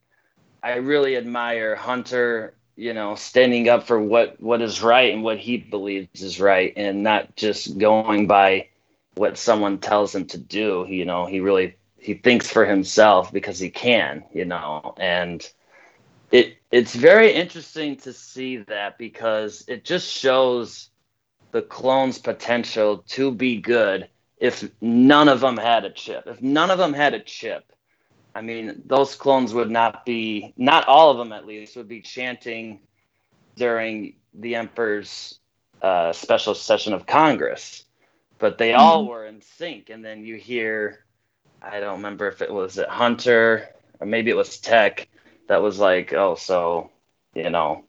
I 0.62 0.76
really 0.76 1.16
admire 1.16 1.76
Hunter, 1.76 2.54
you 2.74 2.92
know, 2.92 3.14
standing 3.14 3.68
up 3.68 3.86
for 3.86 4.00
what 4.00 4.40
what 4.40 4.60
is 4.60 4.82
right 4.82 5.12
and 5.12 5.22
what 5.22 5.38
he 5.38 5.58
believes 5.58 6.22
is 6.22 6.40
right 6.40 6.72
and 6.76 7.02
not 7.02 7.36
just 7.36 7.78
going 7.78 8.26
by 8.26 8.68
what 9.14 9.38
someone 9.38 9.78
tells 9.78 10.14
him 10.14 10.26
to 10.26 10.38
do, 10.38 10.86
you 10.88 11.04
know, 11.04 11.26
he 11.26 11.40
really 11.40 11.76
he 11.96 12.14
thinks 12.14 12.48
for 12.50 12.64
himself 12.64 13.32
because 13.32 13.58
he 13.58 13.70
can, 13.70 14.24
you 14.32 14.44
know, 14.44 14.94
and 14.96 15.48
it 16.32 16.56
it's 16.70 16.94
very 16.94 17.32
interesting 17.32 17.96
to 17.98 18.12
see 18.12 18.58
that 18.58 18.98
because 18.98 19.64
it 19.68 19.84
just 19.84 20.10
shows 20.10 20.90
the 21.52 21.62
clone's 21.62 22.18
potential 22.18 23.04
to 23.08 23.30
be 23.30 23.60
good 23.60 24.08
if 24.38 24.68
none 24.80 25.28
of 25.28 25.40
them 25.40 25.56
had 25.56 25.84
a 25.84 25.90
chip. 25.90 26.24
If 26.26 26.42
none 26.42 26.70
of 26.70 26.78
them 26.78 26.92
had 26.92 27.14
a 27.14 27.20
chip, 27.20 27.72
I 28.38 28.40
mean, 28.40 28.82
those 28.86 29.16
clones 29.16 29.52
would 29.52 29.68
not 29.68 30.06
be, 30.06 30.54
not 30.56 30.86
all 30.86 31.10
of 31.10 31.18
them 31.18 31.32
at 31.32 31.44
least, 31.44 31.74
would 31.76 31.88
be 31.88 32.00
chanting 32.00 32.78
during 33.56 34.14
the 34.32 34.54
Emperor's 34.54 35.40
uh, 35.82 36.12
special 36.12 36.54
session 36.54 36.92
of 36.92 37.04
Congress. 37.04 37.82
But 38.38 38.56
they 38.56 38.70
mm-hmm. 38.70 38.80
all 38.80 39.06
were 39.06 39.26
in 39.26 39.42
sync. 39.42 39.90
And 39.90 40.04
then 40.04 40.24
you 40.24 40.36
hear, 40.36 41.04
I 41.60 41.80
don't 41.80 41.96
remember 41.96 42.28
if 42.28 42.40
it 42.40 42.52
was 42.52 42.78
at 42.78 42.88
Hunter 42.88 43.70
or 43.98 44.06
maybe 44.06 44.30
it 44.30 44.36
was 44.36 44.58
Tech 44.58 45.08
that 45.48 45.60
was 45.60 45.80
like, 45.80 46.12
oh, 46.12 46.36
so, 46.36 46.92
you 47.34 47.50
know, 47.50 47.86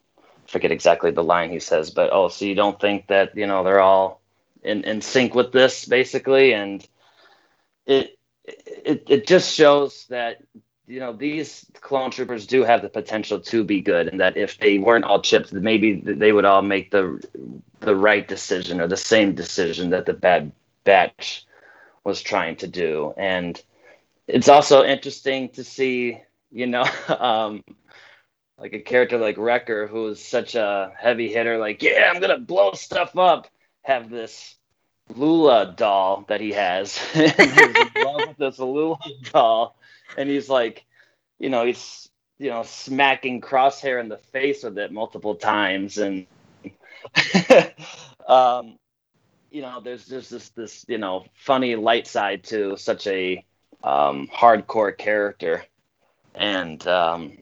forget 0.47 0.71
exactly 0.71 1.11
the 1.11 1.23
line 1.23 1.51
he 1.51 1.59
says, 1.59 1.91
but 1.91 2.09
oh, 2.11 2.29
so 2.29 2.45
you 2.45 2.55
don't 2.55 2.81
think 2.81 3.05
that, 3.05 3.37
you 3.37 3.45
know, 3.45 3.63
they're 3.63 3.81
all 3.81 4.19
in, 4.63 4.83
in 4.83 5.01
sync 5.01 5.35
with 5.35 5.51
this 5.51 5.85
basically. 5.85 6.55
And 6.55 6.83
it, 7.85 8.17
it, 8.85 9.03
it 9.07 9.27
just 9.27 9.53
shows 9.53 10.05
that 10.07 10.43
you 10.87 10.99
know 10.99 11.13
these 11.13 11.65
clone 11.81 12.11
troopers 12.11 12.47
do 12.47 12.63
have 12.63 12.81
the 12.81 12.89
potential 12.89 13.39
to 13.39 13.63
be 13.63 13.81
good 13.81 14.07
and 14.07 14.19
that 14.19 14.37
if 14.37 14.57
they 14.57 14.79
weren't 14.79 15.05
all 15.05 15.21
chipped 15.21 15.53
maybe 15.53 16.01
they 16.01 16.31
would 16.31 16.45
all 16.45 16.61
make 16.61 16.91
the 16.91 17.21
the 17.79 17.95
right 17.95 18.27
decision 18.27 18.81
or 18.81 18.87
the 18.87 18.97
same 18.97 19.35
decision 19.35 19.91
that 19.91 20.05
the 20.05 20.13
bad 20.13 20.51
batch 20.83 21.45
was 22.03 22.21
trying 22.21 22.55
to 22.57 22.67
do. 22.67 23.13
And 23.17 23.61
it's 24.27 24.49
also 24.49 24.83
interesting 24.83 25.49
to 25.49 25.63
see 25.63 26.21
you 26.51 26.67
know 26.67 26.85
um 27.19 27.63
like 28.57 28.73
a 28.73 28.79
character 28.79 29.17
like 29.17 29.37
Wrecker 29.37 29.87
who's 29.87 30.23
such 30.23 30.55
a 30.55 30.91
heavy 30.97 31.31
hitter 31.31 31.57
like 31.57 31.81
yeah 31.81 32.11
I'm 32.13 32.21
to 32.21 32.37
blow 32.37 32.73
stuff 32.73 33.17
up 33.17 33.47
have 33.83 34.09
this 34.09 34.55
Lula 35.15 35.73
doll 35.75 36.25
that 36.27 36.41
he 36.41 36.51
has. 36.53 36.97
he's 37.13 37.37
in 37.39 37.73
love 38.03 38.27
with 38.27 38.37
this 38.37 38.59
Lula 38.59 38.97
doll, 39.31 39.75
and 40.17 40.29
he's 40.29 40.49
like, 40.49 40.85
you 41.39 41.49
know, 41.49 41.65
he's 41.65 42.09
you 42.37 42.49
know 42.49 42.63
smacking 42.63 43.41
Crosshair 43.41 43.99
in 43.99 44.09
the 44.09 44.17
face 44.17 44.63
with 44.63 44.77
it 44.77 44.91
multiple 44.91 45.35
times, 45.35 45.97
and 45.97 46.27
um, 48.27 48.77
you 49.51 49.61
know, 49.61 49.81
there's 49.81 50.07
just 50.07 50.29
this 50.31 50.49
this 50.49 50.85
you 50.87 50.97
know 50.97 51.25
funny 51.33 51.75
light 51.75 52.07
side 52.07 52.43
to 52.45 52.77
such 52.77 53.07
a 53.07 53.43
um, 53.83 54.27
hardcore 54.27 54.95
character, 54.97 55.63
and 56.35 56.85
um, 56.87 57.37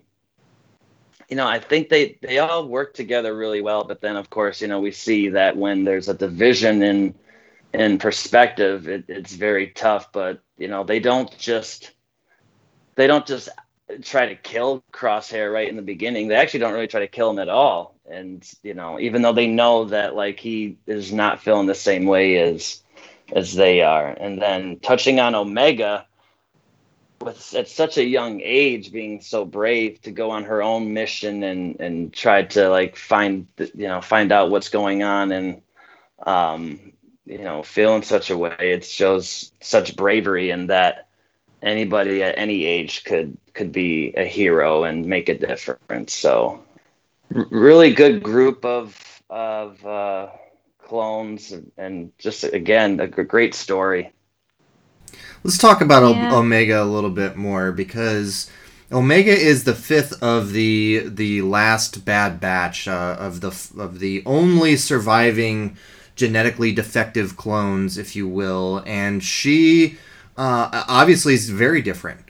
you 1.30 1.36
know, 1.36 1.48
I 1.48 1.60
think 1.60 1.90
they 1.90 2.18
they 2.22 2.40
all 2.40 2.68
work 2.68 2.94
together 2.94 3.36
really 3.36 3.62
well. 3.62 3.84
But 3.84 4.02
then, 4.02 4.16
of 4.16 4.30
course, 4.30 4.62
you 4.62 4.68
know, 4.68 4.80
we 4.80 4.92
see 4.92 5.30
that 5.30 5.58
when 5.58 5.84
there's 5.84 6.08
a 6.08 6.14
division 6.14 6.82
in 6.82 7.14
in 7.78 7.98
perspective, 8.00 8.88
it, 8.88 9.06
it's 9.08 9.34
very 9.34 9.68
tough. 9.68 10.12
But 10.12 10.42
you 10.58 10.68
know, 10.68 10.84
they 10.84 11.00
don't 11.00 11.36
just 11.38 11.92
they 12.96 13.08
don't 13.08 13.26
just 13.26 13.50
try 14.04 14.26
to 14.28 14.36
kill 14.36 14.84
Crosshair 14.92 15.54
right 15.54 15.70
in 15.70 15.76
the 15.76 15.82
beginning. 15.82 16.28
They 16.28 16.36
actually 16.36 16.62
don't 16.62 16.74
really 16.74 16.88
try 16.88 17.00
to 17.02 17.08
kill 17.08 17.30
him 17.30 17.40
at 17.40 17.50
all. 17.50 17.96
And 18.10 18.50
you 18.64 18.74
know, 18.74 19.00
even 19.00 19.22
though 19.22 19.34
they 19.34 19.48
know 19.48 19.86
that 19.86 20.16
like 20.16 20.40
he 20.40 20.78
is 20.88 21.14
not 21.14 21.42
feeling 21.42 21.68
the 21.68 21.76
same 21.76 22.06
way 22.06 22.38
as 22.40 22.82
as 23.34 23.54
they 23.54 23.82
are, 23.82 24.10
and 24.10 24.42
then 24.42 24.80
touching 24.80 25.20
on 25.20 25.36
Omega 25.36 26.06
with 27.22 27.54
at 27.56 27.68
such 27.68 27.98
a 27.98 28.04
young 28.04 28.42
age 28.42 28.92
being 28.92 29.22
so 29.22 29.44
brave 29.44 30.02
to 30.02 30.12
go 30.12 30.32
on 30.32 30.44
her 30.44 30.62
own 30.62 30.94
mission 30.94 31.44
and 31.44 31.80
and 31.80 32.14
try 32.14 32.44
to 32.44 32.70
like 32.70 32.96
find 32.96 33.48
you 33.58 33.88
know 33.88 34.02
find 34.02 34.32
out 34.32 34.50
what's 34.52 34.70
going 34.70 35.04
on 35.04 35.32
and 35.32 35.62
um 36.26 36.94
you 37.28 37.40
know 37.40 37.62
feel 37.64 37.96
in 37.96 38.04
such 38.04 38.30
a 38.30 38.38
way. 38.38 38.56
It 38.60 38.86
shows 38.86 39.52
such 39.62 39.96
bravery 39.96 40.50
and 40.50 40.70
that 40.70 41.08
anybody 41.62 42.24
at 42.24 42.38
any 42.38 42.66
age 42.66 43.04
could 43.04 43.38
could 43.54 43.72
be 43.72 44.14
a 44.16 44.24
hero 44.24 44.84
and 44.84 45.06
make 45.06 45.30
a 45.30 45.38
difference. 45.38 46.14
So 46.14 46.64
really 47.30 47.94
good 47.94 48.24
group 48.24 48.66
of 48.66 49.22
of 49.30 49.86
uh, 49.86 50.28
clones 50.80 51.54
and 51.78 52.12
just 52.18 52.44
again 52.44 53.00
a 53.00 53.08
great 53.08 53.54
story. 53.54 54.14
Let's 55.44 55.58
talk 55.58 55.82
about 55.82 56.04
yeah. 56.04 56.34
o- 56.34 56.40
omega 56.40 56.82
a 56.82 56.86
little 56.86 57.10
bit 57.10 57.36
more 57.36 57.72
because 57.72 58.50
Omega 58.92 59.32
is 59.32 59.66
the 59.66 59.76
fifth 59.76 60.22
of 60.24 60.54
the 60.54 61.04
the 61.08 61.42
last 61.42 62.06
bad 62.06 62.40
batch 62.40 62.88
uh, 62.88 63.18
of 63.20 63.42
the 63.42 63.50
of 63.78 64.00
the 64.00 64.24
only 64.26 64.78
surviving 64.78 65.78
genetically 66.18 66.72
defective 66.72 67.38
clones, 67.38 67.98
if 67.98 68.16
you 68.16 68.28
will, 68.28 68.84
and 68.86 69.24
she 69.24 69.98
uh, 70.38 70.84
obviously 70.88 71.34
is 71.34 71.50
very 71.50 71.82
different 71.82 72.22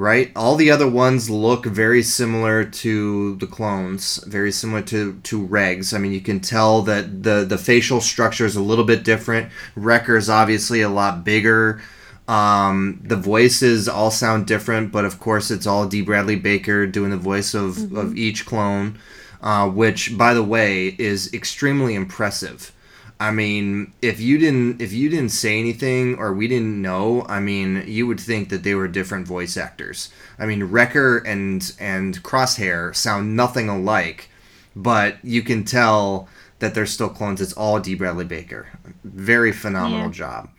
right? 0.00 0.32
All 0.34 0.56
the 0.56 0.70
other 0.70 0.88
ones 0.88 1.28
look 1.28 1.66
very 1.66 2.02
similar 2.02 2.64
to 2.64 3.36
the 3.36 3.46
clones, 3.46 4.16
very 4.26 4.50
similar 4.50 4.80
to 4.82 5.20
to 5.24 5.46
Regs. 5.46 5.92
I 5.92 5.98
mean, 5.98 6.12
you 6.12 6.22
can 6.22 6.40
tell 6.40 6.80
that 6.82 7.22
the 7.22 7.44
the 7.44 7.58
facial 7.58 8.00
structure 8.00 8.46
is 8.46 8.56
a 8.56 8.62
little 8.62 8.84
bit 8.84 9.04
different. 9.04 9.52
Wrecker 9.76 10.16
is 10.16 10.30
obviously 10.30 10.80
a 10.80 10.88
lot 10.88 11.22
bigger. 11.22 11.82
Um, 12.28 13.00
the 13.04 13.16
voices 13.16 13.88
all 13.88 14.10
sound 14.10 14.46
different, 14.46 14.90
but 14.90 15.04
of 15.04 15.20
course, 15.20 15.50
it's 15.50 15.66
all 15.66 15.86
D. 15.86 16.00
Bradley 16.00 16.36
Baker 16.36 16.86
doing 16.86 17.10
the 17.10 17.16
voice 17.18 17.52
of, 17.54 17.74
mm-hmm. 17.74 17.96
of 17.96 18.16
each 18.16 18.46
clone, 18.46 18.98
uh, 19.42 19.68
which, 19.68 20.16
by 20.16 20.32
the 20.32 20.42
way, 20.42 20.94
is 20.98 21.34
extremely 21.34 21.94
impressive. 21.94 22.72
I 23.20 23.30
mean, 23.32 23.92
if 24.00 24.18
you 24.18 24.38
didn't 24.38 24.80
if 24.80 24.94
you 24.94 25.10
didn't 25.10 25.28
say 25.28 25.58
anything 25.58 26.16
or 26.16 26.32
we 26.32 26.48
didn't 26.48 26.80
know, 26.80 27.26
I 27.28 27.38
mean, 27.38 27.84
you 27.86 28.06
would 28.06 28.18
think 28.18 28.48
that 28.48 28.62
they 28.62 28.74
were 28.74 28.88
different 28.88 29.26
voice 29.26 29.58
actors. 29.58 30.08
I 30.38 30.46
mean, 30.46 30.64
Wrecker 30.64 31.18
and 31.18 31.70
and 31.78 32.22
Crosshair 32.22 32.96
sound 32.96 33.36
nothing 33.36 33.68
alike, 33.68 34.30
but 34.74 35.22
you 35.22 35.42
can 35.42 35.64
tell 35.64 36.30
that 36.60 36.74
they're 36.74 36.86
still 36.86 37.10
clones. 37.10 37.42
It's 37.42 37.52
all 37.52 37.78
D. 37.78 37.94
Bradley 37.94 38.24
Baker. 38.24 38.68
Very 39.04 39.52
phenomenal 39.52 40.06
yeah. 40.06 40.12
job. 40.12 40.50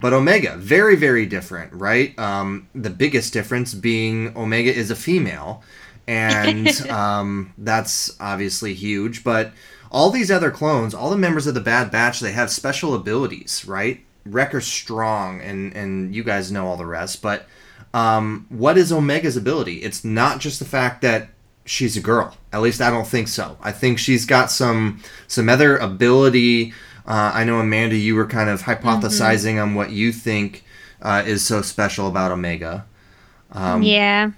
But 0.00 0.14
Omega, 0.14 0.56
very, 0.56 0.96
very 0.96 1.26
different, 1.26 1.72
right? 1.72 2.18
Um, 2.18 2.68
the 2.74 2.90
biggest 2.90 3.32
difference 3.32 3.74
being 3.74 4.36
Omega 4.36 4.74
is 4.74 4.90
a 4.90 4.96
female, 4.96 5.62
and 6.06 6.68
um, 6.90 7.52
that's 7.58 8.16
obviously 8.20 8.72
huge. 8.72 9.22
But 9.22 9.52
all 9.96 10.10
these 10.10 10.30
other 10.30 10.50
clones, 10.50 10.92
all 10.92 11.08
the 11.08 11.16
members 11.16 11.46
of 11.46 11.54
the 11.54 11.60
Bad 11.60 11.90
Batch, 11.90 12.20
they 12.20 12.32
have 12.32 12.50
special 12.50 12.94
abilities, 12.94 13.64
right? 13.66 14.04
Wrecker's 14.26 14.66
strong, 14.66 15.40
and 15.40 15.74
and 15.74 16.14
you 16.14 16.22
guys 16.22 16.52
know 16.52 16.66
all 16.66 16.76
the 16.76 16.84
rest. 16.84 17.22
But 17.22 17.46
um, 17.94 18.46
what 18.50 18.76
is 18.76 18.92
Omega's 18.92 19.36
ability? 19.36 19.76
It's 19.76 20.04
not 20.04 20.40
just 20.40 20.58
the 20.58 20.66
fact 20.66 21.00
that 21.00 21.30
she's 21.64 21.96
a 21.96 22.00
girl. 22.00 22.36
At 22.52 22.60
least 22.60 22.82
I 22.82 22.90
don't 22.90 23.06
think 23.06 23.28
so. 23.28 23.56
I 23.62 23.72
think 23.72 23.98
she's 23.98 24.26
got 24.26 24.50
some 24.50 25.02
some 25.28 25.48
other 25.48 25.78
ability 25.78 26.74
uh, 27.06 27.30
I 27.34 27.44
know 27.44 27.60
Amanda, 27.60 27.96
you 27.96 28.16
were 28.16 28.26
kind 28.26 28.50
of 28.50 28.62
hypothesizing 28.62 29.54
mm-hmm. 29.54 29.62
on 29.62 29.74
what 29.74 29.90
you 29.90 30.12
think 30.12 30.64
uh, 31.00 31.22
is 31.24 31.44
so 31.44 31.62
special 31.62 32.08
about 32.08 32.32
Omega. 32.32 32.84
Um, 33.52 33.82
yeah. 33.82 34.32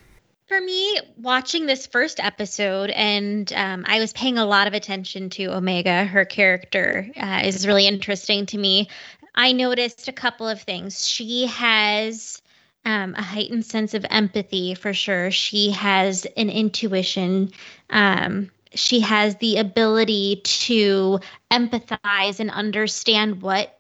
For 0.49 0.63
me, 0.63 0.99
watching 1.19 1.67
this 1.67 1.87
first 1.87 2.19
episode, 2.25 2.89
and 2.91 3.53
um, 3.53 3.85
I 3.87 3.99
was 3.99 4.15
paying 4.15 4.39
a 4.39 4.47
lot 4.47 4.67
of 4.67 4.73
attention 4.73 5.29
to 5.31 5.55
Omega, 5.55 6.05
her 6.05 6.25
character 6.25 7.07
uh, 7.21 7.43
is 7.45 7.67
really 7.67 7.87
interesting 7.87 8.47
to 8.47 8.57
me. 8.57 8.89
I 9.35 9.53
noticed 9.53 10.09
a 10.09 10.13
couple 10.13 10.49
of 10.49 10.63
things. 10.63 11.07
She 11.07 11.47
has 11.49 12.41
um, 12.87 13.15
a 13.15 13.23
heightened 13.23 13.67
sense 13.67 13.93
of 13.93 14.07
empathy 14.09 14.75
for 14.75 14.95
sure. 14.95 15.31
She 15.31 15.71
has 15.73 16.27
an 16.39 16.49
intuition. 16.49 17.53
Um, 17.91 18.51
she 18.75 19.01
has 19.01 19.37
the 19.37 19.59
ability 19.59 20.41
to 20.45 21.21
empathize 21.51 22.41
and 22.41 22.51
understand 22.51 23.43
what 23.43 23.78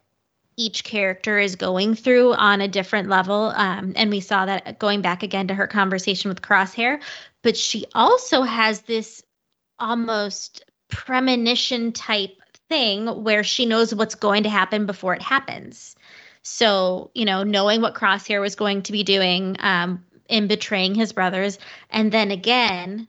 each 0.58 0.82
character 0.82 1.38
is 1.38 1.56
going 1.56 1.94
through 1.94 2.34
on 2.34 2.60
a 2.60 2.68
different 2.68 3.08
level. 3.08 3.52
Um, 3.54 3.92
and 3.96 4.10
we 4.10 4.20
saw 4.20 4.44
that 4.44 4.78
going 4.78 5.00
back 5.00 5.22
again 5.22 5.48
to 5.48 5.54
her 5.54 5.68
conversation 5.68 6.28
with 6.28 6.42
Crosshair. 6.42 7.00
But 7.42 7.56
she 7.56 7.86
also 7.94 8.42
has 8.42 8.82
this 8.82 9.22
almost 9.78 10.64
premonition 10.88 11.92
type 11.92 12.36
thing 12.68 13.06
where 13.22 13.44
she 13.44 13.66
knows 13.66 13.94
what's 13.94 14.16
going 14.16 14.42
to 14.42 14.50
happen 14.50 14.84
before 14.84 15.14
it 15.14 15.22
happens. 15.22 15.94
So, 16.42 17.12
you 17.14 17.24
know, 17.24 17.44
knowing 17.44 17.80
what 17.80 17.94
Crosshair 17.94 18.40
was 18.40 18.56
going 18.56 18.82
to 18.82 18.92
be 18.92 19.04
doing 19.04 19.56
um, 19.60 20.04
in 20.28 20.48
betraying 20.48 20.94
his 20.94 21.12
brothers, 21.12 21.58
and 21.88 22.10
then 22.10 22.30
again, 22.32 23.06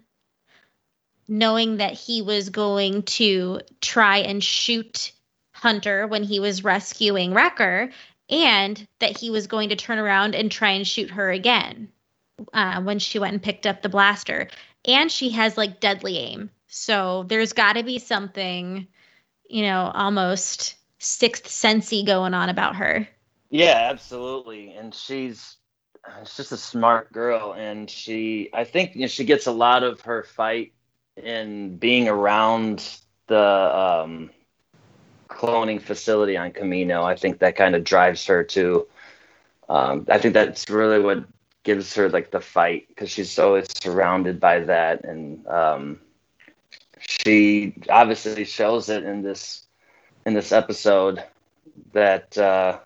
knowing 1.27 1.77
that 1.77 1.93
he 1.93 2.21
was 2.21 2.49
going 2.49 3.03
to 3.03 3.61
try 3.81 4.19
and 4.19 4.43
shoot 4.43 5.11
Hunter 5.61 6.07
when 6.07 6.23
he 6.23 6.39
was 6.39 6.63
rescuing 6.63 7.33
Wrecker, 7.33 7.89
and 8.29 8.87
that 8.99 9.17
he 9.17 9.29
was 9.29 9.47
going 9.47 9.69
to 9.69 9.75
turn 9.75 9.97
around 9.97 10.35
and 10.35 10.51
try 10.51 10.71
and 10.71 10.87
shoot 10.87 11.11
her 11.11 11.31
again 11.31 11.89
uh, 12.53 12.81
when 12.81 12.99
she 12.99 13.19
went 13.19 13.33
and 13.33 13.43
picked 13.43 13.65
up 13.65 13.81
the 13.81 13.89
blaster. 13.89 14.49
And 14.85 15.11
she 15.11 15.29
has 15.31 15.57
like 15.57 15.79
deadly 15.79 16.17
aim. 16.17 16.49
So 16.67 17.23
there's 17.27 17.53
got 17.53 17.73
to 17.73 17.83
be 17.83 17.99
something, 17.99 18.87
you 19.49 19.63
know, 19.63 19.91
almost 19.93 20.75
sixth 20.99 21.47
sensey 21.47 22.05
going 22.05 22.33
on 22.33 22.49
about 22.49 22.75
her. 22.75 23.07
Yeah, 23.49 23.87
absolutely. 23.91 24.73
And 24.73 24.93
she's 24.93 25.57
she's 26.19 26.37
just 26.37 26.51
a 26.51 26.57
smart 26.57 27.11
girl 27.11 27.53
and 27.53 27.89
she 27.89 28.49
I 28.53 28.63
think 28.63 28.95
you 28.95 29.01
know, 29.01 29.07
she 29.07 29.25
gets 29.25 29.47
a 29.47 29.51
lot 29.51 29.83
of 29.83 30.01
her 30.01 30.23
fight 30.23 30.73
in 31.17 31.77
being 31.77 32.07
around 32.07 32.99
the 33.27 33.37
um, 33.37 34.29
cloning 35.39 35.81
facility 35.81 36.35
on 36.35 36.51
Kamino. 36.51 37.03
I 37.03 37.15
think 37.15 37.39
that 37.39 37.55
kind 37.55 37.73
of 37.75 37.83
drives 37.83 38.25
her 38.25 38.43
to. 38.43 38.87
Um, 39.69 40.05
I 40.09 40.17
think 40.17 40.33
that's 40.33 40.69
really 40.69 40.99
what 40.99 41.23
gives 41.63 41.93
her 41.95 42.09
like 42.09 42.31
the 42.31 42.41
fight 42.41 42.87
because 42.89 43.09
she's 43.09 43.39
always 43.39 43.67
surrounded 43.81 44.39
by 44.39 44.59
that, 44.59 45.05
and 45.05 45.47
um, 45.47 45.99
she 46.99 47.73
obviously 47.89 48.43
shows 48.43 48.89
it 48.89 49.03
in 49.03 49.21
this 49.21 49.63
in 50.25 50.33
this 50.33 50.51
episode 50.51 51.23
that 51.93 52.37
uh, 52.37 52.79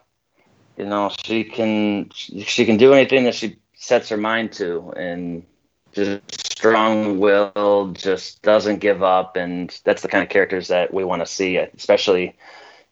you 0.78 0.86
know 0.86 1.12
she 1.26 1.44
can 1.44 2.10
she 2.12 2.66
can 2.66 2.78
do 2.78 2.94
anything 2.94 3.24
that 3.24 3.36
she 3.36 3.58
sets 3.74 4.10
her 4.10 4.18
mind 4.18 4.52
to, 4.54 4.94
and 4.96 5.44
just 5.92 6.53
strong 6.64 7.20
will, 7.20 7.92
just 7.92 8.42
doesn't 8.42 8.80
give 8.80 9.04
up, 9.04 9.36
and 9.36 9.82
that's 9.84 10.02
the 10.02 10.08
kind 10.08 10.24
of 10.24 10.30
characters 10.30 10.70
that 10.70 10.94
we 10.94 11.04
want 11.04 11.22
to 11.22 11.26
see, 11.26 11.58
especially 11.58 12.34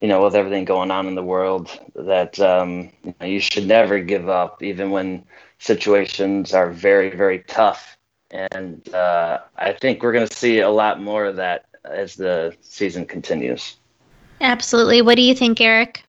you 0.01 0.09
know 0.09 0.21
with 0.21 0.35
everything 0.35 0.65
going 0.65 0.91
on 0.91 1.07
in 1.07 1.15
the 1.15 1.23
world. 1.23 1.79
That 1.95 2.37
um, 2.41 2.91
you, 3.05 3.15
know, 3.21 3.25
you 3.25 3.39
should 3.39 3.65
never 3.65 3.99
give 3.99 4.27
up, 4.27 4.61
even 4.61 4.91
when 4.91 5.23
situations 5.59 6.53
are 6.53 6.69
very 6.69 7.15
very 7.15 7.39
tough. 7.47 7.97
And 8.31 8.93
uh, 8.93 9.39
I 9.57 9.71
think 9.71 10.03
we're 10.03 10.11
going 10.11 10.27
to 10.27 10.35
see 10.35 10.59
a 10.59 10.69
lot 10.69 11.01
more 11.01 11.23
of 11.23 11.37
that 11.37 11.63
as 11.85 12.15
the 12.15 12.53
season 12.59 13.05
continues. 13.05 13.77
Absolutely. 14.41 15.01
What 15.01 15.15
do 15.15 15.21
you 15.21 15.33
think, 15.33 15.61
Eric? 15.61 16.03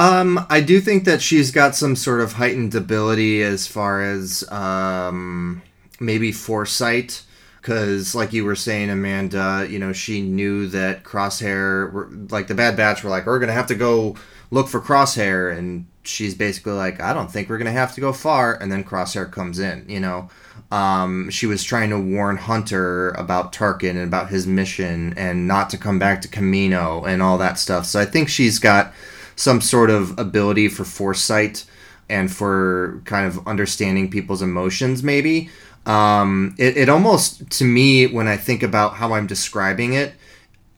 Um, 0.00 0.44
I 0.50 0.60
do 0.60 0.80
think 0.80 1.04
that 1.04 1.22
she's 1.22 1.52
got 1.52 1.76
some 1.76 1.94
sort 1.94 2.20
of 2.20 2.32
heightened 2.32 2.74
ability 2.74 3.42
as 3.42 3.66
far 3.68 4.02
as 4.02 4.48
um, 4.50 5.62
maybe 6.00 6.32
foresight 6.32 7.22
because 7.60 8.14
like 8.14 8.32
you 8.32 8.44
were 8.44 8.54
saying 8.54 8.90
amanda 8.90 9.66
you 9.68 9.78
know 9.78 9.92
she 9.92 10.22
knew 10.22 10.66
that 10.66 11.04
crosshair 11.04 12.30
like 12.30 12.46
the 12.46 12.54
bad 12.54 12.76
batch 12.76 13.02
were 13.02 13.10
like 13.10 13.26
we're 13.26 13.38
gonna 13.38 13.52
have 13.52 13.66
to 13.66 13.74
go 13.74 14.16
look 14.50 14.68
for 14.68 14.80
crosshair 14.80 15.56
and 15.56 15.86
she's 16.02 16.34
basically 16.34 16.72
like 16.72 17.00
i 17.00 17.12
don't 17.12 17.30
think 17.30 17.48
we're 17.48 17.58
gonna 17.58 17.70
have 17.70 17.94
to 17.94 18.00
go 18.00 18.12
far 18.12 18.54
and 18.54 18.70
then 18.72 18.84
crosshair 18.84 19.30
comes 19.30 19.58
in 19.58 19.84
you 19.88 20.00
know? 20.00 20.28
Um, 20.70 21.30
she 21.30 21.46
was 21.46 21.64
trying 21.64 21.88
to 21.90 21.98
warn 21.98 22.36
hunter 22.36 23.10
about 23.10 23.54
tarkin 23.54 23.90
and 23.90 24.02
about 24.02 24.28
his 24.28 24.46
mission 24.46 25.14
and 25.16 25.48
not 25.48 25.70
to 25.70 25.78
come 25.78 25.98
back 25.98 26.20
to 26.22 26.28
kamino 26.28 27.08
and 27.08 27.22
all 27.22 27.38
that 27.38 27.58
stuff. 27.58 27.86
So 27.86 27.98
i 28.00 28.04
think 28.04 28.28
she's 28.28 28.58
got 28.58 28.92
some 29.34 29.60
sort 29.60 29.88
of 29.88 30.18
ability 30.18 30.68
for 30.68 30.84
foresight 30.84 31.64
and 32.10 32.30
for 32.30 33.00
kind 33.04 33.26
of 33.26 33.46
understanding 33.46 34.10
people's 34.10 34.42
emotions 34.42 35.02
maybe 35.02 35.48
um, 35.88 36.54
it, 36.58 36.76
it 36.76 36.88
almost, 36.90 37.50
to 37.50 37.64
me, 37.64 38.06
when 38.06 38.28
I 38.28 38.36
think 38.36 38.62
about 38.62 38.94
how 38.94 39.14
I'm 39.14 39.26
describing 39.26 39.94
it, 39.94 40.12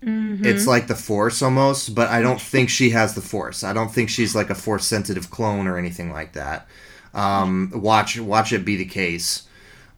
mm-hmm. 0.03 0.47
it's 0.47 0.69
like 0.69 0.87
the 0.87 0.95
Force 0.95 1.43
almost, 1.43 1.97
but 1.97 2.09
I 2.09 2.23
don't 2.23 2.41
think 2.41 2.71
she 2.71 2.91
has 2.91 3.15
the 3.15 3.21
Force. 3.21 3.65
I 3.65 3.73
don't 3.73 3.91
think 3.91 4.09
she's 4.09 4.37
like 4.37 4.51
a 4.51 4.55
Force 4.55 4.87
sensitive 4.87 5.29
clone 5.29 5.67
or 5.67 5.77
anything 5.77 6.13
like 6.13 6.35
that. 6.35 6.69
Um, 7.13 7.73
watch 7.75 8.21
watch 8.21 8.53
it 8.53 8.65
be 8.65 8.77
the 8.77 8.85
case. 8.85 9.49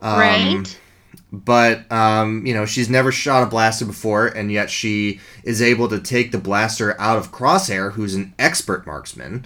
Um, 0.00 0.18
right. 0.18 0.78
But 1.30 1.92
um, 1.92 2.46
you 2.46 2.54
know, 2.54 2.64
she's 2.64 2.88
never 2.88 3.12
shot 3.12 3.42
a 3.42 3.46
blaster 3.46 3.84
before, 3.84 4.28
and 4.28 4.50
yet 4.50 4.70
she 4.70 5.20
is 5.44 5.60
able 5.60 5.88
to 5.90 6.00
take 6.00 6.32
the 6.32 6.38
blaster 6.38 6.98
out 6.98 7.18
of 7.18 7.32
Crosshair, 7.32 7.92
who's 7.92 8.14
an 8.14 8.32
expert 8.38 8.86
marksman, 8.86 9.44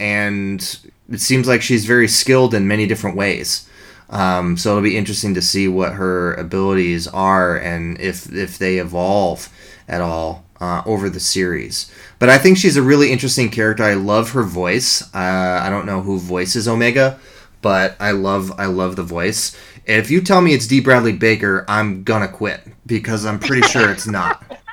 and 0.00 0.78
it 1.10 1.20
seems 1.20 1.46
like 1.46 1.60
she's 1.60 1.84
very 1.84 2.08
skilled 2.08 2.54
in 2.54 2.66
many 2.66 2.86
different 2.86 3.18
ways. 3.18 3.68
Um, 4.10 4.56
so 4.56 4.70
it'll 4.70 4.82
be 4.82 4.96
interesting 4.96 5.34
to 5.34 5.42
see 5.42 5.66
what 5.68 5.94
her 5.94 6.34
abilities 6.34 7.08
are 7.08 7.56
and 7.56 8.00
if 8.00 8.32
if 8.32 8.58
they 8.58 8.78
evolve 8.78 9.48
at 9.88 10.00
all 10.00 10.44
uh, 10.60 10.82
over 10.86 11.10
the 11.10 11.20
series. 11.20 11.90
But 12.18 12.28
I 12.28 12.38
think 12.38 12.58
she's 12.58 12.76
a 12.76 12.82
really 12.82 13.12
interesting 13.12 13.50
character. 13.50 13.82
I 13.84 13.94
love 13.94 14.30
her 14.32 14.42
voice. 14.42 15.02
Uh, 15.14 15.60
I 15.62 15.68
don't 15.70 15.86
know 15.86 16.00
who 16.00 16.18
voices 16.18 16.68
Omega, 16.68 17.18
but 17.62 17.96
I 18.00 18.12
love 18.12 18.52
I 18.58 18.66
love 18.66 18.96
the 18.96 19.02
voice. 19.02 19.56
If 19.86 20.10
you 20.10 20.20
tell 20.22 20.40
me 20.40 20.54
it's 20.54 20.66
D. 20.66 20.80
Bradley 20.80 21.12
Baker, 21.12 21.64
I'm 21.68 22.04
gonna 22.04 22.28
quit 22.28 22.60
because 22.86 23.26
I'm 23.26 23.38
pretty 23.38 23.62
sure 23.62 23.90
it's 23.90 24.06
not. 24.06 24.42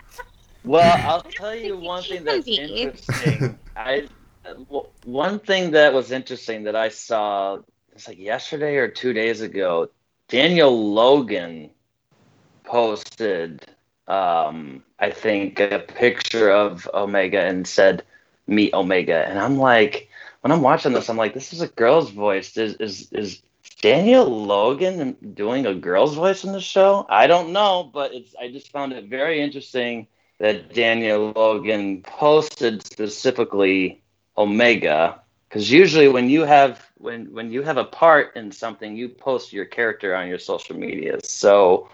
Well, 0.64 1.00
I'll 1.04 1.24
tell 1.24 1.56
you 1.56 1.78
one 1.78 2.04
thing 2.04 2.24
that's 2.24 2.48
interesting. 2.48 3.58
I 3.76 4.08
one 5.04 5.40
thing 5.40 5.72
that 5.72 5.94
was 5.94 6.12
interesting 6.12 6.64
that 6.64 6.76
I 6.76 6.90
saw 6.90 7.60
it's 7.94 8.08
like 8.08 8.20
yesterday 8.20 8.78
or 8.78 8.88
two 8.88 9.14
days 9.14 9.42
ago, 9.42 9.90
Daniel 10.28 10.94
Logan 10.94 11.72
posted, 12.64 13.66
um, 14.08 14.84
I 15.00 15.12
think, 15.12 15.60
a 15.60 15.80
picture 15.80 16.50
of 16.52 16.90
Omega 16.94 17.42
and 17.42 17.68
said, 17.68 18.04
"Meet 18.48 18.74
Omega," 18.74 19.26
and 19.28 19.40
I'm 19.40 19.58
like, 19.58 20.10
when 20.42 20.52
I'm 20.52 20.62
watching 20.62 20.94
this, 20.94 21.10
I'm 21.10 21.18
like, 21.18 21.34
this 21.34 21.54
is 21.54 21.62
a 21.62 21.68
girl's 21.68 22.12
voice. 22.12 22.58
Is 22.58 22.76
is 22.76 23.12
is 23.12 23.42
Daniel 23.82 24.26
Logan 24.26 25.16
doing 25.34 25.66
a 25.66 25.74
girl's 25.74 26.16
voice 26.16 26.44
in 26.44 26.52
the 26.52 26.62
show? 26.62 27.06
I 27.10 27.28
don't 27.28 27.54
know, 27.54 27.90
but 27.94 28.14
it's 28.14 28.36
I 28.40 28.52
just 28.52 28.72
found 28.72 28.94
it 28.94 29.06
very 29.06 29.42
interesting 29.42 30.08
that 30.40 30.74
Daniel 30.74 31.32
Logan 31.36 32.02
posted 32.02 32.84
specifically 32.86 34.02
Omega 34.38 35.21
because 35.52 35.70
usually 35.70 36.08
when 36.08 36.30
you 36.30 36.44
have 36.46 36.90
when 36.98 37.26
when 37.34 37.52
you 37.52 37.62
have 37.62 37.76
a 37.76 37.84
part 37.84 38.38
in 38.38 38.54
something, 38.54 38.96
you 38.96 39.10
post 39.10 39.52
your 39.52 39.66
character 39.66 40.16
on 40.16 40.30
your 40.30 40.40
social 40.40 40.78
media. 40.78 41.20
So 41.24 41.90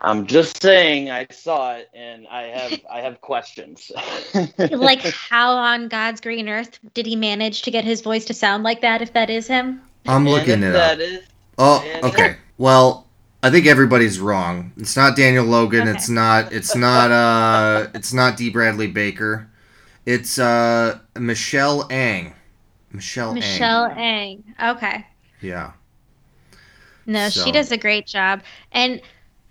I'm 0.00 0.26
just 0.26 0.62
saying 0.62 1.10
I 1.10 1.26
saw 1.32 1.74
it 1.74 1.90
and 1.92 2.24
I 2.28 2.42
have 2.42 2.80
I 2.88 3.00
have 3.00 3.20
questions. 3.20 3.90
like 4.70 5.00
how 5.28 5.56
on 5.56 5.88
God's 5.88 6.20
green 6.20 6.48
earth 6.48 6.78
did 6.94 7.04
he 7.04 7.16
manage 7.16 7.62
to 7.62 7.72
get 7.72 7.82
his 7.82 8.00
voice 8.00 8.24
to 8.26 8.34
sound 8.34 8.62
like 8.62 8.80
that 8.80 9.02
if 9.02 9.12
that 9.14 9.28
is 9.28 9.48
him? 9.48 9.82
I'm 10.06 10.24
looking 10.28 10.62
it 10.62 10.76
up. 10.76 11.00
Is, 11.00 11.24
oh, 11.58 11.84
okay. 12.04 12.36
Well, 12.58 13.08
I 13.42 13.50
think 13.50 13.66
everybody's 13.66 14.20
wrong. 14.20 14.70
It's 14.76 14.96
not 14.96 15.16
Daniel 15.16 15.44
Logan. 15.44 15.88
Okay. 15.88 15.90
It's 15.90 16.08
not. 16.08 16.52
It's 16.52 16.76
not. 16.76 17.10
Uh, 17.10 17.88
it's 17.92 18.12
not 18.12 18.36
D. 18.36 18.50
Bradley 18.50 18.86
Baker. 18.86 19.48
It's 20.04 20.38
uh 20.38 21.00
Michelle 21.18 21.88
Ang. 21.90 22.35
Michelle. 22.96 23.34
Michelle 23.34 23.84
Ang. 23.86 24.42
Ang. 24.58 24.76
Okay. 24.76 25.06
Yeah. 25.42 25.72
No, 27.06 27.28
So- 27.28 27.44
she 27.44 27.52
does 27.52 27.70
a 27.70 27.76
great 27.76 28.06
job. 28.06 28.42
And 28.72 29.00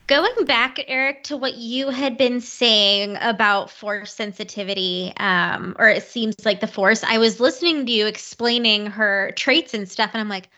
going 0.08 0.46
back, 0.46 0.84
Eric, 0.88 1.24
to 1.26 1.38
what 1.38 1.56
you 1.56 1.89
had 1.89 2.18
been 2.18 2.41
saying 2.41 3.18
about 3.22 3.70
force 3.70 4.14
sensitivity, 4.14 5.14
um, 5.18 5.76
or 5.80 5.88
it 5.88 6.04
seems 6.04 6.36
like 6.43 6.60
the 6.60 6.68
force, 6.68 7.04
I 7.04 7.20
was 7.20 7.39
listening 7.39 7.86
to 7.86 7.91
you 7.91 8.08
explaining 8.08 8.88
her 8.88 9.32
traits 9.36 9.74
and 9.74 9.88
stuff, 9.89 10.10
and 10.14 10.22
I'm 10.22 10.30
like, 10.30 10.50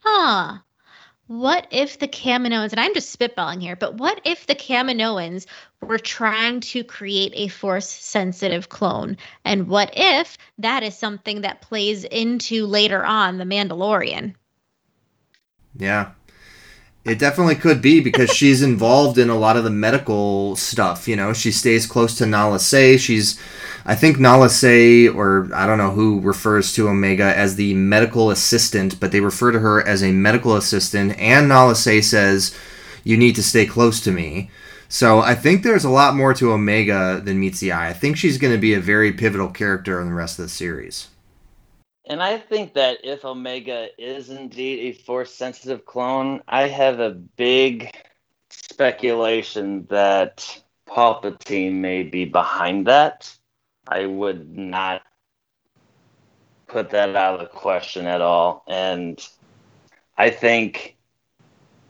huh. 0.00 0.58
What 1.26 1.66
if 1.70 1.98
the 1.98 2.08
Kaminoans, 2.08 2.72
and 2.72 2.80
I'm 2.80 2.92
just 2.92 3.18
spitballing 3.18 3.62
here, 3.62 3.76
but 3.76 3.94
what 3.94 4.20
if 4.24 4.46
the 4.46 4.54
Kaminoans 4.54 5.46
were 5.80 5.98
trying 5.98 6.60
to 6.60 6.84
create 6.84 7.32
a 7.34 7.48
force 7.48 7.88
sensitive 7.88 8.68
clone? 8.68 9.16
And 9.44 9.68
what 9.68 9.90
if 9.96 10.36
that 10.58 10.82
is 10.82 10.96
something 10.96 11.40
that 11.40 11.62
plays 11.62 12.04
into 12.04 12.66
later 12.66 13.04
on 13.04 13.38
the 13.38 13.44
Mandalorian? 13.44 14.34
Yeah. 15.76 16.10
It 17.06 17.18
definitely 17.18 17.56
could 17.56 17.80
be 17.80 18.00
because 18.00 18.30
she's 18.34 18.60
involved 18.60 19.16
in 19.16 19.30
a 19.30 19.38
lot 19.38 19.56
of 19.56 19.64
the 19.64 19.70
medical 19.70 20.56
stuff. 20.56 21.08
You 21.08 21.16
know, 21.16 21.32
she 21.32 21.52
stays 21.52 21.86
close 21.86 22.16
to 22.18 22.26
Nala 22.26 22.58
Se. 22.58 22.98
She's, 22.98 23.40
I 23.86 23.94
think 23.94 24.18
Nala 24.18 24.48
Se, 24.48 25.08
or 25.08 25.48
I 25.54 25.66
don't 25.66 25.78
know 25.78 25.90
who 25.90 26.20
refers 26.20 26.72
to 26.72 26.88
Omega 26.88 27.36
as 27.36 27.56
the 27.56 27.74
medical 27.74 28.30
assistant, 28.30 28.98
but 28.98 29.12
they 29.12 29.20
refer 29.20 29.52
to 29.52 29.58
her 29.58 29.86
as 29.86 30.02
a 30.02 30.10
medical 30.10 30.56
assistant. 30.56 31.18
And 31.18 31.48
Nala 31.48 31.74
Se 31.74 32.00
says, 32.00 32.56
"You 33.02 33.18
need 33.18 33.34
to 33.34 33.42
stay 33.42 33.66
close 33.66 34.00
to 34.00 34.10
me." 34.10 34.50
So 34.88 35.20
I 35.20 35.34
think 35.34 35.62
there's 35.62 35.84
a 35.84 35.90
lot 35.90 36.14
more 36.14 36.32
to 36.34 36.52
Omega 36.52 37.20
than 37.22 37.40
meets 37.40 37.60
the 37.60 37.72
eye. 37.72 37.88
I 37.88 37.92
think 37.92 38.16
she's 38.16 38.38
going 38.38 38.54
to 38.54 38.58
be 38.60 38.74
a 38.74 38.80
very 38.80 39.12
pivotal 39.12 39.48
character 39.48 40.00
in 40.00 40.08
the 40.08 40.14
rest 40.14 40.38
of 40.38 40.44
the 40.44 40.50
series. 40.50 41.08
And 42.06 42.22
I 42.22 42.38
think 42.38 42.74
that 42.74 42.98
if 43.02 43.24
Omega 43.24 43.88
is 43.98 44.30
indeed 44.30 44.80
a 44.80 44.92
force 45.04 45.34
sensitive 45.34 45.84
clone, 45.84 46.42
I 46.46 46.68
have 46.68 47.00
a 47.00 47.10
big 47.10 47.90
speculation 48.50 49.86
that 49.90 50.62
Palpatine 50.88 51.74
may 51.74 52.02
be 52.02 52.24
behind 52.24 52.86
that. 52.86 53.34
I 53.86 54.06
would 54.06 54.56
not 54.56 55.02
put 56.66 56.90
that 56.90 57.14
out 57.14 57.34
of 57.34 57.40
the 57.40 57.46
question 57.46 58.06
at 58.06 58.20
all. 58.20 58.64
And 58.66 59.20
I 60.16 60.30
think 60.30 60.96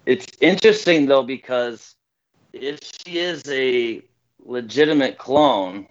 it's 0.06 0.26
interesting 0.40 1.06
though 1.06 1.22
because 1.22 1.94
if 2.52 2.80
she 2.82 3.18
is 3.18 3.42
a 3.48 4.02
legitimate 4.44 5.18
clone, 5.18 5.86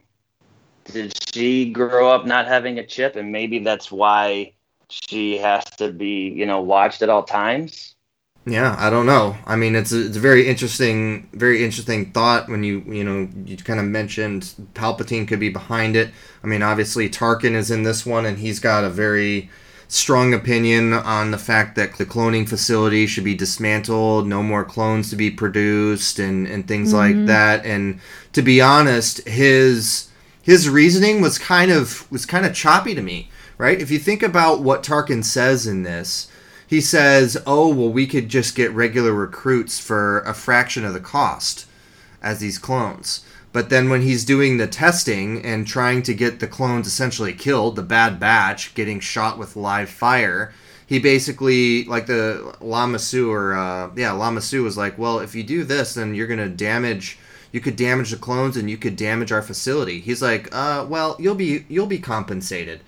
did 0.86 1.14
she 1.34 1.72
grow 1.72 2.10
up 2.12 2.26
not 2.26 2.48
having 2.48 2.80
a 2.80 2.86
chip 2.86 3.16
and 3.16 3.32
maybe 3.32 3.60
that's 3.60 3.92
why 3.92 4.54
she 4.90 5.38
has 5.38 5.64
to 5.78 5.92
be 5.92 6.30
you 6.30 6.46
know 6.46 6.62
watched 6.62 7.02
at 7.02 7.10
all 7.10 7.24
times 7.24 7.96
Yeah, 8.46 8.76
I 8.78 8.90
don't 8.90 9.06
know. 9.06 9.38
I 9.46 9.56
mean, 9.56 9.74
it's 9.76 9.94
a, 9.94 10.08
it's 10.08 10.18
a 10.18 10.20
very 10.20 10.48
interesting, 10.48 11.30
very 11.32 11.64
interesting 11.64 12.12
thought 12.12 12.50
when 12.50 12.64
you 12.64 12.84
you 12.88 13.04
know 13.04 13.30
you 13.46 13.56
kind 13.56 13.80
of 13.80 13.86
mentioned 13.86 14.54
Palpatine 14.74 15.28
could 15.28 15.40
be 15.40 15.50
behind 15.50 15.96
it. 15.96 16.12
I 16.44 16.48
mean, 16.48 16.62
obviously 16.62 17.10
Tarkin 17.10 17.54
is 17.54 17.72
in 17.72 17.84
this 17.84 18.06
one, 18.06 18.26
and 18.26 18.38
he's 18.38 18.60
got 18.60 18.84
a 18.84 18.90
very 18.90 19.50
strong 19.88 20.34
opinion 20.34 20.92
on 20.92 21.32
the 21.32 21.38
fact 21.38 21.76
that 21.76 21.98
the 21.98 22.06
cloning 22.06 22.50
facility 22.50 23.06
should 23.06 23.24
be 23.24 23.36
dismantled, 23.36 24.28
no 24.28 24.44
more 24.44 24.66
clones 24.66 25.10
to 25.12 25.16
be 25.16 25.32
produced, 25.32 26.20
and 26.20 26.46
and 26.46 26.68
things 26.68 26.94
like 26.94 27.16
mm-hmm. 27.16 27.28
that. 27.28 27.66
And 27.66 28.02
to 28.34 28.42
be 28.42 28.60
honest, 28.60 29.26
his 29.26 30.10
his 30.42 30.68
reasoning 30.68 31.22
was 31.22 31.38
kind 31.38 31.72
of 31.72 32.12
was 32.12 32.26
kind 32.26 32.46
of 32.46 32.54
choppy 32.54 32.94
to 32.94 33.02
me, 33.02 33.30
right? 33.58 33.82
If 33.82 33.90
you 33.90 34.00
think 34.00 34.22
about 34.22 34.62
what 34.62 34.84
Tarkin 34.84 35.24
says 35.24 35.66
in 35.66 35.84
this, 35.84 36.28
he 36.74 36.82
says, 36.82 37.38
"Oh, 37.46 37.68
well, 37.68 37.92
we 37.92 38.08
could 38.08 38.30
just 38.30 38.56
get 38.56 38.72
regular 38.72 39.14
recruits 39.14 39.80
for 39.80 40.22
a 40.22 40.34
fraction 40.34 40.84
of 40.84 40.94
the 40.94 41.00
cost 41.00 41.68
as 42.20 42.40
these 42.40 42.58
clones." 42.58 43.22
But 43.52 43.70
then 43.70 43.92
when 43.92 44.02
he's 44.02 44.26
doing 44.26 44.58
the 44.58 44.66
testing 44.66 45.46
and 45.46 45.68
trying 45.68 46.02
to 46.02 46.16
get 46.16 46.40
the 46.40 46.48
clones 46.48 46.88
essentially 46.88 47.34
killed, 47.34 47.76
the 47.76 47.84
bad 47.84 48.20
batch 48.20 48.74
getting 48.74 49.00
shot 49.00 49.38
with 49.38 49.56
live 49.56 49.88
fire, 49.88 50.52
he 50.88 50.98
basically 50.98 51.84
like 51.84 52.08
the 52.08 52.56
Lama 52.60 52.98
Su 52.98 53.32
or 53.32 53.54
uh, 53.54 53.92
yeah, 53.96 54.12
Lama 54.12 54.42
Su 54.42 54.64
was 54.64 54.76
like, 54.76 54.98
"Well, 54.98 55.20
if 55.20 55.36
you 55.36 55.44
do 55.44 55.64
this, 55.64 55.94
then 55.94 56.16
you're 56.16 56.28
gonna 56.28 56.50
damage." 56.50 57.20
You 57.52 57.62
could 57.62 57.76
damage 57.76 58.10
the 58.10 58.18
clones 58.18 58.58
and 58.58 58.68
you 58.68 58.78
could 58.78 58.96
damage 58.96 59.32
our 59.32 59.44
facility. 59.44 60.00
He's 60.00 60.24
like, 60.24 60.50
uh, 60.52 60.88
well, 60.90 61.16
you'll 61.20 61.36
be 61.36 61.66
you'll 61.70 61.86
be 61.86 62.00
compensated. 62.00 62.80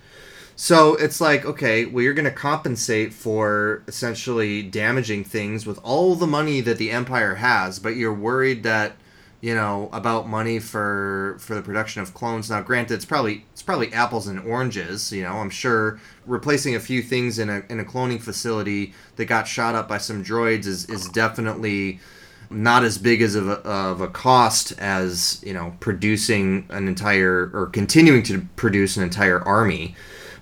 So 0.58 0.94
it's 0.94 1.20
like, 1.20 1.44
okay, 1.44 1.84
well, 1.84 2.02
you're 2.02 2.14
going 2.14 2.24
to 2.24 2.30
compensate 2.30 3.12
for 3.12 3.82
essentially 3.86 4.62
damaging 4.62 5.22
things 5.22 5.66
with 5.66 5.78
all 5.82 6.14
the 6.14 6.26
money 6.26 6.62
that 6.62 6.78
the 6.78 6.90
Empire 6.90 7.34
has, 7.34 7.78
but 7.78 7.96
you're 7.96 8.14
worried 8.14 8.62
that, 8.62 8.96
you 9.42 9.54
know, 9.54 9.90
about 9.92 10.26
money 10.26 10.58
for 10.58 11.36
for 11.38 11.54
the 11.54 11.60
production 11.60 12.00
of 12.00 12.14
clones. 12.14 12.48
Now, 12.48 12.62
granted, 12.62 12.94
it's 12.94 13.04
probably 13.04 13.44
it's 13.52 13.62
probably 13.62 13.92
apples 13.92 14.28
and 14.28 14.40
oranges. 14.40 15.12
You 15.12 15.24
know, 15.24 15.34
I'm 15.34 15.50
sure 15.50 16.00
replacing 16.24 16.74
a 16.74 16.80
few 16.80 17.02
things 17.02 17.38
in 17.38 17.50
a 17.50 17.62
in 17.68 17.78
a 17.78 17.84
cloning 17.84 18.20
facility 18.20 18.94
that 19.16 19.26
got 19.26 19.46
shot 19.46 19.74
up 19.74 19.88
by 19.88 19.98
some 19.98 20.24
droids 20.24 20.64
is 20.64 20.88
is 20.88 21.06
definitely 21.10 22.00
not 22.48 22.82
as 22.82 22.96
big 22.96 23.20
as 23.20 23.34
of 23.34 23.48
a, 23.48 23.58
of 23.68 24.00
a 24.00 24.08
cost 24.08 24.72
as 24.78 25.42
you 25.44 25.52
know 25.52 25.76
producing 25.80 26.66
an 26.70 26.88
entire 26.88 27.50
or 27.52 27.66
continuing 27.66 28.22
to 28.22 28.46
produce 28.56 28.96
an 28.96 29.02
entire 29.02 29.42
army 29.42 29.94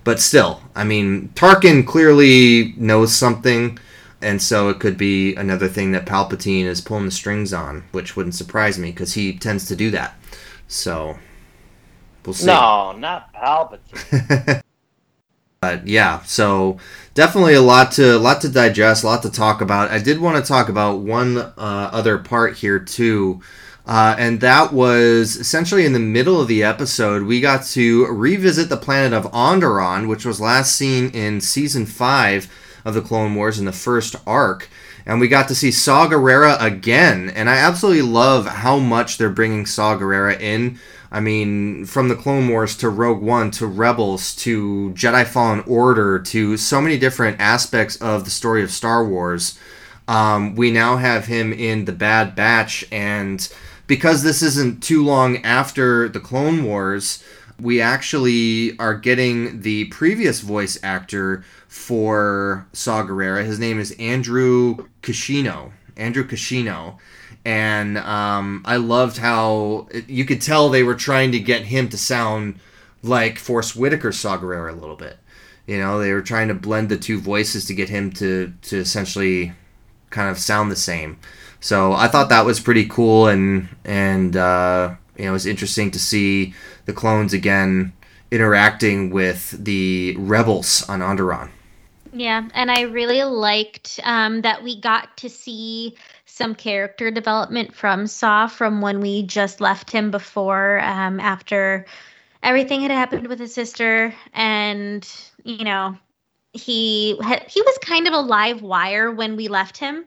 but 0.05 0.21
still 0.21 0.61
i 0.77 0.85
mean 0.85 1.29
tarkin 1.35 1.87
clearly 1.87 2.75
knows 2.77 3.15
something 3.15 3.79
and 4.25 4.41
so 4.41 4.71
it 4.71 4.81
could 4.81 4.97
be 4.97 5.35
another 5.35 5.69
thing 5.69 5.93
that 5.93 6.07
palpatine 6.07 6.65
is 6.65 6.81
pulling 6.81 7.05
the 7.05 7.11
strings 7.11 7.53
on 7.53 7.85
which 7.93 8.17
wouldn't 8.17 8.35
surprise 8.35 8.79
me 8.79 8.91
because 8.91 9.13
he 9.15 9.37
tends 9.37 9.67
to 9.67 9.77
do 9.77 9.91
that. 9.91 10.15
So 10.67 11.19
we'll 12.25 12.33
see. 12.33 12.47
No 12.47 12.93
not 12.93 13.33
palpatine. 13.35 14.63
But 15.61 15.87
yeah, 15.87 16.21
so 16.25 16.77
definitely 17.15 17.55
a 17.55 17.63
lot 17.63 17.93
to 17.93 18.17
a 18.17 18.19
lot 18.19 18.43
to 18.43 18.51
digest, 18.51 19.03
a 19.03 19.07
lot 19.07 19.23
to 19.23 19.31
talk 19.31 19.63
about. 19.63 19.91
I 19.91 19.99
did 19.99 20.21
want 20.21 20.37
to 20.37 20.47
talk 20.47 20.69
about 20.69 20.99
one 20.99 21.39
uh, 21.39 21.53
other 21.57 22.19
part 22.19 22.59
here 22.59 22.79
too, 22.79 23.41
uh, 23.87 24.17
and 24.19 24.41
that 24.41 24.73
was 24.73 25.37
essentially 25.37 25.85
in 25.85 25.93
the 25.93 25.99
middle 25.99 26.41
of 26.41 26.49
the 26.49 26.63
episode. 26.63 27.25
We 27.25 27.41
got 27.41 27.65
to 27.67 28.07
revisit 28.07 28.69
the 28.69 28.77
planet 28.77 29.13
of 29.13 29.31
Onderon, 29.33 30.09
which 30.09 30.25
was 30.25 30.41
last 30.41 30.75
seen 30.75 31.11
in 31.11 31.41
season 31.41 31.85
five 31.85 32.51
of 32.85 32.95
the 32.95 33.03
Clone 33.03 33.35
Wars 33.35 33.59
in 33.59 33.67
the 33.67 33.73
first 33.73 34.17
arc. 34.27 34.69
And 35.07 35.21
we 35.21 35.29
got 35.29 35.49
to 35.49 35.55
see 35.55 35.71
Saw 35.71 36.09
Gerrera 36.09 36.61
again, 36.63 37.29
and 37.29 37.51
I 37.51 37.57
absolutely 37.57 38.03
love 38.03 38.47
how 38.47 38.79
much 38.79 39.19
they're 39.19 39.29
bringing 39.29 39.67
Saw 39.67 39.99
Gerrera 39.99 40.41
in. 40.41 40.79
I 41.13 41.21
mean, 41.21 41.85
from 41.85 42.09
the 42.09 42.17
Clone 42.17 42.49
Wars 42.49 42.77
to 42.79 42.89
Rogue 42.89 43.21
One 43.21 43.51
to 43.53 43.67
Rebels 43.67 44.35
to 44.37 44.93
Jedi 44.97 45.27
Fallen 45.27 45.63
Order 45.67 46.19
to 46.21 46.57
so 46.57 46.81
many 46.81 46.99
different 46.99 47.39
aspects 47.39 47.97
of 47.97 48.25
the 48.25 48.31
story 48.31 48.63
of 48.63 48.71
Star 48.71 49.07
Wars. 49.07 49.59
Um, 50.09 50.55
we 50.55 50.71
now 50.71 50.97
have 50.97 51.27
him 51.27 51.53
in 51.53 51.85
the 51.85 51.93
Bad 51.93 52.35
Batch, 52.35 52.85
and 52.91 53.47
because 53.87 54.23
this 54.23 54.43
isn't 54.43 54.83
too 54.83 55.05
long 55.05 55.39
after 55.45 56.09
the 56.09 56.21
Clone 56.21 56.65
Wars, 56.65 57.23
we 57.61 57.81
actually 57.81 58.77
are 58.79 58.95
getting 58.95 59.61
the 59.61 59.85
previous 59.87 60.41
voice 60.41 60.79
actor 60.83 61.45
for 61.69 62.67
Saw 62.73 63.05
Gerrera. 63.05 63.45
His 63.45 63.59
name 63.59 63.79
is 63.79 63.93
Andrew 63.99 64.89
Kishino. 65.03 65.73
Andrew 65.97 66.27
Kishino. 66.27 66.99
And 67.45 67.99
um, 67.99 68.63
I 68.65 68.77
loved 68.77 69.19
how 69.19 69.89
it, 69.91 70.09
you 70.09 70.25
could 70.25 70.41
tell 70.41 70.69
they 70.69 70.83
were 70.83 70.95
trying 70.95 71.33
to 71.33 71.39
get 71.39 71.67
him 71.67 71.89
to 71.91 71.99
sound 71.99 72.59
like 73.03 73.39
Forest 73.39 73.77
Whitaker 73.77 74.13
Saw 74.13 74.39
Gerrera 74.39 74.73
a 74.73 74.77
little 74.77 74.97
bit. 74.97 75.19
You 75.67 75.79
know, 75.79 75.99
they 75.99 76.13
were 76.13 76.23
trying 76.23 76.49
to 76.49 76.55
blend 76.55 76.89
the 76.89 76.97
two 76.97 77.21
voices 77.21 77.67
to 77.67 77.75
get 77.75 77.89
him 77.89 78.11
to, 78.13 78.53
to 78.63 78.79
essentially 78.79 79.53
kind 80.11 80.31
of 80.31 80.39
sound 80.39 80.71
the 80.71 80.77
same. 80.77 81.19
So 81.65 81.95
I 81.95 82.09
thought 82.09 82.29
that 82.29 82.45
was 82.45 82.61
pretty 82.61 82.85
cool, 82.85 83.27
and 83.27 83.71
and 83.87 84.37
uh, 84.37 84.97
you 85.17 85.25
know, 85.25 85.31
it 85.31 85.33
was 85.33 85.47
interesting 85.47 85.91
to 85.93 85.99
see 85.99 86.53
the 86.85 86.93
clones 86.93 87.33
again 87.33 87.95
interacting 88.31 89.09
with 89.09 89.53
the 89.53 90.15
rebels 90.19 90.87
on 90.91 91.01
Onderon. 91.01 91.49
Yeah, 92.13 92.47
and 92.53 92.71
I 92.71 92.83
really 92.83 93.23
liked 93.25 93.99
um, 94.05 94.43
that 94.43 94.63
we 94.63 94.79
got 94.79 95.17
to 95.17 95.31
see 95.31 95.97
some 96.27 96.55
character 96.55 97.11
development 97.11 97.75
from 97.75 98.07
Saw 98.09 98.47
from 98.47 98.83
when 98.83 99.01
we 99.01 99.23
just 99.23 99.63
left 99.63 99.91
him 99.91 100.11
before, 100.11 100.81
um, 100.81 101.19
after 101.19 101.87
everything 102.43 102.83
had 102.83 102.91
happened 102.91 103.27
with 103.27 103.39
his 103.39 103.55
sister, 103.55 104.15
and 104.35 105.11
you 105.45 105.65
know, 105.65 105.97
he 106.53 107.15
he 107.49 107.63
was 107.63 107.79
kind 107.81 108.07
of 108.07 108.13
a 108.13 108.21
live 108.21 108.61
wire 108.61 109.11
when 109.11 109.37
we 109.37 109.49
left 109.49 109.79
him 109.79 110.05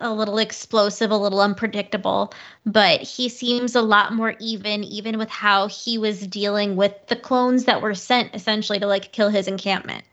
a 0.00 0.12
little 0.12 0.38
explosive, 0.38 1.10
a 1.10 1.16
little 1.16 1.40
unpredictable, 1.40 2.32
but 2.64 3.00
he 3.00 3.28
seems 3.28 3.74
a 3.74 3.82
lot 3.82 4.12
more 4.12 4.34
even, 4.40 4.84
even 4.84 5.18
with 5.18 5.28
how 5.28 5.68
he 5.68 5.98
was 5.98 6.26
dealing 6.26 6.76
with 6.76 6.94
the 7.08 7.16
clones 7.16 7.64
that 7.64 7.82
were 7.82 7.94
sent 7.94 8.34
essentially 8.34 8.78
to 8.78 8.86
like 8.86 9.12
kill 9.12 9.28
his 9.28 9.48
encampment. 9.48 10.04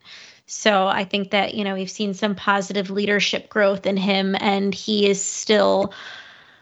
So 0.45 0.87
I 0.87 1.03
think 1.03 1.31
that, 1.31 1.53
you 1.53 1.63
know, 1.63 1.75
we've 1.75 1.91
seen 1.91 2.13
some 2.13 2.33
positive 2.33 2.89
leadership 2.89 3.49
growth 3.49 3.85
in 3.85 3.97
him, 3.97 4.35
and 4.39 4.73
he 4.73 5.07
is 5.07 5.21
still 5.21 5.93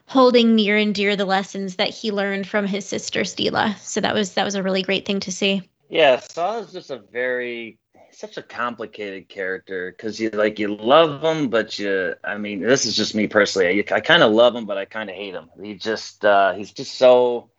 holding 0.08 0.56
near 0.56 0.76
and 0.76 0.94
dear 0.94 1.16
the 1.16 1.26
lessons 1.26 1.76
that 1.78 1.90
he 1.90 2.12
learned 2.12 2.48
from 2.48 2.66
his 2.66 2.86
sister 2.86 3.22
Steela. 3.22 3.78
So 3.80 4.02
that 4.02 4.14
was 4.14 4.34
that 4.34 4.44
was 4.44 4.56
a 4.56 4.64
really 4.64 4.82
great 4.82 5.06
thing 5.06 5.22
to 5.22 5.32
see. 5.32 5.70
Yeah, 5.90 6.20
Saw 6.20 6.60
is 6.60 6.74
just 6.74 6.92
a 6.92 6.98
very 6.98 7.78
such 8.18 8.38
a 8.38 8.42
complicated 8.42 9.30
character 9.30 9.92
because 9.92 10.20
you 10.20 10.32
like 10.32 10.58
you 10.58 10.76
love 10.76 11.24
him, 11.24 11.50
but 11.50 11.78
you 11.78 12.16
I 12.24 12.38
mean 12.38 12.62
this 12.62 12.86
is 12.86 12.96
just 12.96 13.14
me 13.14 13.28
personally. 13.28 13.68
I, 13.68 13.96
I 13.96 14.00
kind 14.00 14.24
of 14.24 14.32
love 14.32 14.56
him, 14.56 14.66
but 14.66 14.78
I 14.78 14.86
kind 14.86 15.10
of 15.10 15.16
hate 15.16 15.36
him. 15.36 15.52
He 15.62 15.76
just 15.76 16.26
uh, 16.26 16.54
he's 16.54 16.72
just 16.72 16.96
so 16.96 17.52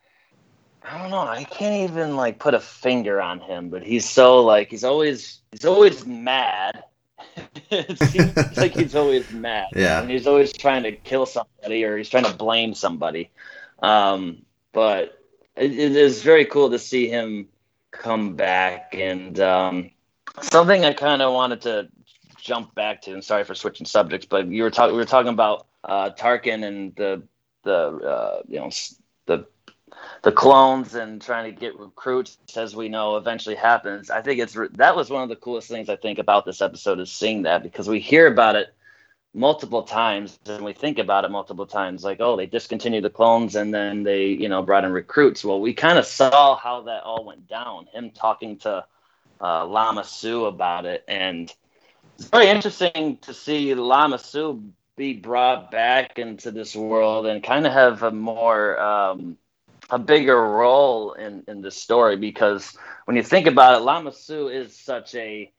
I 0.83 0.99
don't 0.99 1.11
know. 1.11 1.19
I 1.19 1.45
can't 1.45 1.91
even 1.91 2.17
like 2.17 2.41
put 2.41 2.55
a 2.55 2.61
finger 2.61 3.21
on 3.21 3.39
him, 3.39 3.71
but 3.71 3.85
he's 3.85 4.09
so 4.09 4.41
like 4.41 4.71
he's 4.71 4.83
always 4.83 5.39
he's 5.53 5.65
always 5.65 6.05
mad. 6.05 6.83
it 7.71 7.97
seems 8.01 8.37
like 8.57 8.75
he's 8.75 8.97
always 8.97 9.31
mad. 9.31 9.67
Yeah. 9.77 10.01
And 10.01 10.11
he's 10.11 10.27
always 10.27 10.53
trying 10.53 10.83
to 10.83 10.93
kill 10.93 11.27
somebody 11.27 11.85
or 11.85 11.97
he's 11.97 12.09
trying 12.09 12.25
to 12.25 12.35
blame 12.35 12.75
somebody. 12.75 13.31
Um, 13.81 14.43
but 14.73 15.23
it, 15.55 15.71
it 15.71 15.95
is 15.95 16.23
very 16.23 16.47
cool 16.47 16.71
to 16.71 16.81
see 16.81 17.09
him 17.09 17.49
come 17.93 18.35
back 18.35 18.95
and 18.97 19.39
um, 19.39 19.91
something 20.45 20.85
I 20.85 20.93
kind 20.93 21.23
of 21.23 21.33
wanted 21.33 21.63
to 21.63 21.89
jump 22.41 22.75
back 22.75 23.03
to, 23.03 23.13
and 23.13 23.25
sorry 23.25 23.45
for 23.45 23.55
switching 23.55 23.87
subjects, 23.87 24.27
but 24.27 24.47
you 24.49 24.63
were 24.63 24.71
talking 24.71 24.95
we 24.95 25.01
were 25.01 25.07
talking 25.07 25.33
about 25.33 25.67
uh, 25.85 26.11
Tarkin 26.11 26.67
and 26.67 26.95
the 26.97 27.23
the 27.65 27.73
uh, 27.75 28.43
you 28.49 28.61
know 28.61 28.71
the 29.27 29.47
the 30.23 30.33
clones 30.33 30.95
and 30.95 31.21
trying 31.21 31.53
to 31.53 31.61
get 31.61 31.79
recruits, 31.79 32.39
as 32.57 32.75
we 32.75 32.89
know, 32.89 33.17
eventually 33.17 33.55
happens. 33.55 34.11
I 34.11 34.23
think 34.23 34.41
it's 34.41 34.57
that 34.73 34.97
was 34.97 35.11
one 35.11 35.23
of 35.23 35.29
the 35.29 35.37
coolest 35.37 35.69
things 35.69 35.89
I 35.89 35.97
think 35.97 36.19
about 36.19 36.45
this 36.45 36.63
episode 36.63 37.01
is 37.01 37.11
seeing 37.11 37.43
that 37.43 37.63
because 37.63 37.89
we 37.89 38.01
hear 38.01 38.27
about 38.27 38.57
it 38.57 38.75
multiple 39.35 39.83
times 39.83 40.39
and 40.47 40.65
we 40.65 40.73
think 40.73 40.99
about 40.99 41.25
it 41.25 41.31
multiple 41.31 41.67
times 41.67 42.03
like 42.03 42.17
oh 42.19 42.35
they 42.35 42.47
discontinued 42.47 43.05
the 43.05 43.11
clones 43.11 43.55
and 43.57 43.73
then 43.73 44.03
they 44.03 44.27
you 44.27 44.49
know 44.49 44.63
brought 44.63 44.85
in 44.85 44.91
recruits 44.91 45.45
well 45.45 45.61
we 45.61 45.75
kind 45.75 45.99
of 45.99 46.07
saw 46.07 46.57
how 46.57 46.81
that 46.81 47.03
all 47.03 47.25
went 47.25 47.47
down 47.47 47.87
him 47.93 48.11
talking 48.11 48.57
to 48.57 48.83
uh, 49.41 49.67
Lama 49.67 50.05
Su 50.05 50.47
about 50.47 50.87
it, 50.87 51.05
and 51.09 51.53
it's 52.19 52.29
very 52.29 52.49
interesting 52.49 53.19
to 53.23 53.35
see 53.35 53.75
Lama 53.75 54.19
Su 54.19 54.63
be 54.97 55.15
brought 55.15 55.71
back 55.71 56.19
into 56.19 56.51
this 56.51 56.75
world 56.75 57.27
and 57.27 57.43
kind 57.43 57.67
of 57.67 57.73
have 57.73 58.03
a 58.03 58.11
more 58.11 58.81
um, 58.81 59.39
a 59.91 59.99
bigger 59.99 60.41
role 60.41 61.13
in 61.13 61.45
in 61.49 61.63
the 61.63 61.71
story. 61.71 62.17
Because 62.17 62.77
when 63.05 63.17
you 63.17 63.23
think 63.23 63.47
about 63.47 63.77
it, 63.77 63.85
Lama 63.85 64.13
Su 64.13 64.49
is 64.49 64.77
such 64.77 65.15
a 65.15 65.51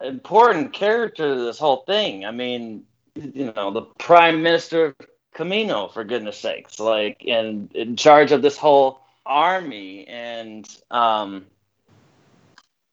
important 0.00 0.72
character 0.72 1.34
to 1.34 1.44
this 1.44 1.58
whole 1.58 1.84
thing. 1.86 2.24
I 2.24 2.30
mean, 2.30 2.84
you 3.14 3.52
know, 3.54 3.72
the 3.72 3.82
Prime 3.82 4.42
Minister 4.42 4.86
of 4.86 4.94
Kamino, 5.34 5.92
for 5.92 6.04
goodness 6.04 6.38
sakes, 6.38 6.78
like 6.78 7.24
in 7.24 7.70
in 7.74 7.96
charge 7.96 8.32
of 8.32 8.42
this 8.42 8.56
whole 8.56 9.00
army. 9.26 10.06
And 10.06 10.66
um 10.90 11.46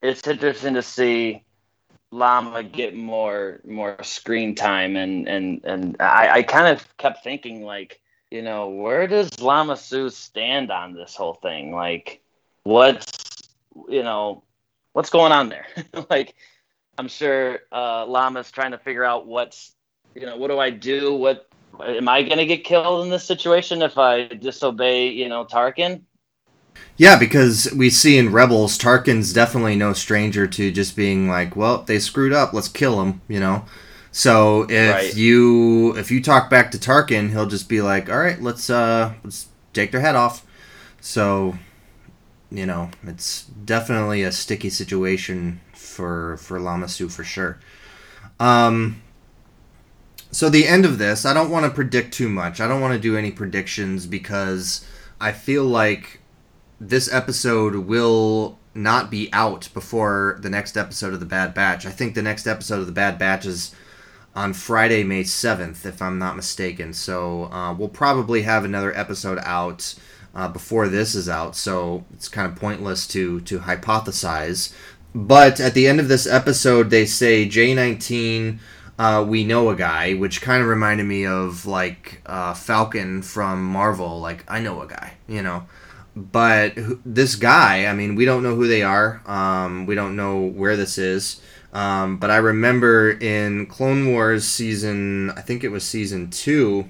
it's 0.02 0.28
interesting 0.28 0.76
to 0.76 0.84
see 0.84 1.44
Lama 2.12 2.64
get 2.64 2.96
more 2.96 3.60
more 3.66 4.02
screen 4.04 4.56
time 4.56 4.96
and 4.96 5.28
and 5.28 5.64
and 5.64 5.98
I, 6.00 6.30
I 6.30 6.44
kind 6.44 6.68
of 6.68 6.98
kept 6.98 7.24
thinking 7.24 7.64
like 7.64 8.02
you 8.32 8.42
know 8.42 8.70
where 8.70 9.08
does 9.08 9.40
Lama 9.42 9.78
Su 9.78 10.10
stand 10.10 10.72
on 10.72 10.94
this 10.94 11.16
whole 11.16 11.36
thing? 11.36 11.72
Like 11.72 12.22
what's 12.64 13.48
you 13.88 14.04
know 14.04 14.44
what's 14.94 15.10
going 15.10 15.32
on 15.32 15.50
there? 15.50 15.68
Like 16.10 16.36
I'm 16.98 17.08
sure 17.08 17.60
uh, 17.72 18.06
Lama's 18.06 18.52
trying 18.52 18.72
to 18.72 18.78
figure 18.78 19.06
out 19.06 19.28
what's 19.28 19.76
you 20.16 20.26
know 20.26 20.38
what 20.38 20.50
do 20.50 20.58
I 20.60 20.72
do? 20.72 21.14
What 21.14 21.48
am 21.80 22.10
I 22.10 22.24
gonna 22.24 22.46
get 22.46 22.64
killed 22.64 23.04
in 23.04 23.12
this 23.12 23.24
situation 23.24 23.84
if 23.84 23.98
I 23.98 24.28
disobey 24.28 25.10
you 25.10 25.30
know 25.30 25.46
Tarkin 25.46 26.02
yeah, 26.98 27.18
because 27.18 27.72
we 27.76 27.90
see 27.90 28.18
in 28.18 28.32
Rebels, 28.32 28.78
Tarkin's 28.78 29.34
definitely 29.34 29.76
no 29.76 29.94
stranger 29.94 30.48
to 30.48 30.72
just 30.72 30.96
being 30.96 31.28
like, 31.30 31.56
well, 31.56 31.84
they 31.84 32.00
screwed 32.00 32.34
up, 32.34 32.54
let's 32.54 32.68
kill 32.68 32.98
them, 32.98 33.22
you 33.28 33.40
know. 33.40 33.66
So 34.12 34.66
if 34.70 34.92
Right. 34.96 35.16
you 35.16 35.96
if 35.98 36.12
you 36.12 36.22
talk 36.22 36.50
back 36.50 36.72
to 36.72 36.78
Tarkin, 36.78 37.30
he'll 37.32 37.46
just 37.46 37.70
be 37.70 37.82
like, 37.82 38.10
all 38.10 38.18
right, 38.20 38.42
let's 38.42 38.70
uh 38.70 39.14
let's 39.24 39.48
take 39.74 39.92
their 39.92 40.02
head 40.02 40.16
off. 40.16 40.46
So, 41.02 41.58
you 42.52 42.66
know, 42.66 42.90
it's 43.06 43.44
definitely 43.66 44.24
a 44.24 44.32
sticky 44.32 44.70
situation 44.72 45.62
for 45.74 46.38
for 46.38 46.60
Lama 46.60 46.88
Su 46.88 47.10
for 47.10 47.24
sure. 47.24 47.60
Um. 48.40 49.02
So 50.32 50.50
the 50.50 50.68
end 50.68 50.86
of 50.86 50.98
this, 51.00 51.26
I 51.26 51.34
don't 51.34 51.50
want 51.50 51.66
to 51.66 51.72
predict 51.72 52.14
too 52.14 52.30
much. 52.30 52.60
I 52.62 52.68
don't 52.68 52.82
want 52.82 52.94
to 52.94 53.00
do 53.00 53.18
any 53.18 53.32
predictions 53.32 54.06
because 54.06 54.86
I 55.20 55.32
feel 55.32 55.64
like 55.64 56.19
this 56.80 57.12
episode 57.12 57.76
will 57.76 58.58
not 58.74 59.12
be 59.12 59.30
out 59.34 59.70
before 59.74 60.38
the 60.42 60.50
next 60.50 60.78
episode 60.78 61.14
of 61.14 61.20
the 61.20 61.26
Bad 61.26 61.54
Batch. 61.54 61.86
I 61.86 61.90
think 61.90 62.16
the 62.16 62.22
next 62.22 62.48
episode 62.48 62.80
of 62.80 62.86
the 62.86 62.92
Bad 62.92 63.18
Batch 63.18 63.46
is 63.46 63.76
on 64.36 64.54
Friday, 64.54 65.04
May 65.04 65.24
7th, 65.24 65.86
if 65.86 66.02
I'm 66.02 66.18
not 66.18 66.36
mistaken. 66.36 66.94
So 66.94 67.46
uh, 67.46 67.74
we'll 67.74 67.90
probably 67.90 68.44
have 68.44 68.64
another 68.64 68.96
episode 68.98 69.40
out 69.42 69.96
uh, 70.34 70.48
before 70.48 70.88
this 70.88 71.16
is 71.16 71.28
out. 71.28 71.56
So 71.56 72.06
it's 72.14 72.30
kind 72.30 72.50
of 72.50 72.58
pointless 72.58 73.08
to 73.08 73.42
to 73.42 73.60
hypothesize. 73.60 74.74
But 75.14 75.60
at 75.60 75.74
the 75.74 75.88
end 75.88 76.00
of 76.00 76.08
this 76.08 76.28
episode, 76.28 76.92
they 76.92 77.06
say 77.06 77.48
J19. 77.48 78.60
Uh, 79.00 79.26
we 79.28 79.44
know 79.44 79.70
a 79.70 79.76
guy, 79.76 80.14
which 80.14 80.42
kind 80.42 80.62
of 80.62 80.68
reminded 80.68 81.06
me 81.06 81.26
of 81.26 81.66
like 81.66 82.22
uh, 82.26 82.54
Falcon 82.54 83.22
from 83.24 83.66
Marvel. 83.66 84.20
Like 84.20 84.46
I 84.48 84.60
know 84.60 84.82
a 84.82 84.88
guy, 84.88 85.14
you 85.28 85.42
know 85.42 85.66
but 86.32 86.74
this 87.06 87.36
guy 87.36 87.86
i 87.86 87.94
mean 87.94 88.16
we 88.16 88.26
don't 88.26 88.44
know 88.44 88.56
who 88.56 88.68
they 88.68 88.84
are 88.84 89.22
um, 89.26 89.86
we 89.86 89.96
don't 89.96 90.16
know 90.16 90.46
where 90.46 90.76
this 90.76 90.98
is 90.98 91.42
um, 91.74 92.18
but 92.18 92.30
i 92.30 92.38
remember 92.38 93.12
in 93.12 93.66
clone 93.66 94.12
wars 94.12 94.46
season 94.48 95.32
i 95.32 95.42
think 95.42 95.64
it 95.64 95.70
was 95.70 95.84
season 95.84 96.30
two 96.30 96.90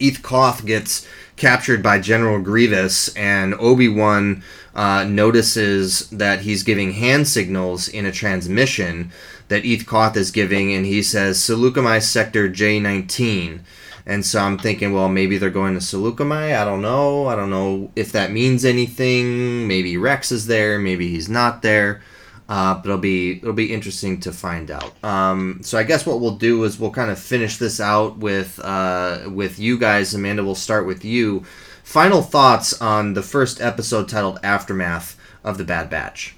Eeth 0.00 0.22
Koth 0.22 0.64
gets 0.64 1.06
captured 1.36 1.82
by 1.82 2.00
General 2.00 2.40
Grievous, 2.40 3.14
and 3.14 3.54
Obi 3.54 3.88
Wan 3.88 4.42
uh, 4.74 5.04
notices 5.04 6.08
that 6.10 6.40
he's 6.40 6.62
giving 6.62 6.92
hand 6.92 7.28
signals 7.28 7.86
in 7.86 8.06
a 8.06 8.12
transmission 8.12 9.12
that 9.48 9.62
Eeth 9.64 9.86
Koth 9.86 10.16
is 10.16 10.30
giving, 10.30 10.72
and 10.72 10.86
he 10.86 11.02
says 11.02 11.38
Saleucami 11.38 12.02
Sector 12.02 12.48
J19. 12.48 13.60
And 14.06 14.24
so 14.24 14.40
I'm 14.40 14.58
thinking, 14.58 14.92
well, 14.92 15.08
maybe 15.08 15.38
they're 15.38 15.50
going 15.50 15.74
to 15.74 15.80
Saleucami. 15.80 16.56
I 16.56 16.64
don't 16.64 16.82
know. 16.82 17.26
I 17.26 17.36
don't 17.36 17.50
know 17.50 17.90
if 17.96 18.12
that 18.12 18.32
means 18.32 18.64
anything. 18.64 19.66
Maybe 19.68 19.96
Rex 19.96 20.32
is 20.32 20.46
there. 20.46 20.78
Maybe 20.78 21.08
he's 21.08 21.28
not 21.28 21.62
there. 21.62 22.02
Uh, 22.48 22.74
but 22.74 22.86
it'll 22.86 22.98
be 22.98 23.38
it'll 23.38 23.52
be 23.52 23.72
interesting 23.72 24.18
to 24.20 24.32
find 24.32 24.72
out. 24.72 24.92
Um, 25.04 25.60
so 25.62 25.78
I 25.78 25.84
guess 25.84 26.04
what 26.04 26.18
we'll 26.20 26.36
do 26.36 26.64
is 26.64 26.80
we'll 26.80 26.90
kind 26.90 27.10
of 27.12 27.18
finish 27.18 27.58
this 27.58 27.78
out 27.78 28.18
with 28.18 28.58
uh, 28.64 29.28
with 29.32 29.60
you 29.60 29.78
guys. 29.78 30.14
Amanda, 30.14 30.42
we'll 30.42 30.56
start 30.56 30.84
with 30.84 31.04
you. 31.04 31.44
final 31.84 32.22
thoughts 32.22 32.80
on 32.80 33.14
the 33.14 33.22
first 33.22 33.60
episode 33.60 34.08
titled 34.08 34.40
Aftermath 34.42 35.16
of 35.44 35.58
the 35.58 35.64
Bad 35.64 35.90
Batch. 35.90 36.34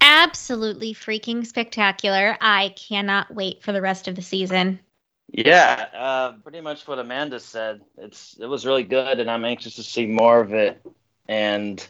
Absolutely 0.00 0.94
freaking 0.94 1.46
spectacular. 1.46 2.36
I 2.40 2.70
cannot 2.76 3.34
wait 3.34 3.62
for 3.62 3.72
the 3.72 3.82
rest 3.82 4.08
of 4.08 4.14
the 4.14 4.22
season. 4.22 4.80
Yeah, 5.28 5.88
uh, 5.94 6.32
pretty 6.42 6.60
much 6.60 6.86
what 6.86 6.98
Amanda 6.98 7.40
said. 7.40 7.82
It's 7.98 8.36
it 8.40 8.46
was 8.46 8.64
really 8.64 8.84
good, 8.84 9.18
and 9.20 9.30
I'm 9.30 9.44
anxious 9.44 9.74
to 9.76 9.82
see 9.82 10.06
more 10.06 10.40
of 10.40 10.54
it. 10.54 10.80
And 11.28 11.86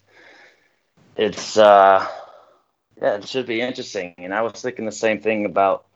it's 1.16 1.56
uh, 1.56 2.06
yeah, 3.00 3.16
it 3.16 3.28
should 3.28 3.46
be 3.46 3.60
interesting. 3.60 4.14
And 4.18 4.34
I 4.34 4.42
was 4.42 4.54
thinking 4.54 4.86
the 4.86 4.92
same 4.92 5.20
thing 5.20 5.44
about 5.44 5.86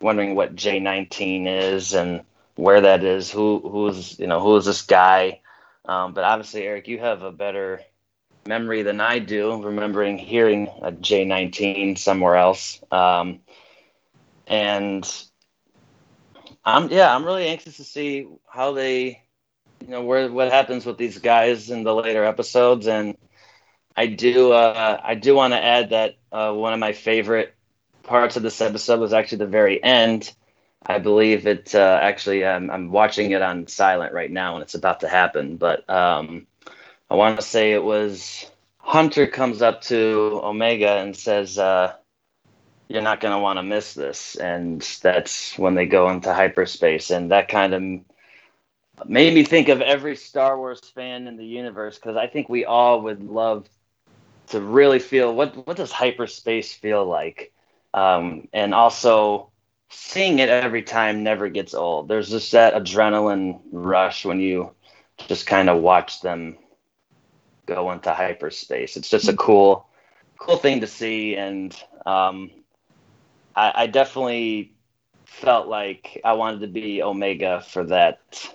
wondering 0.00 0.34
what 0.34 0.56
J19 0.56 1.46
is 1.46 1.94
and 1.94 2.22
where 2.56 2.80
that 2.82 3.04
is. 3.04 3.30
Who 3.30 3.60
who's 3.60 4.18
you 4.18 4.26
know 4.26 4.40
who 4.40 4.56
is 4.56 4.64
this 4.64 4.82
guy? 4.82 5.40
Um, 5.84 6.14
but 6.14 6.24
obviously, 6.24 6.64
Eric, 6.64 6.88
you 6.88 6.98
have 6.98 7.22
a 7.22 7.32
better 7.32 7.82
memory 8.46 8.82
than 8.82 9.00
I 9.00 9.18
do, 9.18 9.62
remembering 9.62 10.18
hearing 10.18 10.68
a 10.82 10.92
J19 10.92 11.98
somewhere 11.98 12.36
else. 12.36 12.82
Um, 12.90 13.40
and 14.46 15.04
I'm 16.66 16.90
yeah, 16.90 17.14
I'm 17.14 17.24
really 17.24 17.46
anxious 17.48 17.78
to 17.78 17.84
see 17.84 18.28
how 18.48 18.72
they, 18.72 19.22
you 19.82 19.88
know, 19.88 20.04
where 20.04 20.30
what 20.32 20.52
happens 20.52 20.84
with 20.86 20.98
these 20.98 21.18
guys 21.18 21.70
in 21.70 21.84
the 21.84 21.94
later 21.94 22.24
episodes. 22.24 22.88
And 22.88 23.16
I 23.96 24.06
do 24.08 24.52
uh, 24.52 25.00
I 25.02 25.14
do 25.14 25.34
want 25.36 25.54
to 25.54 25.64
add 25.64 25.90
that 25.90 26.16
uh, 26.32 26.52
one 26.52 26.74
of 26.74 26.80
my 26.80 26.92
favorite 26.92 27.54
parts 28.02 28.36
of 28.36 28.42
this 28.42 28.60
episode 28.60 29.00
was 29.00 29.14
actually 29.14 29.38
the 29.38 29.46
very 29.46 29.82
end. 29.82 30.32
I 30.84 30.98
believe 30.98 31.46
it 31.46 31.74
uh, 31.74 32.00
actually 32.02 32.44
um, 32.44 32.70
I'm 32.70 32.90
watching 32.90 33.30
it 33.32 33.42
on 33.42 33.68
silent 33.68 34.12
right 34.12 34.30
now 34.30 34.56
and 34.56 34.62
it's 34.62 34.74
about 34.74 35.00
to 35.00 35.08
happen. 35.08 35.56
But 35.56 35.88
um, 35.88 36.46
I 37.10 37.14
want 37.14 37.38
to 37.40 37.46
say 37.46 37.72
it 37.72 37.84
was 37.84 38.50
Hunter 38.78 39.26
comes 39.26 39.62
up 39.62 39.82
to 39.82 40.40
Omega 40.44 40.98
and 40.98 41.16
says, 41.16 41.58
uh, 41.58 41.94
"You're 42.88 43.02
not 43.02 43.20
going 43.20 43.32
to 43.34 43.40
want 43.40 43.58
to 43.58 43.62
miss 43.62 43.94
this," 43.94 44.36
and 44.36 44.80
that's 45.02 45.58
when 45.58 45.74
they 45.74 45.86
go 45.86 46.08
into 46.10 46.32
hyperspace, 46.32 47.10
and 47.10 47.30
that 47.30 47.48
kind 47.48 47.74
of 47.74 47.82
made 49.08 49.34
me 49.34 49.44
think 49.44 49.68
of 49.68 49.80
every 49.80 50.16
Star 50.16 50.56
Wars 50.58 50.80
fan 50.94 51.26
in 51.26 51.36
the 51.36 51.44
universe 51.44 51.96
because 51.96 52.16
I 52.16 52.26
think 52.26 52.48
we 52.48 52.64
all 52.64 53.02
would 53.02 53.22
love 53.22 53.68
to 54.48 54.60
really 54.60 54.98
feel 54.98 55.34
what 55.34 55.66
what 55.66 55.76
does 55.76 55.92
hyperspace 55.92 56.72
feel 56.72 57.04
like, 57.04 57.52
um, 57.94 58.48
and 58.52 58.74
also 58.74 59.50
seeing 59.90 60.38
it 60.38 60.48
every 60.48 60.82
time 60.82 61.22
never 61.22 61.48
gets 61.48 61.74
old. 61.74 62.08
There's 62.08 62.30
just 62.30 62.52
that 62.52 62.74
adrenaline 62.74 63.60
rush 63.72 64.24
when 64.24 64.40
you 64.40 64.70
just 65.28 65.46
kind 65.46 65.68
of 65.68 65.82
watch 65.82 66.20
them 66.20 66.56
go 67.66 67.90
into 67.92 68.12
hyperspace. 68.12 68.96
It's 68.96 69.10
just 69.10 69.28
a 69.28 69.36
cool, 69.36 69.86
cool 70.38 70.56
thing 70.56 70.80
to 70.80 70.86
see, 70.86 71.36
and 71.36 71.74
um, 72.04 72.50
I, 73.56 73.72
I 73.74 73.86
definitely 73.86 74.72
felt 75.24 75.66
like 75.66 76.20
I 76.24 76.34
wanted 76.34 76.60
to 76.60 76.68
be 76.68 77.02
Omega 77.02 77.62
for 77.62 77.84
that 77.84 78.48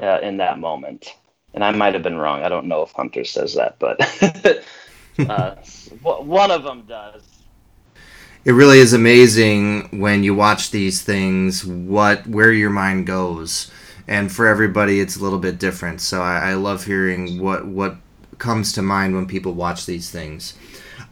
uh, 0.00 0.18
in 0.22 0.38
that 0.38 0.58
moment. 0.58 1.14
And 1.54 1.62
I 1.62 1.70
might 1.72 1.94
have 1.94 2.02
been 2.02 2.18
wrong. 2.18 2.42
I 2.42 2.48
don't 2.48 2.66
know 2.66 2.82
if 2.82 2.90
Hunter 2.92 3.24
says 3.24 3.54
that, 3.54 3.78
but 3.78 4.00
uh, 5.30 5.54
one 6.02 6.50
of 6.50 6.64
them 6.64 6.84
does. 6.86 7.22
It 8.44 8.52
really 8.52 8.78
is 8.78 8.92
amazing 8.92 10.00
when 10.00 10.22
you 10.22 10.34
watch 10.34 10.70
these 10.70 11.02
things 11.02 11.64
what 11.64 12.26
where 12.28 12.52
your 12.52 12.70
mind 12.70 13.06
goes, 13.06 13.72
and 14.06 14.30
for 14.30 14.46
everybody 14.46 15.00
it's 15.00 15.16
a 15.16 15.22
little 15.22 15.40
bit 15.40 15.58
different. 15.58 16.00
So 16.00 16.22
I, 16.22 16.50
I 16.50 16.54
love 16.54 16.84
hearing 16.84 17.40
what 17.40 17.66
what 17.66 17.96
comes 18.38 18.72
to 18.74 18.82
mind 18.82 19.14
when 19.14 19.26
people 19.26 19.52
watch 19.52 19.86
these 19.86 20.10
things. 20.10 20.54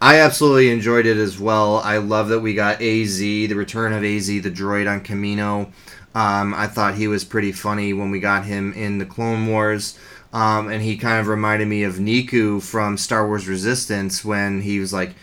I 0.01 0.21
absolutely 0.21 0.71
enjoyed 0.71 1.07
it 1.07 1.17
as 1.17 1.39
well. 1.39 1.79
I 1.79 1.99
love 1.99 2.29
that 2.29 2.41
we 2.41 2.55
got 2.55 2.83
AZ, 2.83 3.19
the 3.19 3.55
return 3.55 3.93
of 3.93 4.05
AZ, 4.05 4.27
the 4.27 4.51
droid 4.51 4.91
on 4.91 5.03
Kamino. 5.03 5.73
Um, 6.15 6.55
I 6.55 6.67
thought 6.67 6.95
he 6.95 7.09
was 7.09 7.25
pretty 7.25 7.53
funny 7.53 7.93
when 7.93 8.11
we 8.11 8.21
got 8.21 8.45
him 8.45 8.73
in 8.75 8.99
the 8.99 9.07
Clone 9.07 9.47
Wars. 9.47 9.99
Um, 10.33 10.69
and 10.69 10.83
he 10.83 10.97
kind 10.97 11.21
of 11.21 11.29
reminded 11.29 11.69
me 11.69 11.85
of 11.85 11.95
Neeku 11.95 12.61
from 12.61 12.97
Star 12.99 13.27
Wars 13.27 13.47
Resistance 13.47 14.25
when 14.25 14.63
he 14.63 14.81
was 14.81 14.93
like, 14.93 15.15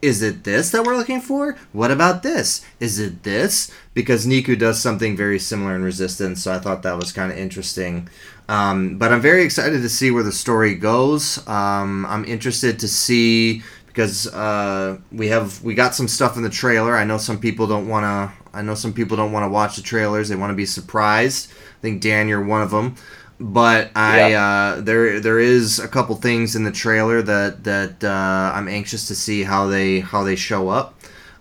is 0.00 0.22
it 0.22 0.44
this 0.44 0.70
that 0.70 0.84
we're 0.84 0.96
looking 0.96 1.20
for? 1.20 1.56
What 1.72 1.90
about 1.90 2.22
this? 2.22 2.64
Is 2.78 2.98
it 2.98 3.24
this? 3.24 3.70
Because 3.94 4.26
Neeku 4.26 4.58
does 4.58 4.80
something 4.80 5.16
very 5.16 5.38
similar 5.38 5.74
in 5.74 5.82
Resistance, 5.82 6.42
so 6.42 6.52
I 6.52 6.60
thought 6.60 6.82
that 6.82 6.96
was 6.96 7.12
kind 7.12 7.32
of 7.32 7.38
interesting. 7.38 8.08
Um, 8.48 8.96
but 8.96 9.12
I'm 9.12 9.20
very 9.20 9.42
excited 9.42 9.82
to 9.82 9.88
see 9.88 10.10
where 10.10 10.22
the 10.22 10.32
story 10.32 10.74
goes. 10.74 11.46
Um, 11.46 12.06
I'm 12.06 12.24
interested 12.24 12.78
to 12.78 12.88
see 12.88 13.62
because 13.98 14.28
uh, 14.28 14.96
we 15.10 15.26
have 15.26 15.60
we 15.64 15.74
got 15.74 15.92
some 15.92 16.06
stuff 16.06 16.36
in 16.36 16.44
the 16.44 16.48
trailer. 16.48 16.94
I 16.94 17.02
know 17.02 17.18
some 17.18 17.40
people 17.40 17.66
don't 17.66 17.88
want 17.88 18.04
to. 18.04 18.56
I 18.56 18.62
know 18.62 18.76
some 18.76 18.92
people 18.92 19.16
don't 19.16 19.32
want 19.32 19.42
to 19.42 19.48
watch 19.48 19.74
the 19.74 19.82
trailers. 19.82 20.28
They 20.28 20.36
want 20.36 20.52
to 20.52 20.56
be 20.56 20.66
surprised. 20.66 21.50
I 21.50 21.80
think 21.82 22.00
Dan, 22.00 22.28
you're 22.28 22.44
one 22.44 22.62
of 22.62 22.70
them. 22.70 22.94
But 23.40 23.90
I 23.96 24.30
yeah. 24.30 24.44
uh, 24.76 24.80
there 24.82 25.18
there 25.18 25.40
is 25.40 25.80
a 25.80 25.88
couple 25.88 26.14
things 26.14 26.54
in 26.54 26.62
the 26.62 26.70
trailer 26.70 27.22
that 27.22 27.64
that 27.64 28.04
uh, 28.04 28.52
I'm 28.54 28.68
anxious 28.68 29.08
to 29.08 29.16
see 29.16 29.42
how 29.42 29.66
they 29.66 29.98
how 29.98 30.22
they 30.22 30.36
show 30.36 30.68
up. 30.68 30.94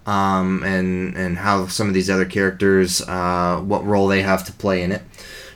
Um, 0.08 0.64
and 0.64 1.16
and 1.16 1.38
how 1.38 1.68
some 1.68 1.88
of 1.90 1.94
these 1.94 2.10
other 2.10 2.26
characters, 2.26 3.02
uh, 3.02 3.62
what 3.64 3.86
role 3.86 4.08
they 4.08 4.24
have 4.24 4.44
to 4.46 4.52
play 4.52 4.82
in 4.82 4.92
it. 4.92 5.04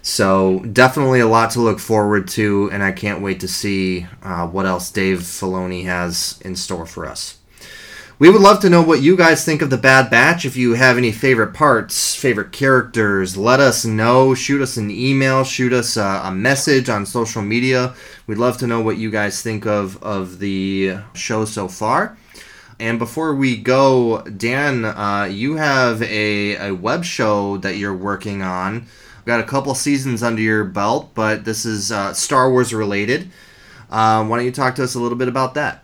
So 0.02 0.60
definitely 0.60 1.20
a 1.20 1.28
lot 1.28 1.52
to 1.52 1.62
look 1.62 1.80
forward 1.80 2.28
to, 2.30 2.70
and 2.72 2.82
I 2.82 2.92
can't 2.92 3.22
wait 3.22 3.40
to 3.42 3.48
see 3.48 4.08
uh, 4.24 4.48
what 4.48 4.66
else 4.66 4.92
Dave 4.92 5.20
Filoni 5.20 5.86
has 5.86 6.40
in 6.44 6.56
store 6.56 6.88
for 6.88 7.06
us. 7.06 7.38
We 8.18 8.30
would 8.30 8.42
love 8.42 8.60
to 8.62 8.70
know 8.70 8.84
what 8.84 9.02
you 9.02 9.18
guys 9.18 9.44
think 9.44 9.64
of 9.64 9.72
the 9.72 9.78
Bad 9.78 10.12
Batch. 10.12 10.46
If 10.46 10.56
you 10.56 10.76
have 10.76 10.98
any 10.98 11.12
favorite 11.12 11.56
parts, 11.56 12.16
favorite 12.16 12.52
characters, 12.52 13.36
let 13.36 13.60
us 13.60 13.84
know. 13.84 14.36
Shoot 14.36 14.62
us 14.62 14.78
an 14.78 14.92
email, 14.92 15.44
shoot 15.44 15.74
us 15.74 15.98
a, 15.98 16.22
a 16.26 16.32
message 16.32 16.88
on 16.88 17.08
social 17.08 17.42
media. 17.42 17.96
We'd 18.28 18.38
love 18.38 18.58
to 18.60 18.68
know 18.68 18.80
what 18.80 18.98
you 18.98 19.10
guys 19.10 19.42
think 19.42 19.66
of 19.66 20.02
of 20.04 20.38
the 20.38 20.98
show 21.16 21.46
so 21.46 21.68
far. 21.68 22.16
And 22.80 23.00
before 23.00 23.34
we 23.34 23.58
go, 23.58 24.22
Dan, 24.22 24.86
uh, 24.86 25.28
you 25.32 25.56
have 25.56 26.04
a, 26.04 26.68
a 26.68 26.76
web 26.76 27.04
show 27.04 27.58
that 27.58 27.78
you're 27.78 27.96
working 27.96 28.44
on 28.44 28.86
got 29.26 29.40
a 29.40 29.44
couple 29.44 29.74
seasons 29.76 30.24
under 30.24 30.42
your 30.42 30.64
belt, 30.64 31.12
but 31.14 31.46
this 31.46 31.66
is 31.66 31.92
uh, 31.92 32.14
Star 32.14 32.52
Wars 32.52 32.74
related. 32.74 33.30
Um, 33.90 34.30
why 34.30 34.38
don't 34.38 34.46
you 34.46 34.52
talk 34.52 34.76
to 34.76 34.84
us 34.84 34.96
a 34.96 35.00
little 35.00 35.18
bit 35.18 35.28
about 35.28 35.54
that? 35.56 35.84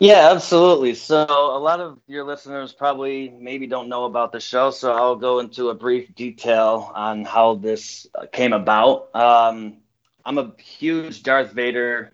Yeah, 0.00 0.30
absolutely. 0.30 0.94
So, 0.94 1.24
a 1.26 1.58
lot 1.58 1.80
of 1.80 1.98
your 2.06 2.24
listeners 2.24 2.72
probably 2.72 3.30
maybe 3.30 3.66
don't 3.66 3.88
know 3.88 4.04
about 4.04 4.30
the 4.30 4.38
show, 4.38 4.70
so 4.70 4.92
I'll 4.92 5.16
go 5.16 5.40
into 5.40 5.70
a 5.70 5.74
brief 5.74 6.14
detail 6.14 6.92
on 6.94 7.24
how 7.24 7.56
this 7.56 8.06
uh, 8.14 8.26
came 8.30 8.52
about. 8.52 9.12
Um, 9.14 9.78
I'm 10.24 10.38
a 10.38 10.52
huge 10.62 11.24
Darth 11.24 11.50
Vader 11.50 12.12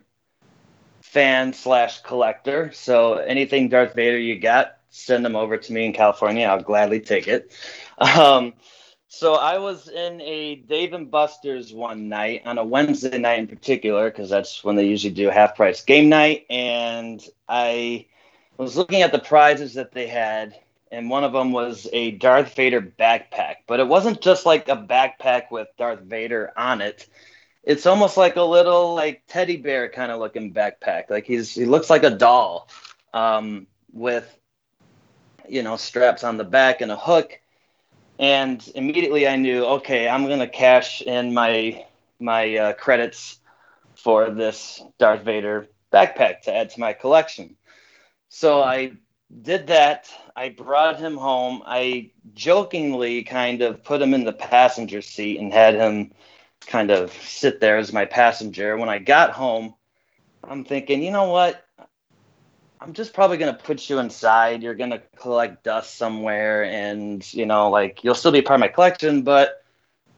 fan 1.03 1.53
slash 1.53 2.01
collector, 2.01 2.72
so 2.72 3.14
anything 3.14 3.68
Darth 3.68 3.95
Vader 3.95 4.18
you 4.18 4.39
got, 4.39 4.79
send 4.89 5.22
them 5.22 5.37
over 5.37 5.59
to 5.59 5.72
me 5.72 5.85
in 5.85 5.93
California. 5.93 6.47
I'll 6.47 6.62
gladly 6.62 7.01
take 7.01 7.29
it. 7.29 7.53
Um, 7.99 8.55
so 9.14 9.34
I 9.34 9.58
was 9.58 9.88
in 9.88 10.20
a 10.20 10.56
Dave 10.56 10.92
and 10.92 11.10
Buster's 11.10 11.72
one 11.72 12.08
night 12.08 12.42
on 12.44 12.58
a 12.58 12.64
Wednesday 12.64 13.16
night 13.16 13.38
in 13.38 13.46
particular 13.46 14.10
because 14.10 14.28
that's 14.28 14.64
when 14.64 14.74
they 14.74 14.86
usually 14.86 15.14
do 15.14 15.30
half 15.30 15.54
price 15.54 15.82
game 15.82 16.08
night, 16.08 16.46
and 16.50 17.24
I 17.48 18.06
was 18.56 18.76
looking 18.76 19.02
at 19.02 19.12
the 19.12 19.20
prizes 19.20 19.74
that 19.74 19.92
they 19.92 20.08
had, 20.08 20.58
and 20.90 21.08
one 21.08 21.22
of 21.22 21.32
them 21.32 21.52
was 21.52 21.88
a 21.92 22.10
Darth 22.12 22.54
Vader 22.56 22.80
backpack, 22.82 23.56
but 23.68 23.78
it 23.78 23.86
wasn't 23.86 24.20
just 24.20 24.46
like 24.46 24.68
a 24.68 24.76
backpack 24.76 25.50
with 25.50 25.68
Darth 25.78 26.00
Vader 26.00 26.52
on 26.56 26.80
it. 26.80 27.06
It's 27.62 27.86
almost 27.86 28.16
like 28.16 28.36
a 28.36 28.42
little 28.42 28.94
like 28.94 29.22
teddy 29.28 29.56
bear 29.56 29.88
kind 29.88 30.10
of 30.10 30.18
looking 30.18 30.52
backpack. 30.52 31.08
Like 31.08 31.24
he's 31.24 31.54
he 31.54 31.66
looks 31.66 31.88
like 31.88 32.02
a 32.02 32.10
doll, 32.10 32.68
um, 33.12 33.68
with 33.92 34.38
you 35.48 35.62
know 35.62 35.76
straps 35.76 36.24
on 36.24 36.36
the 36.36 36.44
back 36.44 36.80
and 36.80 36.90
a 36.90 36.96
hook 36.96 37.38
and 38.18 38.66
immediately 38.74 39.26
I 39.26 39.36
knew, 39.36 39.64
okay, 39.64 40.08
I'm 40.08 40.26
gonna 40.26 40.48
cash 40.48 41.02
in 41.02 41.34
my 41.34 41.84
my 42.20 42.56
uh, 42.56 42.72
credits 42.74 43.40
for 43.96 44.30
this 44.30 44.82
Darth 44.98 45.22
Vader 45.22 45.68
backpack 45.92 46.42
to 46.42 46.54
add 46.54 46.70
to 46.70 46.80
my 46.80 46.92
collection. 46.92 47.56
So 48.28 48.62
I 48.62 48.92
did 49.42 49.68
that. 49.68 50.10
I 50.34 50.48
brought 50.48 50.98
him 50.98 51.16
home. 51.16 51.62
I 51.64 52.10
jokingly 52.34 53.22
kind 53.22 53.62
of 53.62 53.84
put 53.84 54.02
him 54.02 54.14
in 54.14 54.24
the 54.24 54.32
passenger 54.32 55.02
seat 55.02 55.38
and 55.38 55.52
had 55.52 55.74
him 55.74 56.12
kind 56.66 56.90
of 56.90 57.12
sit 57.12 57.60
there 57.60 57.76
as 57.78 57.92
my 57.92 58.04
passenger. 58.04 58.76
When 58.76 58.88
I 58.88 58.98
got 58.98 59.30
home, 59.30 59.74
I'm 60.42 60.64
thinking, 60.64 61.02
you 61.02 61.10
know 61.10 61.30
what? 61.30 61.64
I'm 62.85 62.93
just 62.93 63.14
probably 63.14 63.39
gonna 63.39 63.55
put 63.55 63.89
you 63.89 63.99
inside. 63.99 64.62
You're 64.62 64.74
gonna 64.74 65.01
collect 65.16 65.64
dust 65.64 65.95
somewhere, 65.95 66.64
and 66.64 67.32
you 67.32 67.47
know, 67.47 67.70
like 67.70 68.05
you'll 68.05 68.14
still 68.14 68.30
be 68.30 68.43
part 68.43 68.59
of 68.59 68.61
my 68.61 68.68
collection, 68.68 69.22
but 69.22 69.64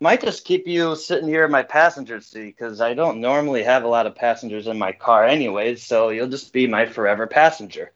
might 0.00 0.20
just 0.20 0.44
keep 0.44 0.66
you 0.66 0.96
sitting 0.96 1.28
here 1.28 1.44
in 1.44 1.52
my 1.52 1.62
passenger 1.62 2.20
seat 2.20 2.56
because 2.56 2.80
I 2.80 2.92
don't 2.92 3.20
normally 3.20 3.62
have 3.62 3.84
a 3.84 3.88
lot 3.88 4.06
of 4.06 4.16
passengers 4.16 4.66
in 4.66 4.78
my 4.78 4.90
car, 4.90 5.24
anyways. 5.24 5.84
So 5.84 6.08
you'll 6.08 6.28
just 6.28 6.52
be 6.52 6.66
my 6.66 6.86
forever 6.86 7.28
passenger. 7.28 7.92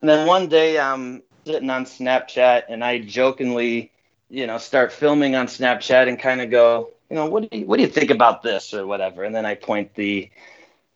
And 0.00 0.08
then 0.08 0.28
one 0.28 0.48
day 0.48 0.78
I'm 0.78 1.24
sitting 1.44 1.68
on 1.68 1.84
Snapchat 1.84 2.64
and 2.68 2.84
I 2.84 3.00
jokingly, 3.00 3.90
you 4.30 4.46
know, 4.46 4.58
start 4.58 4.92
filming 4.92 5.34
on 5.34 5.48
Snapchat 5.48 6.08
and 6.08 6.16
kind 6.18 6.40
of 6.40 6.50
go, 6.50 6.90
you 7.10 7.16
know, 7.16 7.26
what 7.26 7.50
do 7.50 7.58
you 7.58 7.66
what 7.66 7.78
do 7.78 7.82
you 7.82 7.88
think 7.88 8.10
about 8.10 8.44
this 8.44 8.72
or 8.72 8.86
whatever? 8.86 9.24
And 9.24 9.34
then 9.34 9.44
I 9.44 9.56
point 9.56 9.94
the 9.94 10.30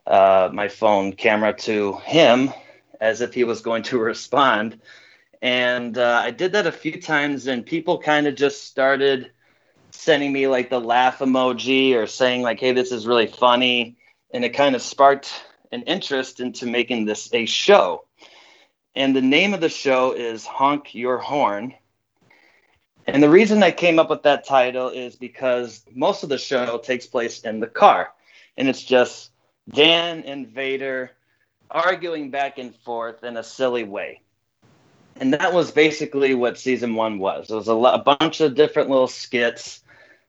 uh, 0.07 0.49
my 0.53 0.69
phone 0.69 1.13
camera 1.13 1.53
to 1.55 1.95
him 2.05 2.53
as 3.01 3.21
if 3.21 3.35
he 3.35 3.45
was 3.45 3.63
going 3.63 3.83
to 3.85 3.99
respond. 4.13 4.81
And 5.43 5.97
uh, 5.97 6.21
I 6.23 6.31
did 6.31 6.53
that 6.53 6.67
a 6.67 6.73
few 6.73 7.01
times, 7.01 7.47
and 7.47 7.65
people 7.65 7.99
kind 7.99 8.27
of 8.27 8.35
just 8.35 8.65
started 8.65 9.31
sending 9.91 10.33
me 10.33 10.47
like 10.47 10.71
the 10.71 10.81
laugh 10.81 11.19
emoji 11.19 11.95
or 11.95 12.07
saying 12.07 12.43
like, 12.43 12.61
"Hey, 12.61 12.73
this 12.73 12.93
is 12.93 13.07
really 13.07 13.27
funny," 13.27 13.97
and 14.33 14.45
it 14.45 14.51
kind 14.51 14.75
of 14.75 14.83
sparked 14.83 15.33
an 15.73 15.83
interest 15.83 16.41
into 16.41 16.67
making 16.67 17.07
this 17.07 17.33
a 17.33 17.47
show. 17.47 18.05
And 18.95 19.15
the 19.15 19.23
name 19.23 19.55
of 19.55 19.61
the 19.61 19.69
show 19.69 20.13
is 20.13 20.45
Honk 20.45 20.95
Your 20.95 21.19
Horn. 21.19 21.75
And 23.07 23.23
the 23.23 23.31
reason 23.31 23.63
I 23.63 23.71
came 23.71 23.99
up 23.99 24.11
with 24.11 24.25
that 24.25 24.47
title 24.47 24.89
is 24.91 25.17
because 25.17 25.85
most 25.95 26.23
of 26.23 26.29
the 26.29 26.39
show 26.39 26.79
takes 26.79 27.07
place 27.07 27.41
in 27.41 27.61
the 27.61 27.67
car, 27.67 28.13
and 28.57 28.69
it's 28.69 28.83
just 28.83 29.31
Dan 29.71 30.23
and 30.25 30.49
Vader 30.49 31.13
arguing 31.71 32.31
back 32.31 32.59
and 32.59 32.75
forth 32.75 33.25
in 33.25 33.37
a 33.37 33.43
silly 33.43 33.85
way. 33.85 34.23
And 35.16 35.35
that 35.35 35.53
was 35.53 35.71
basically 35.71 36.35
what 36.35 36.59
season 36.59 36.95
one 36.95 37.18
was. 37.18 37.51
It 37.51 37.55
was 37.55 37.68
a, 37.68 37.75
a 37.75 37.99
bunch 37.99 38.41
of 38.41 38.55
different 38.55 38.89
little 38.89 39.09
skits, 39.09 39.83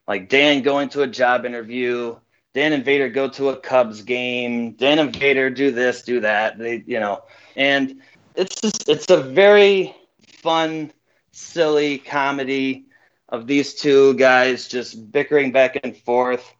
like 0.06 0.28
Dan 0.28 0.62
going 0.62 0.90
to 0.90 1.02
a 1.02 1.06
job 1.06 1.44
interview, 1.44 2.16
Dan 2.54 2.72
and 2.72 2.84
Vader 2.84 3.08
go 3.08 3.28
to 3.30 3.48
a 3.48 3.56
Cubs 3.56 4.02
game, 4.02 4.72
Dan 4.72 4.98
and 4.98 5.14
Vader 5.14 5.48
do 5.48 5.70
this, 5.70 6.02
do 6.02 6.20
that. 6.20 6.58
They, 6.58 6.84
you 6.86 7.00
know, 7.00 7.22
and 7.56 8.02
it's 8.34 8.60
just 8.60 8.88
it's 8.88 9.10
a 9.10 9.22
very 9.22 9.94
fun, 10.42 10.92
silly 11.32 11.98
comedy 11.98 12.86
of 13.28 13.46
these 13.46 13.74
two 13.74 14.14
guys 14.14 14.68
just 14.68 15.10
bickering 15.10 15.52
back 15.52 15.80
and 15.82 15.96
forth. 15.96 16.54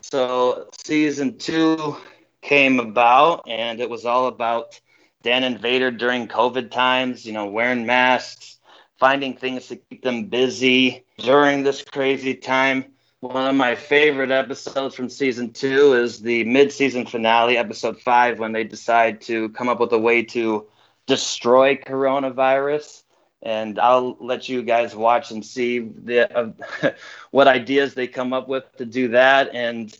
So 0.00 0.70
season 0.84 1.36
two 1.36 1.96
came 2.44 2.78
about, 2.78 3.48
and 3.48 3.80
it 3.80 3.90
was 3.90 4.04
all 4.04 4.26
about 4.28 4.78
Dan 5.22 5.42
and 5.42 5.58
Vader 5.58 5.90
during 5.90 6.28
COVID 6.28 6.70
times, 6.70 7.24
you 7.24 7.32
know, 7.32 7.46
wearing 7.46 7.86
masks, 7.86 8.58
finding 8.98 9.36
things 9.36 9.66
to 9.68 9.76
keep 9.76 10.02
them 10.02 10.26
busy 10.26 11.04
during 11.18 11.62
this 11.62 11.82
crazy 11.82 12.34
time. 12.34 12.84
One 13.20 13.48
of 13.48 13.54
my 13.56 13.74
favorite 13.74 14.30
episodes 14.30 14.94
from 14.94 15.08
season 15.08 15.54
two 15.54 15.94
is 15.94 16.20
the 16.20 16.44
mid 16.44 16.70
season 16.70 17.06
finale, 17.06 17.56
episode 17.56 17.98
five, 18.00 18.38
when 18.38 18.52
they 18.52 18.64
decide 18.64 19.22
to 19.22 19.48
come 19.50 19.70
up 19.70 19.80
with 19.80 19.92
a 19.92 19.98
way 19.98 20.22
to 20.24 20.66
destroy 21.06 21.76
coronavirus. 21.76 23.02
And 23.40 23.78
I'll 23.78 24.16
let 24.20 24.48
you 24.48 24.62
guys 24.62 24.94
watch 24.94 25.30
and 25.30 25.44
see 25.44 25.78
the, 25.78 26.34
uh, 26.36 26.90
what 27.30 27.48
ideas 27.48 27.94
they 27.94 28.06
come 28.06 28.34
up 28.34 28.48
with 28.48 28.64
to 28.76 28.84
do 28.84 29.08
that. 29.08 29.54
And 29.54 29.94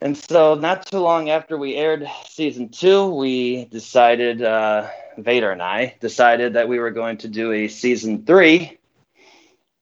and 0.00 0.16
so, 0.16 0.54
not 0.54 0.86
too 0.86 0.98
long 0.98 1.30
after 1.30 1.56
we 1.56 1.74
aired 1.74 2.06
season 2.28 2.68
two, 2.68 3.08
we 3.08 3.64
decided, 3.66 4.42
uh, 4.42 4.88
Vader 5.18 5.50
and 5.50 5.62
I 5.62 5.96
decided 6.00 6.54
that 6.54 6.68
we 6.68 6.78
were 6.78 6.90
going 6.90 7.18
to 7.18 7.28
do 7.28 7.52
a 7.52 7.68
season 7.68 8.24
three. 8.24 8.78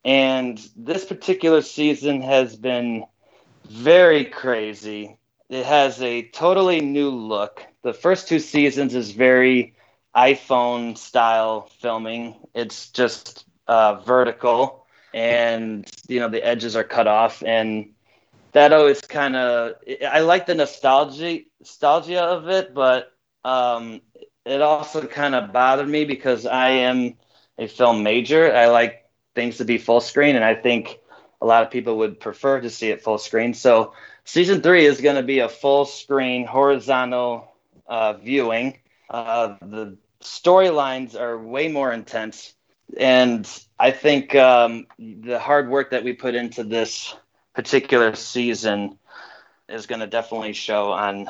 And 0.04 0.60
this 0.76 1.04
particular 1.04 1.62
season 1.62 2.20
has 2.22 2.56
been 2.56 3.04
very 3.68 4.24
crazy. 4.26 5.18
It 5.48 5.64
has 5.66 6.00
a 6.02 6.22
totally 6.28 6.80
new 6.80 7.10
look. 7.10 7.64
The 7.82 7.94
first 7.94 8.28
two 8.28 8.38
seasons 8.38 8.94
is 8.94 9.12
very 9.12 9.74
iPhone 10.14 10.96
style 10.96 11.68
filming, 11.80 12.36
it's 12.54 12.90
just 12.90 13.46
uh, 13.66 13.96
vertical, 13.96 14.86
and 15.12 15.88
you 16.08 16.20
know, 16.20 16.28
the 16.28 16.44
edges 16.44 16.76
are 16.76 16.84
cut 16.84 17.06
off. 17.08 17.42
And 17.44 17.93
that 18.54 18.72
always 18.72 19.00
kind 19.02 19.36
of 19.36 19.74
I 20.08 20.20
like 20.20 20.46
the 20.46 20.54
nostalgia 20.56 21.40
nostalgia 21.60 22.22
of 22.22 22.48
it, 22.50 22.74
but 22.74 23.12
um, 23.44 24.02
it 24.46 24.62
also 24.62 25.06
kind 25.06 25.34
of 25.34 25.52
bothered 25.52 25.88
me 25.88 26.04
because 26.04 26.46
I 26.46 26.70
am 26.70 27.14
a 27.58 27.66
film 27.68 28.02
major. 28.02 28.54
I 28.54 28.66
like 28.66 29.04
things 29.34 29.58
to 29.58 29.64
be 29.64 29.78
full 29.78 30.00
screen, 30.00 30.36
and 30.36 30.44
I 30.44 30.54
think 30.54 30.98
a 31.42 31.46
lot 31.46 31.64
of 31.64 31.70
people 31.70 31.98
would 31.98 32.20
prefer 32.20 32.60
to 32.60 32.70
see 32.70 32.90
it 32.90 33.02
full 33.02 33.18
screen. 33.18 33.54
So 33.54 33.92
season 34.24 34.62
three 34.62 34.86
is 34.86 35.00
going 35.00 35.16
to 35.16 35.22
be 35.22 35.40
a 35.40 35.48
full 35.48 35.84
screen 35.86 36.46
horizontal 36.46 37.52
uh, 37.86 38.14
viewing. 38.14 38.78
Uh, 39.10 39.56
the 39.62 39.98
storylines 40.22 41.18
are 41.18 41.38
way 41.38 41.68
more 41.68 41.92
intense, 41.92 42.54
and 42.96 43.48
I 43.78 43.90
think 43.90 44.34
um, 44.34 44.86
the 44.98 45.38
hard 45.38 45.68
work 45.70 45.90
that 45.90 46.04
we 46.04 46.14
put 46.14 46.34
into 46.34 46.64
this 46.64 47.14
particular 47.54 48.14
season 48.14 48.98
is 49.68 49.86
going 49.86 50.00
to 50.00 50.06
definitely 50.06 50.52
show 50.52 50.92
on 50.92 51.28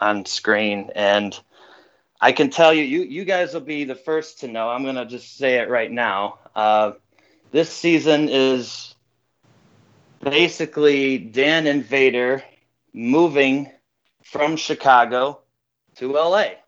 on 0.00 0.24
screen. 0.24 0.90
And 0.94 1.38
i 2.20 2.30
can 2.32 2.50
tell 2.50 2.72
you 2.72 2.84
you 2.84 3.02
you 3.02 3.24
guys 3.24 3.52
will 3.52 3.60
be 3.60 3.84
the 3.84 3.94
first 3.94 4.40
to 4.40 4.48
know. 4.48 4.68
I'm 4.68 4.82
going 4.82 4.96
to 4.96 5.06
just 5.06 5.36
say 5.36 5.56
it 5.56 5.68
right 5.68 5.90
now. 5.90 6.38
Uh, 6.54 6.92
this 7.50 7.70
season 7.70 8.28
is 8.28 8.94
basically 10.20 11.18
dan 11.18 11.66
and 11.66 11.84
vader 11.84 12.42
moving 12.92 13.70
from 14.22 14.56
chicago 14.56 15.40
to 15.96 16.12
la 16.12 16.61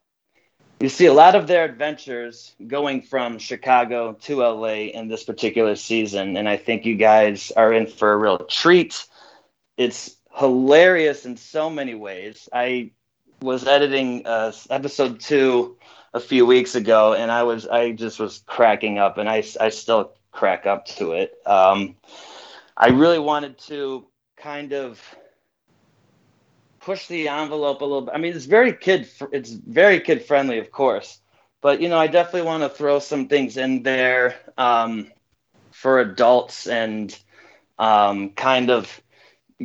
you 0.85 0.91
see 0.91 1.07
a 1.07 1.15
lot 1.15 1.35
of 1.35 1.47
their 1.47 1.65
adventures 1.65 2.55
going 2.67 3.01
from 3.01 3.39
Chicago 3.39 4.13
to 4.21 4.43
LA 4.43 4.91
in 4.93 5.09
this 5.09 5.25
particular 5.25 5.77
season, 5.77 6.37
and 6.37 6.47
I 6.47 6.59
think 6.59 6.85
you 6.85 6.95
guys 6.95 7.51
are 7.53 7.73
in 7.73 7.87
for 7.87 8.13
a 8.13 8.17
real 8.19 8.37
treat. 8.41 9.07
It's 9.79 10.15
hilarious 10.37 11.25
in 11.25 11.39
so 11.39 11.71
many 11.71 11.95
ways. 11.95 12.51
I 12.53 12.91
was 13.41 13.67
editing 13.67 14.27
uh, 14.27 14.53
episode 14.69 15.21
two 15.21 15.79
a 16.13 16.21
few 16.21 16.45
weeks 16.45 16.75
ago, 16.75 17.15
and 17.15 17.33
I 17.33 17.45
was 17.45 17.67
I 17.67 17.93
just 17.93 18.21
was 18.21 18.43
cracking 18.47 18.99
up, 18.99 19.17
and 19.17 19.27
I 19.27 19.43
I 19.59 19.71
still 19.71 20.13
crack 20.33 20.67
up 20.67 20.85
to 20.99 21.13
it. 21.13 21.33
Um, 21.47 21.97
I 22.77 22.89
really 22.89 23.19
wanted 23.19 23.57
to 23.71 24.07
kind 24.37 24.75
of 24.75 25.01
push 26.85 27.07
the 27.07 27.29
envelope 27.29 27.81
a 27.81 27.85
little 27.85 28.03
bit. 28.03 28.15
I 28.15 28.19
mean, 28.19 28.35
it's 28.35 28.45
very 28.45 28.75
kid 28.75 29.09
it's 29.33 29.51
very 29.51 30.01
kid 30.01 30.25
friendly, 30.25 30.59
of 30.59 30.71
course, 30.71 31.21
but 31.63 31.81
you 31.81 31.89
know, 31.89 31.99
I 31.99 32.07
definitely 32.07 32.43
want 32.43 32.63
to 32.63 32.69
throw 32.69 32.99
some 32.99 33.27
things 33.27 33.57
in 33.57 33.83
there 33.83 34.37
um, 34.59 35.11
for 35.71 36.01
adults 36.01 36.67
and 36.67 37.19
um, 37.79 38.31
kind 38.31 38.71
of 38.71 39.01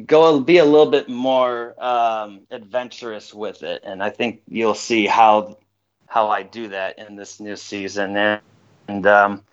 go 0.06 0.40
be 0.40 0.58
a 0.58 0.66
little 0.66 0.90
bit 0.90 1.10
more 1.10 1.76
um, 1.84 2.42
adventurous 2.52 3.34
with 3.34 3.64
it. 3.64 3.82
And 3.84 4.02
I 4.02 4.10
think 4.10 4.42
you'll 4.48 4.74
see 4.74 5.06
how 5.06 5.58
how 6.08 6.30
I 6.30 6.44
do 6.44 6.70
that 6.70 6.98
in 7.00 7.16
this 7.16 7.40
new 7.40 7.56
season. 7.56 8.18
And, 8.18 8.42
and 8.88 9.06
um, 9.06 9.44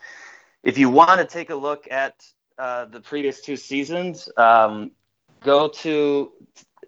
if 0.63 0.79
you 0.79 0.89
want 0.89 1.21
to 1.21 1.27
take 1.27 1.51
a 1.51 1.55
look 1.55 1.89
at 1.91 2.25
uh, 2.59 2.87
the 2.87 3.01
previous 3.01 3.43
two 3.43 3.57
seasons, 3.57 4.31
um, 4.39 4.93
go 5.41 5.69
to 5.69 6.33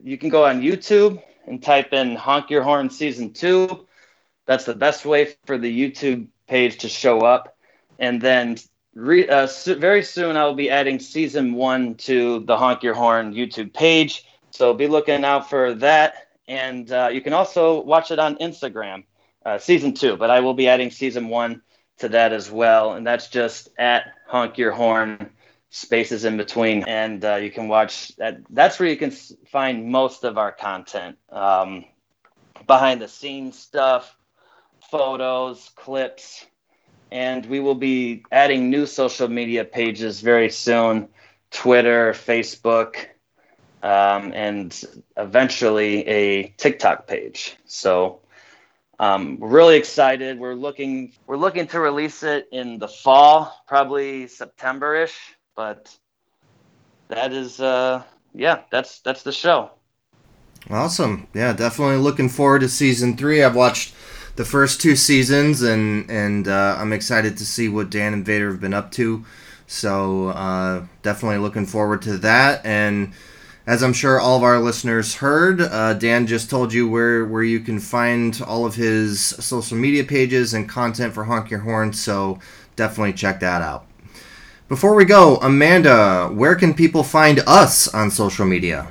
you 0.02 0.18
can 0.18 0.28
go 0.28 0.44
on 0.44 0.62
YouTube 0.62 1.22
and 1.46 1.62
type 1.62 1.92
in 1.92 2.16
Honk 2.16 2.50
Your 2.50 2.62
Horn 2.62 2.90
Season 2.90 3.32
2. 3.32 3.86
That's 4.46 4.64
the 4.64 4.74
best 4.74 5.04
way 5.04 5.34
for 5.46 5.58
the 5.58 5.70
YouTube 5.70 6.28
page 6.46 6.78
to 6.78 6.88
show 6.88 7.20
up. 7.20 7.56
And 7.98 8.20
then 8.20 8.56
re, 8.94 9.28
uh, 9.28 9.48
very 9.66 10.02
soon 10.02 10.36
I 10.36 10.44
will 10.44 10.54
be 10.54 10.70
adding 10.70 10.98
Season 10.98 11.54
1 11.54 11.96
to 11.96 12.40
the 12.40 12.56
Honk 12.56 12.82
Your 12.82 12.94
Horn 12.94 13.34
YouTube 13.34 13.72
page. 13.72 14.24
So 14.50 14.74
be 14.74 14.86
looking 14.86 15.24
out 15.24 15.50
for 15.50 15.74
that. 15.74 16.28
And 16.46 16.90
uh, 16.90 17.10
you 17.12 17.20
can 17.20 17.32
also 17.32 17.82
watch 17.82 18.10
it 18.10 18.18
on 18.18 18.36
Instagram, 18.36 19.04
uh, 19.44 19.58
Season 19.58 19.92
2. 19.92 20.16
But 20.16 20.30
I 20.30 20.40
will 20.40 20.54
be 20.54 20.68
adding 20.68 20.90
Season 20.90 21.28
1 21.28 21.62
to 21.98 22.08
that 22.10 22.32
as 22.32 22.50
well. 22.50 22.94
And 22.94 23.06
that's 23.06 23.28
just 23.28 23.68
at 23.78 24.14
Honk 24.26 24.56
Your 24.56 24.72
Horn 24.72 25.30
spaces 25.70 26.24
in 26.24 26.36
between 26.36 26.82
and 26.84 27.24
uh, 27.24 27.36
you 27.36 27.50
can 27.50 27.68
watch 27.68 28.16
that 28.16 28.40
that's 28.50 28.78
where 28.78 28.88
you 28.88 28.96
can 28.96 29.10
find 29.10 29.86
most 29.86 30.24
of 30.24 30.38
our 30.38 30.52
content. 30.52 31.16
Um, 31.30 31.84
behind 32.66 33.00
the 33.00 33.08
scenes 33.08 33.58
stuff 33.58 34.16
photos 34.90 35.70
clips 35.76 36.46
and 37.10 37.44
we 37.46 37.60
will 37.60 37.74
be 37.74 38.24
adding 38.32 38.70
new 38.70 38.86
social 38.86 39.28
media 39.28 39.64
pages 39.64 40.20
very 40.20 40.50
soon 40.50 41.08
twitter 41.50 42.12
facebook 42.12 43.08
um, 43.82 44.32
and 44.34 44.84
eventually 45.16 46.06
a 46.08 46.48
tiktok 46.56 47.06
page. 47.06 47.56
So 47.64 48.20
um, 48.98 49.38
really 49.40 49.76
excited. 49.76 50.38
We're 50.38 50.54
looking 50.54 51.12
we're 51.26 51.36
looking 51.36 51.68
to 51.68 51.80
release 51.80 52.22
it 52.22 52.48
in 52.50 52.78
the 52.78 52.88
fall 52.88 53.62
probably 53.66 54.26
september-ish 54.26 55.16
but 55.58 55.92
that 57.08 57.32
is, 57.32 57.60
uh, 57.60 58.00
yeah, 58.32 58.60
that's 58.70 59.00
that's 59.00 59.24
the 59.24 59.32
show. 59.32 59.72
Awesome. 60.70 61.26
Yeah, 61.34 61.52
definitely 61.52 61.96
looking 61.96 62.28
forward 62.28 62.60
to 62.60 62.68
season 62.68 63.16
three. 63.16 63.42
I've 63.42 63.56
watched 63.56 63.92
the 64.36 64.44
first 64.44 64.80
two 64.80 64.94
seasons, 64.94 65.62
and 65.62 66.08
and 66.08 66.46
uh, 66.46 66.76
I'm 66.78 66.92
excited 66.92 67.36
to 67.38 67.44
see 67.44 67.68
what 67.68 67.90
Dan 67.90 68.12
and 68.12 68.24
Vader 68.24 68.52
have 68.52 68.60
been 68.60 68.72
up 68.72 68.92
to. 68.92 69.24
So 69.66 70.28
uh, 70.28 70.86
definitely 71.02 71.38
looking 71.38 71.66
forward 71.66 72.02
to 72.02 72.18
that. 72.18 72.64
And 72.64 73.12
as 73.66 73.82
I'm 73.82 73.92
sure 73.92 74.20
all 74.20 74.36
of 74.36 74.44
our 74.44 74.60
listeners 74.60 75.16
heard, 75.16 75.60
uh, 75.60 75.94
Dan 75.94 76.28
just 76.28 76.50
told 76.50 76.72
you 76.72 76.88
where 76.88 77.24
where 77.24 77.42
you 77.42 77.58
can 77.58 77.80
find 77.80 78.40
all 78.46 78.64
of 78.64 78.76
his 78.76 79.20
social 79.20 79.76
media 79.76 80.04
pages 80.04 80.54
and 80.54 80.68
content 80.68 81.14
for 81.14 81.24
Honk 81.24 81.50
Your 81.50 81.60
Horn. 81.60 81.92
So 81.94 82.38
definitely 82.76 83.14
check 83.14 83.40
that 83.40 83.60
out. 83.60 83.87
Before 84.68 84.94
we 84.94 85.06
go, 85.06 85.36
Amanda, 85.36 86.28
where 86.32 86.54
can 86.54 86.74
people 86.74 87.02
find 87.02 87.40
us 87.46 87.88
on 87.94 88.10
social 88.10 88.44
media? 88.44 88.86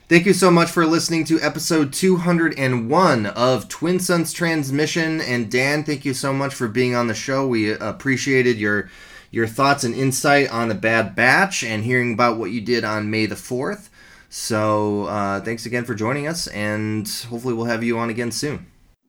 Thank 0.07 0.27
you 0.27 0.33
so 0.33 0.51
much 0.51 0.69
for 0.69 0.85
listening 0.85 1.25
to 1.25 1.41
episode 1.41 1.91
201 1.91 3.25
of 3.25 3.67
Twin 3.69 3.99
Suns 3.99 4.33
Transmission. 4.33 5.19
And 5.19 5.49
Dan, 5.49 5.83
thank 5.83 6.05
you 6.05 6.13
so 6.13 6.31
much 6.31 6.53
for 6.53 6.67
being 6.67 6.93
on 6.93 7.07
the 7.07 7.15
show. 7.15 7.47
We 7.47 7.71
appreciated 7.71 8.59
your 8.59 8.91
your 9.31 9.47
thoughts 9.47 9.83
and 9.83 9.95
insight 9.95 10.49
on 10.49 10.69
the 10.69 10.75
Bad 10.75 11.15
Batch 11.15 11.63
and 11.63 11.83
hearing 11.83 12.13
about 12.13 12.37
what 12.37 12.51
you 12.51 12.61
did 12.61 12.83
on 12.83 13.09
May 13.09 13.25
the 13.25 13.35
4th. 13.35 13.89
So 14.29 15.05
uh, 15.05 15.41
thanks 15.41 15.65
again 15.65 15.85
for 15.85 15.95
joining 15.95 16.27
us, 16.27 16.47
and 16.47 17.07
hopefully 17.29 17.53
we'll 17.53 17.65
have 17.65 17.83
you 17.83 17.97
on 17.97 18.09
again 18.09 18.31
soon. 18.31 18.65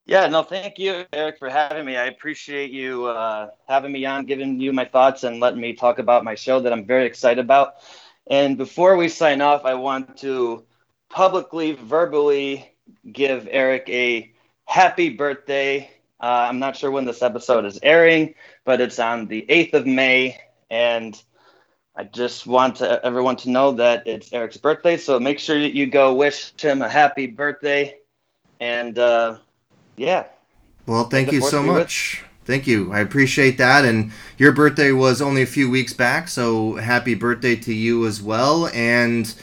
Yeah, 0.06 0.28
no, 0.28 0.44
thank 0.44 0.78
you, 0.78 1.04
Eric, 1.12 1.38
for 1.38 1.50
having 1.50 1.84
me. 1.84 1.96
I 1.96 2.04
appreciate 2.04 2.70
you 2.70 3.06
uh, 3.06 3.48
having 3.66 3.90
me 3.90 4.04
on, 4.04 4.24
giving 4.24 4.60
you 4.60 4.72
my 4.72 4.84
thoughts, 4.84 5.24
and 5.24 5.40
letting 5.40 5.60
me 5.60 5.72
talk 5.72 5.98
about 5.98 6.22
my 6.22 6.36
show 6.36 6.60
that 6.60 6.72
I'm 6.72 6.86
very 6.86 7.06
excited 7.06 7.44
about. 7.44 7.74
And 8.28 8.56
before 8.56 8.96
we 8.96 9.08
sign 9.08 9.40
off, 9.40 9.64
I 9.64 9.74
want 9.74 10.16
to 10.18 10.64
publicly, 11.08 11.72
verbally 11.72 12.72
give 13.10 13.48
Eric 13.50 13.88
a 13.88 14.32
happy 14.64 15.10
birthday. 15.10 15.90
Uh, 16.20 16.46
I'm 16.48 16.60
not 16.60 16.76
sure 16.76 16.90
when 16.90 17.04
this 17.04 17.22
episode 17.22 17.64
is 17.64 17.78
airing, 17.82 18.34
but 18.66 18.82
it's 18.82 18.98
on 18.98 19.26
the 19.28 19.46
8th 19.48 19.72
of 19.72 19.86
May. 19.86 20.38
And 20.68 21.20
I 21.96 22.04
just 22.04 22.46
want 22.46 22.76
to, 22.76 23.02
everyone 23.02 23.36
to 23.36 23.50
know 23.50 23.72
that 23.72 24.06
it's 24.06 24.30
Eric's 24.34 24.58
birthday. 24.58 24.98
So 24.98 25.18
make 25.18 25.38
sure 25.38 25.58
that 25.58 25.74
you 25.74 25.86
go 25.86 26.12
wish 26.12 26.52
him 26.60 26.82
a 26.82 26.88
happy 26.88 27.28
birthday. 27.28 27.96
And 28.60 28.98
uh, 28.98 29.38
yeah. 29.96 30.26
Well, 30.84 31.04
thank 31.04 31.32
you 31.32 31.40
so 31.40 31.62
with- 31.62 31.70
much. 31.70 32.22
Thank 32.44 32.68
you. 32.68 32.92
I 32.92 33.00
appreciate 33.00 33.58
that. 33.58 33.84
And 33.84 34.12
your 34.38 34.52
birthday 34.52 34.92
was 34.92 35.20
only 35.20 35.42
a 35.42 35.46
few 35.46 35.68
weeks 35.68 35.92
back, 35.92 36.28
so 36.28 36.76
happy 36.76 37.16
birthday 37.16 37.56
to 37.56 37.74
you 37.74 38.06
as 38.06 38.22
well. 38.22 38.68
And 38.68 39.34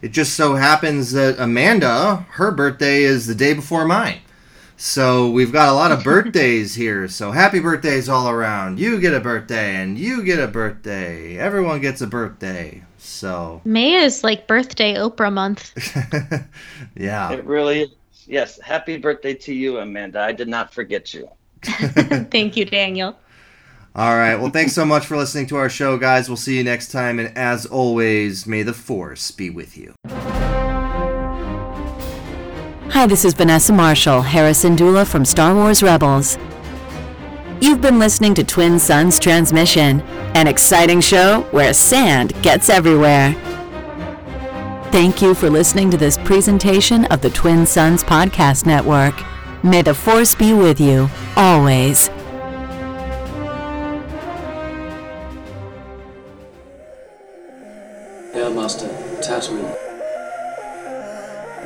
it 0.00 0.12
just 0.12 0.34
so 0.34 0.54
happens 0.54 1.10
that 1.10 1.40
Amanda, 1.40 2.24
her 2.30 2.52
birthday 2.52 3.02
is 3.02 3.26
the 3.26 3.34
day 3.34 3.52
before 3.52 3.84
mine. 3.84 4.20
So 4.76 5.30
we've 5.30 5.52
got 5.52 5.68
a 5.68 5.72
lot 5.72 5.92
of 5.92 6.02
birthdays 6.02 6.74
here. 6.74 7.06
So 7.08 7.30
happy 7.30 7.60
birthdays 7.60 8.08
all 8.08 8.28
around. 8.28 8.78
You 8.78 9.00
get 9.00 9.14
a 9.14 9.20
birthday 9.20 9.76
and 9.76 9.98
you 9.98 10.24
get 10.24 10.40
a 10.40 10.48
birthday. 10.48 11.38
Everyone 11.38 11.80
gets 11.80 12.00
a 12.00 12.06
birthday. 12.06 12.82
So 12.98 13.60
May 13.64 13.94
is 13.94 14.24
like 14.24 14.46
birthday 14.46 14.94
Oprah 14.94 15.32
month. 15.32 15.72
yeah. 16.96 17.32
It 17.32 17.44
really 17.44 17.82
is. 17.82 17.90
Yes. 18.26 18.60
Happy 18.60 18.96
birthday 18.96 19.34
to 19.34 19.54
you, 19.54 19.78
Amanda. 19.78 20.20
I 20.20 20.32
did 20.32 20.48
not 20.48 20.72
forget 20.72 21.12
you. 21.14 21.28
Thank 21.62 22.56
you, 22.56 22.64
Daniel. 22.64 23.16
All 23.94 24.16
right. 24.16 24.36
Well, 24.36 24.50
thanks 24.50 24.72
so 24.72 24.86
much 24.86 25.04
for 25.04 25.18
listening 25.18 25.46
to 25.48 25.56
our 25.56 25.68
show, 25.68 25.98
guys. 25.98 26.28
We'll 26.28 26.36
see 26.38 26.56
you 26.56 26.64
next 26.64 26.92
time. 26.92 27.18
And 27.18 27.36
as 27.36 27.66
always, 27.66 28.46
may 28.46 28.62
the 28.62 28.72
force 28.72 29.30
be 29.30 29.50
with 29.50 29.76
you. 29.76 29.94
Hi, 32.92 33.06
this 33.06 33.24
is 33.24 33.32
Vanessa 33.32 33.72
Marshall, 33.72 34.20
Hera 34.20 34.50
Syndulla 34.50 35.06
from 35.06 35.24
Star 35.24 35.54
Wars 35.54 35.82
Rebels. 35.82 36.36
You've 37.58 37.80
been 37.80 37.98
listening 37.98 38.34
to 38.34 38.44
Twin 38.44 38.78
Suns 38.78 39.18
Transmission, 39.18 40.02
an 40.34 40.46
exciting 40.46 41.00
show 41.00 41.40
where 41.52 41.72
sand 41.72 42.34
gets 42.42 42.68
everywhere. 42.68 43.32
Thank 44.92 45.22
you 45.22 45.32
for 45.34 45.48
listening 45.48 45.90
to 45.90 45.96
this 45.96 46.18
presentation 46.18 47.06
of 47.06 47.22
the 47.22 47.30
Twin 47.30 47.64
Suns 47.64 48.04
Podcast 48.04 48.66
Network. 48.66 49.14
May 49.64 49.80
the 49.80 49.94
Force 49.94 50.34
be 50.34 50.52
with 50.52 50.78
you, 50.78 51.08
always. 51.34 52.10
Airmaster, 58.34 58.90
Tatooine. 59.22 59.71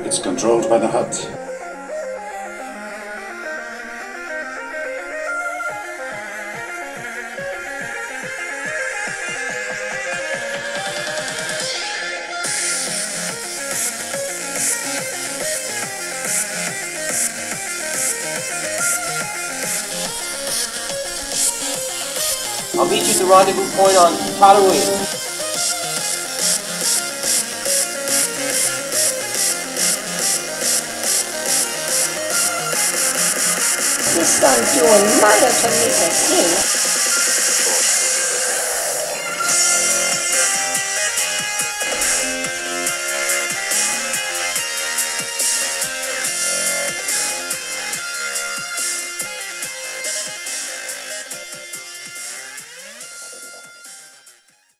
It's 0.07 0.19
controlled 0.19 0.69
by 0.69 0.77
the 0.77 0.87
Hutt. 0.87 1.13
I'll 22.79 22.89
meet 22.89 23.03
you 23.03 23.11
at 23.11 23.17
the 23.17 23.25
rendezvous 23.25 23.75
point 23.75 23.97
on 23.97 24.13
Tatooine. 24.39 25.26
This 34.17 34.39
son 34.39 34.57
doing 34.73 35.21
murder 35.21 35.51
to 35.51 35.69
me 35.69 35.85
again. 35.85 36.86